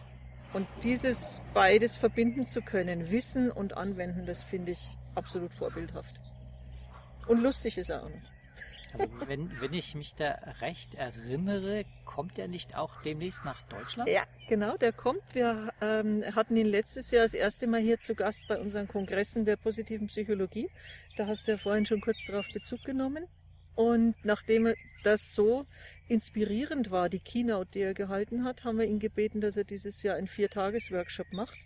Und 0.53 0.67
dieses 0.84 1.41
beides 1.53 1.97
verbinden 1.97 2.45
zu 2.45 2.61
können, 2.61 3.09
Wissen 3.09 3.49
und 3.49 3.76
Anwenden, 3.76 4.26
das 4.26 4.43
finde 4.43 4.74
ich 4.74 4.97
absolut 5.15 5.53
vorbildhaft. 5.53 6.19
Und 7.28 7.41
lustig 7.41 7.78
ist 7.78 7.89
er 7.89 8.03
auch 8.03 8.09
noch. 8.09 8.32
Also 8.93 9.09
wenn, 9.27 9.49
wenn 9.59 9.73
ich 9.73 9.95
mich 9.95 10.13
da 10.13 10.37
recht 10.61 10.95
erinnere, 10.95 11.83
kommt 12.05 12.37
er 12.37 12.47
nicht 12.47 12.77
auch 12.77 13.01
demnächst 13.01 13.43
nach 13.43 13.61
Deutschland? 13.63 14.07
Ja, 14.07 14.23
genau, 14.47 14.77
der 14.77 14.93
kommt. 14.93 15.23
Wir 15.33 15.73
ähm, 15.81 16.23
hatten 16.35 16.55
ihn 16.55 16.67
letztes 16.67 17.09
Jahr 17.09 17.23
das 17.23 17.33
erste 17.33 17.65
Mal 17.65 17.81
hier 17.81 17.99
zu 17.99 18.13
Gast 18.13 18.47
bei 18.47 18.59
unseren 18.59 18.87
Kongressen 18.87 19.45
der 19.45 19.57
positiven 19.57 20.07
Psychologie. 20.07 20.69
Da 21.17 21.25
hast 21.25 21.47
du 21.47 21.53
ja 21.53 21.57
vorhin 21.57 21.87
schon 21.87 22.01
kurz 22.01 22.23
darauf 22.25 22.47
Bezug 22.53 22.83
genommen. 22.83 23.27
Und 23.75 24.15
nachdem 24.23 24.73
das 25.03 25.33
so 25.33 25.65
inspirierend 26.07 26.91
war, 26.91 27.09
die 27.09 27.19
Keynote, 27.19 27.71
die 27.73 27.79
er 27.79 27.95
gehalten 27.95 28.43
hat, 28.43 28.63
haben 28.63 28.77
wir 28.77 28.85
ihn 28.85 28.99
gebeten, 28.99 29.41
dass 29.41 29.57
er 29.57 29.63
dieses 29.63 30.03
Jahr 30.03 30.15
einen 30.15 30.27
Vier-Tages-Workshop 30.27 31.33
macht. 31.33 31.57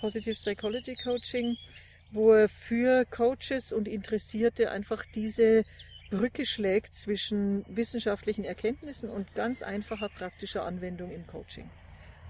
Positive 0.00 0.34
Psychology 0.34 0.94
Coaching, 1.02 1.56
wo 2.12 2.32
er 2.32 2.50
für 2.50 3.06
Coaches 3.06 3.72
und 3.72 3.88
Interessierte 3.88 4.70
einfach 4.70 5.04
diese 5.14 5.64
Brücke 6.10 6.46
schlägt 6.46 6.94
zwischen 6.94 7.64
wissenschaftlichen 7.68 8.44
Erkenntnissen 8.44 9.10
und 9.10 9.34
ganz 9.34 9.62
einfacher 9.62 10.08
praktischer 10.08 10.64
Anwendung 10.64 11.10
im 11.10 11.26
Coaching. 11.26 11.68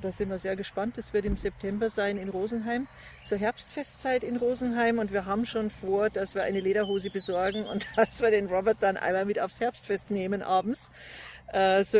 Da 0.03 0.12
sind 0.12 0.29
wir 0.29 0.39
sehr 0.39 0.57
gespannt. 0.57 0.99
Das 0.99 1.14
wird 1.14 1.24
im 1.24 1.37
September 1.37 1.89
sein 1.89 2.18
in 2.18 2.29
Rosenheim, 2.29 2.87
zur 3.22 3.39
Herbstfestzeit 3.39 4.24
in 4.24 4.37
Rosenheim. 4.37 4.99
Und 4.99 5.12
wir 5.12 5.24
haben 5.24 5.47
schon 5.47 5.70
vor, 5.70 6.11
dass 6.11 6.35
wir 6.35 6.43
eine 6.43 6.61
Lederhose 6.61 7.11
besorgen 7.11 7.64
und 7.64 7.87
dass 7.97 8.20
wir 8.20 8.31
den 8.31 8.47
Robert 8.47 8.79
dann 8.81 8.97
einmal 8.97 9.24
mit 9.24 9.41
aufs 9.41 9.61
Herbstfest 9.61 10.11
nehmen 10.11 10.43
abends. 10.43 10.91
Äh, 11.53 11.85
so, 11.85 11.99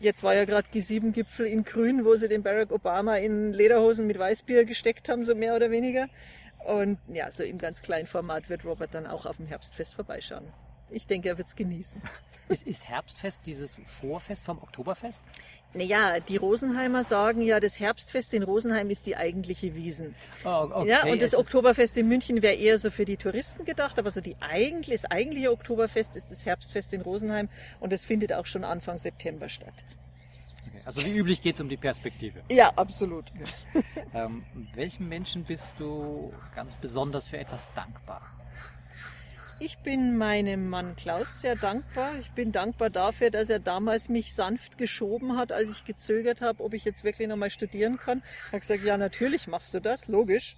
jetzt 0.00 0.22
war 0.22 0.34
ja 0.34 0.44
gerade 0.44 0.68
G7-Gipfel 0.68 1.46
in 1.46 1.64
Grün, 1.64 2.04
wo 2.04 2.16
sie 2.16 2.28
den 2.28 2.42
Barack 2.42 2.72
Obama 2.72 3.16
in 3.16 3.52
Lederhosen 3.52 4.06
mit 4.06 4.18
Weißbier 4.18 4.64
gesteckt 4.64 5.08
haben, 5.08 5.24
so 5.24 5.34
mehr 5.34 5.54
oder 5.54 5.70
weniger. 5.70 6.08
Und 6.66 6.98
ja, 7.08 7.30
so 7.30 7.42
im 7.42 7.56
ganz 7.56 7.80
kleinen 7.80 8.06
Format 8.06 8.50
wird 8.50 8.66
Robert 8.66 8.94
dann 8.94 9.06
auch 9.06 9.24
auf 9.24 9.38
dem 9.38 9.46
Herbstfest 9.46 9.94
vorbeischauen 9.94 10.52
ich 10.90 11.06
denke, 11.06 11.28
er 11.28 11.38
wird 11.38 11.48
es 11.48 11.56
genießen. 11.56 12.02
Ist, 12.48 12.66
ist 12.66 12.88
Herbstfest 12.88 13.42
dieses 13.46 13.80
Vorfest 13.84 14.44
vom 14.44 14.58
Oktoberfest? 14.58 15.22
Naja, 15.72 16.18
die 16.18 16.36
Rosenheimer 16.36 17.04
sagen 17.04 17.42
ja, 17.42 17.60
das 17.60 17.78
Herbstfest 17.78 18.34
in 18.34 18.42
Rosenheim 18.42 18.90
ist 18.90 19.06
die 19.06 19.16
eigentliche 19.16 19.76
Wiesen. 19.76 20.16
Oh, 20.44 20.68
okay. 20.72 20.88
Ja, 20.88 21.04
und 21.04 21.22
das 21.22 21.36
Oktoberfest 21.36 21.96
in 21.96 22.08
München 22.08 22.42
wäre 22.42 22.54
eher 22.54 22.80
so 22.80 22.90
für 22.90 23.04
die 23.04 23.16
Touristen 23.16 23.64
gedacht, 23.64 24.00
aber 24.00 24.10
so 24.10 24.20
die 24.20 24.34
eigentlich, 24.40 25.02
das 25.02 25.10
eigentliche 25.12 25.52
Oktoberfest 25.52 26.16
ist 26.16 26.32
das 26.32 26.44
Herbstfest 26.44 26.92
in 26.92 27.02
Rosenheim 27.02 27.48
und 27.78 27.92
das 27.92 28.04
findet 28.04 28.32
auch 28.32 28.46
schon 28.46 28.64
Anfang 28.64 28.98
September 28.98 29.48
statt. 29.48 29.84
Okay. 30.66 30.82
Also 30.84 31.04
wie 31.04 31.16
üblich 31.16 31.42
geht 31.42 31.54
es 31.54 31.60
um 31.60 31.68
die 31.68 31.76
Perspektive. 31.76 32.40
Ja, 32.50 32.72
absolut. 32.74 33.26
ähm, 34.14 34.44
welchem 34.74 35.08
Menschen 35.08 35.44
bist 35.44 35.76
du 35.78 36.32
ganz 36.56 36.78
besonders 36.78 37.28
für 37.28 37.38
etwas 37.38 37.70
dankbar? 37.74 38.22
Ich 39.62 39.76
bin 39.80 40.16
meinem 40.16 40.70
Mann 40.70 40.96
Klaus 40.96 41.42
sehr 41.42 41.54
dankbar. 41.54 42.18
Ich 42.18 42.30
bin 42.30 42.50
dankbar 42.50 42.88
dafür, 42.88 43.30
dass 43.30 43.50
er 43.50 43.58
damals 43.58 44.08
mich 44.08 44.32
sanft 44.32 44.78
geschoben 44.78 45.36
hat, 45.36 45.52
als 45.52 45.68
ich 45.68 45.84
gezögert 45.84 46.40
habe, 46.40 46.64
ob 46.64 46.72
ich 46.72 46.86
jetzt 46.86 47.04
wirklich 47.04 47.28
nochmal 47.28 47.50
studieren 47.50 47.98
kann. 47.98 48.22
Er 48.48 48.52
hat 48.52 48.60
gesagt, 48.62 48.82
ja, 48.82 48.96
natürlich 48.96 49.48
machst 49.48 49.74
du 49.74 49.80
das, 49.80 50.08
logisch. 50.08 50.56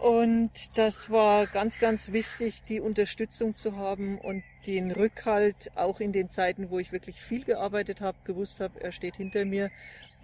Und 0.00 0.50
das 0.76 1.10
war 1.10 1.46
ganz, 1.46 1.78
ganz 1.78 2.10
wichtig, 2.10 2.64
die 2.68 2.80
Unterstützung 2.80 3.54
zu 3.54 3.76
haben 3.76 4.18
und 4.18 4.42
den 4.66 4.90
Rückhalt 4.90 5.70
auch 5.76 6.00
in 6.00 6.10
den 6.10 6.30
Zeiten, 6.30 6.68
wo 6.70 6.80
ich 6.80 6.90
wirklich 6.90 7.22
viel 7.22 7.44
gearbeitet 7.44 8.00
habe, 8.00 8.18
gewusst 8.24 8.58
habe, 8.58 8.80
er 8.80 8.90
steht 8.90 9.14
hinter 9.14 9.44
mir 9.44 9.70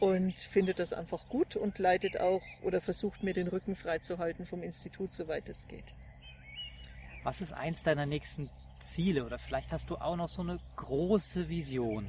und 0.00 0.34
findet 0.34 0.80
das 0.80 0.92
einfach 0.92 1.28
gut 1.28 1.54
und 1.54 1.78
leitet 1.78 2.18
auch 2.18 2.42
oder 2.62 2.80
versucht 2.80 3.22
mir 3.22 3.32
den 3.32 3.46
Rücken 3.46 3.76
freizuhalten 3.76 4.44
vom 4.44 4.64
Institut, 4.64 5.12
soweit 5.12 5.48
es 5.48 5.68
geht. 5.68 5.94
Was 7.26 7.40
ist 7.40 7.52
eins 7.52 7.82
deiner 7.82 8.06
nächsten 8.06 8.48
Ziele? 8.78 9.26
Oder 9.26 9.40
vielleicht 9.40 9.72
hast 9.72 9.90
du 9.90 9.96
auch 9.96 10.14
noch 10.14 10.28
so 10.28 10.42
eine 10.42 10.60
große 10.76 11.48
Vision? 11.48 12.08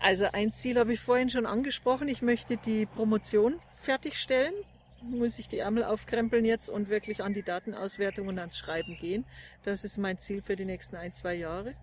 Also 0.00 0.24
ein 0.32 0.54
Ziel 0.54 0.78
habe 0.78 0.94
ich 0.94 1.00
vorhin 1.00 1.28
schon 1.28 1.44
angesprochen. 1.44 2.08
Ich 2.08 2.22
möchte 2.22 2.56
die 2.56 2.86
Promotion 2.86 3.60
fertigstellen. 3.82 4.54
Muss 5.02 5.38
ich 5.38 5.48
die 5.48 5.58
Ärmel 5.58 5.84
aufkrempeln 5.84 6.46
jetzt 6.46 6.70
und 6.70 6.88
wirklich 6.88 7.22
an 7.22 7.34
die 7.34 7.42
Datenauswertung 7.42 8.26
und 8.26 8.38
ans 8.38 8.56
Schreiben 8.56 8.96
gehen. 8.96 9.26
Das 9.64 9.84
ist 9.84 9.98
mein 9.98 10.18
Ziel 10.18 10.40
für 10.40 10.56
die 10.56 10.64
nächsten 10.64 10.96
ein, 10.96 11.12
zwei 11.12 11.34
Jahre. 11.34 11.74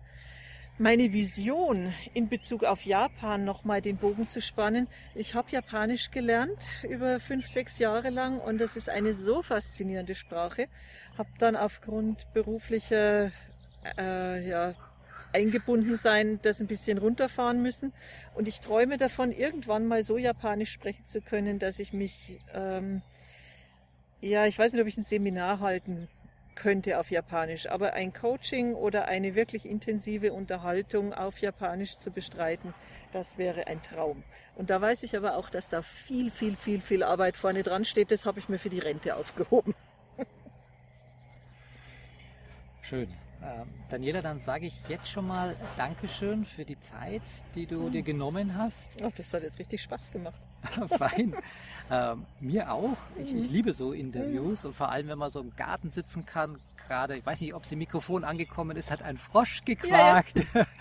Meine 0.78 1.14
Vision 1.14 1.94
in 2.12 2.28
Bezug 2.28 2.62
auf 2.64 2.84
Japan 2.84 3.46
nochmal 3.46 3.80
den 3.80 3.96
Bogen 3.96 4.28
zu 4.28 4.42
spannen. 4.42 4.88
Ich 5.14 5.34
habe 5.34 5.50
Japanisch 5.50 6.10
gelernt 6.10 6.58
über 6.82 7.18
fünf, 7.18 7.46
sechs 7.46 7.78
Jahre 7.78 8.10
lang 8.10 8.40
und 8.40 8.58
das 8.58 8.76
ist 8.76 8.90
eine 8.90 9.14
so 9.14 9.42
faszinierende 9.42 10.14
Sprache 10.14 10.68
habe 11.18 11.30
dann 11.38 11.56
aufgrund 11.56 12.32
beruflicher 12.32 13.30
äh, 13.98 14.48
ja, 14.48 14.74
eingebunden 15.32 15.96
sein, 15.96 16.40
das 16.42 16.60
ein 16.60 16.66
bisschen 16.66 16.98
runterfahren 16.98 17.62
müssen. 17.62 17.92
Und 18.34 18.48
ich 18.48 18.60
träume 18.60 18.96
davon, 18.96 19.32
irgendwann 19.32 19.86
mal 19.86 20.02
so 20.02 20.18
Japanisch 20.18 20.72
sprechen 20.72 21.06
zu 21.06 21.20
können, 21.20 21.58
dass 21.58 21.78
ich 21.78 21.92
mich, 21.92 22.40
ähm, 22.54 23.02
ja, 24.20 24.46
ich 24.46 24.58
weiß 24.58 24.72
nicht, 24.72 24.80
ob 24.80 24.88
ich 24.88 24.96
ein 24.96 25.02
Seminar 25.02 25.60
halten 25.60 26.08
könnte 26.54 26.98
auf 26.98 27.10
Japanisch, 27.10 27.68
aber 27.68 27.92
ein 27.92 28.14
Coaching 28.14 28.74
oder 28.74 29.08
eine 29.08 29.34
wirklich 29.34 29.66
intensive 29.66 30.32
Unterhaltung 30.32 31.12
auf 31.12 31.38
Japanisch 31.38 31.98
zu 31.98 32.10
bestreiten, 32.10 32.72
das 33.12 33.36
wäre 33.36 33.66
ein 33.66 33.82
Traum. 33.82 34.24
Und 34.56 34.70
da 34.70 34.80
weiß 34.80 35.02
ich 35.02 35.16
aber 35.16 35.36
auch, 35.36 35.50
dass 35.50 35.68
da 35.68 35.82
viel, 35.82 36.30
viel, 36.30 36.56
viel, 36.56 36.80
viel 36.80 37.02
Arbeit 37.02 37.36
vorne 37.36 37.62
dran 37.62 37.84
steht. 37.84 38.10
Das 38.10 38.24
habe 38.24 38.38
ich 38.38 38.48
mir 38.48 38.58
für 38.58 38.70
die 38.70 38.78
Rente 38.78 39.16
aufgehoben. 39.16 39.74
Schön. 42.88 43.08
Ähm, 43.42 43.66
Daniela, 43.90 44.22
dann 44.22 44.38
sage 44.38 44.66
ich 44.66 44.74
jetzt 44.88 45.08
schon 45.08 45.26
mal 45.26 45.56
Dankeschön 45.76 46.44
für 46.44 46.64
die 46.64 46.78
Zeit, 46.78 47.22
die 47.56 47.66
du 47.66 47.90
dir 47.90 48.02
genommen 48.02 48.56
hast. 48.56 48.96
Ach, 49.02 49.10
das 49.16 49.34
hat 49.34 49.42
jetzt 49.42 49.58
richtig 49.58 49.82
Spaß 49.82 50.12
gemacht. 50.12 50.40
Fein. 50.96 51.34
Ähm, 51.90 52.24
mir 52.38 52.72
auch. 52.72 52.96
Ich, 53.20 53.34
ich, 53.34 53.50
liebe 53.50 53.72
so 53.72 53.92
Interviews 53.92 54.64
und 54.64 54.72
vor 54.72 54.90
allem, 54.92 55.08
wenn 55.08 55.18
man 55.18 55.30
so 55.30 55.40
im 55.40 55.56
Garten 55.56 55.90
sitzen 55.90 56.26
kann. 56.26 56.60
Gerade, 56.86 57.16
ich 57.16 57.26
weiß 57.26 57.40
nicht, 57.40 57.54
ob 57.54 57.64
es 57.64 57.72
im 57.72 57.80
Mikrofon 57.80 58.22
angekommen 58.22 58.76
ist, 58.76 58.92
hat 58.92 59.02
ein 59.02 59.16
Frosch 59.16 59.64
gequakt. 59.64 60.36
Ja, 60.36 60.60
ja. 60.60 60.66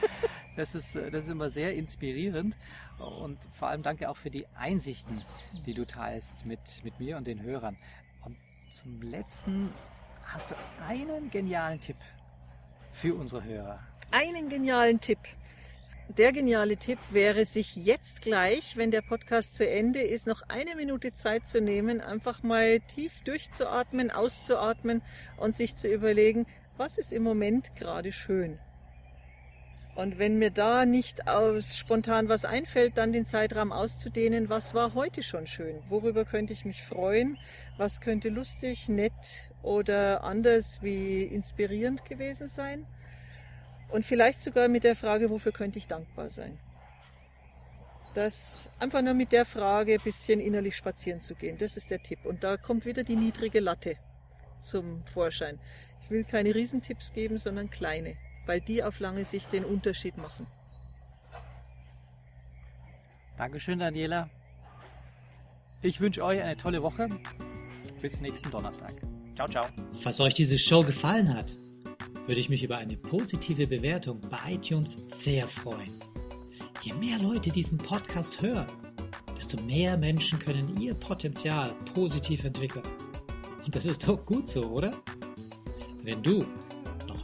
Das 0.56 0.74
ist, 0.74 0.96
das 0.96 1.26
ist 1.26 1.30
immer 1.30 1.50
sehr 1.50 1.74
inspirierend 1.74 2.56
und 2.98 3.38
vor 3.52 3.68
allem 3.68 3.84
danke 3.84 4.10
auch 4.10 4.16
für 4.16 4.30
die 4.30 4.46
Einsichten, 4.56 5.22
die 5.66 5.74
du 5.74 5.86
teilst 5.86 6.46
mit, 6.46 6.62
mit 6.86 6.98
mir 6.98 7.18
und 7.18 7.28
den 7.28 7.44
Hörern. 7.44 7.76
Und 8.24 8.38
zum 8.72 9.02
letzten 9.02 9.74
Hast 10.26 10.52
du 10.52 10.56
einen 10.88 11.30
genialen 11.30 11.80
Tipp 11.80 11.98
für 12.92 13.16
unsere 13.16 13.44
Hörer? 13.44 13.80
Einen 14.12 14.50
genialen 14.50 15.00
Tipp. 15.00 15.20
Der 16.10 16.32
geniale 16.32 16.78
Tipp 16.78 17.00
wäre, 17.10 17.46
sich 17.46 17.76
jetzt 17.76 18.22
gleich, 18.22 18.78
wenn 18.78 18.92
der 18.92 19.02
Podcast 19.02 19.56
zu 19.56 19.68
Ende 19.68 20.02
ist, 20.02 20.28
noch 20.28 20.44
eine 20.50 20.76
Minute 20.76 21.14
Zeit 21.14 21.48
zu 21.48 21.62
nehmen, 21.62 22.00
einfach 22.00 22.44
mal 22.44 22.80
tief 22.82 23.24
durchzuatmen, 23.24 24.12
auszuatmen 24.12 25.02
und 25.38 25.56
sich 25.56 25.76
zu 25.76 25.88
überlegen, 25.88 26.46
was 26.78 26.98
ist 26.98 27.12
im 27.12 27.24
Moment 27.24 27.76
gerade 27.76 28.12
schön. 28.12 28.60
Und 29.96 30.20
wenn 30.20 30.38
mir 30.38 30.52
da 30.52 30.86
nicht 30.86 31.30
aus 31.30 31.78
spontan 31.78 32.28
was 32.28 32.44
einfällt, 32.44 32.98
dann 32.98 33.14
den 33.14 33.26
Zeitraum 33.26 33.72
auszudehnen, 33.72 34.50
was 34.50 34.74
war 34.74 34.94
heute 34.94 35.24
schon 35.24 35.48
schön? 35.48 35.82
Worüber 35.88 36.26
könnte 36.26 36.52
ich 36.52 36.66
mich 36.66 36.84
freuen? 36.84 37.38
Was 37.78 38.02
könnte 38.02 38.28
lustig, 38.28 38.90
nett 38.90 39.14
oder 39.64 40.26
anders 40.26 40.84
wie 40.84 41.24
inspirierend 41.24 42.04
gewesen 42.04 42.50
sein? 42.50 42.86
Und 43.90 44.06
vielleicht 44.06 44.42
sogar 44.42 44.68
mit 44.68 44.84
der 44.84 44.98
Frage, 44.98 45.30
wofür 45.30 45.54
könnte 45.54 45.80
ich 45.80 45.88
dankbar 45.88 46.30
sein? 46.30 46.60
Das 48.16 48.70
einfach 48.80 49.02
nur 49.02 49.14
mit 49.14 49.32
der 49.32 49.46
Frage 49.46 49.94
ein 49.94 50.04
bisschen 50.04 50.42
innerlich 50.42 50.76
spazieren 50.76 51.22
zu 51.22 51.36
gehen, 51.36 51.58
das 51.58 51.78
ist 51.78 51.90
der 51.90 52.04
Tipp. 52.04 52.26
Und 52.26 52.44
da 52.44 52.58
kommt 52.58 52.86
wieder 52.86 53.04
die 53.04 53.16
niedrige 53.16 53.62
Latte 53.62 53.96
zum 54.60 55.06
Vorschein. 55.06 55.58
Ich 56.04 56.10
will 56.10 56.26
keine 56.26 56.54
Riesentipps 56.54 57.14
geben, 57.14 57.38
sondern 57.38 57.70
kleine 57.70 58.18
weil 58.46 58.62
die 58.62 58.84
auf 58.84 59.00
lange 59.00 59.26
Sicht 59.26 59.52
den 59.54 59.66
Unterschied 59.66 60.18
machen. 60.18 60.48
Dankeschön, 63.38 63.80
Daniela. 63.80 64.30
Ich 65.82 66.00
wünsche 66.00 66.24
euch 66.24 66.42
eine 66.42 66.56
tolle 66.58 66.82
Woche. 66.82 67.10
Bis 68.02 68.22
nächsten 68.22 68.50
Donnerstag. 68.50 68.94
Ciao, 69.36 69.48
ciao. 69.48 69.66
Falls 70.02 70.20
euch 70.20 70.34
diese 70.34 70.58
Show 70.58 70.84
gefallen 70.84 71.34
hat, 71.34 71.52
würde 72.26 72.40
ich 72.40 72.50
mich 72.50 72.64
über 72.64 72.78
eine 72.78 72.98
positive 72.98 73.68
Bewertung 73.68 74.22
bei 74.22 74.54
iTunes 74.54 74.98
sehr 75.10 75.48
freuen. 75.48 75.92
Je 76.82 76.94
mehr 76.94 77.20
Leute 77.20 77.50
diesen 77.50 77.78
Podcast 77.78 78.42
hören, 78.42 78.68
desto 79.38 79.62
mehr 79.62 79.98
Menschen 79.98 80.40
können 80.40 80.80
ihr 80.80 80.94
Potenzial 80.94 81.74
positiv 81.94 82.44
entwickeln. 82.44 82.86
Und 83.66 83.76
das 83.76 83.86
ist 83.86 84.08
doch 84.08 84.26
gut 84.26 84.48
so, 84.48 84.64
oder? 84.64 84.94
Wenn 86.04 86.24
du 86.24 86.46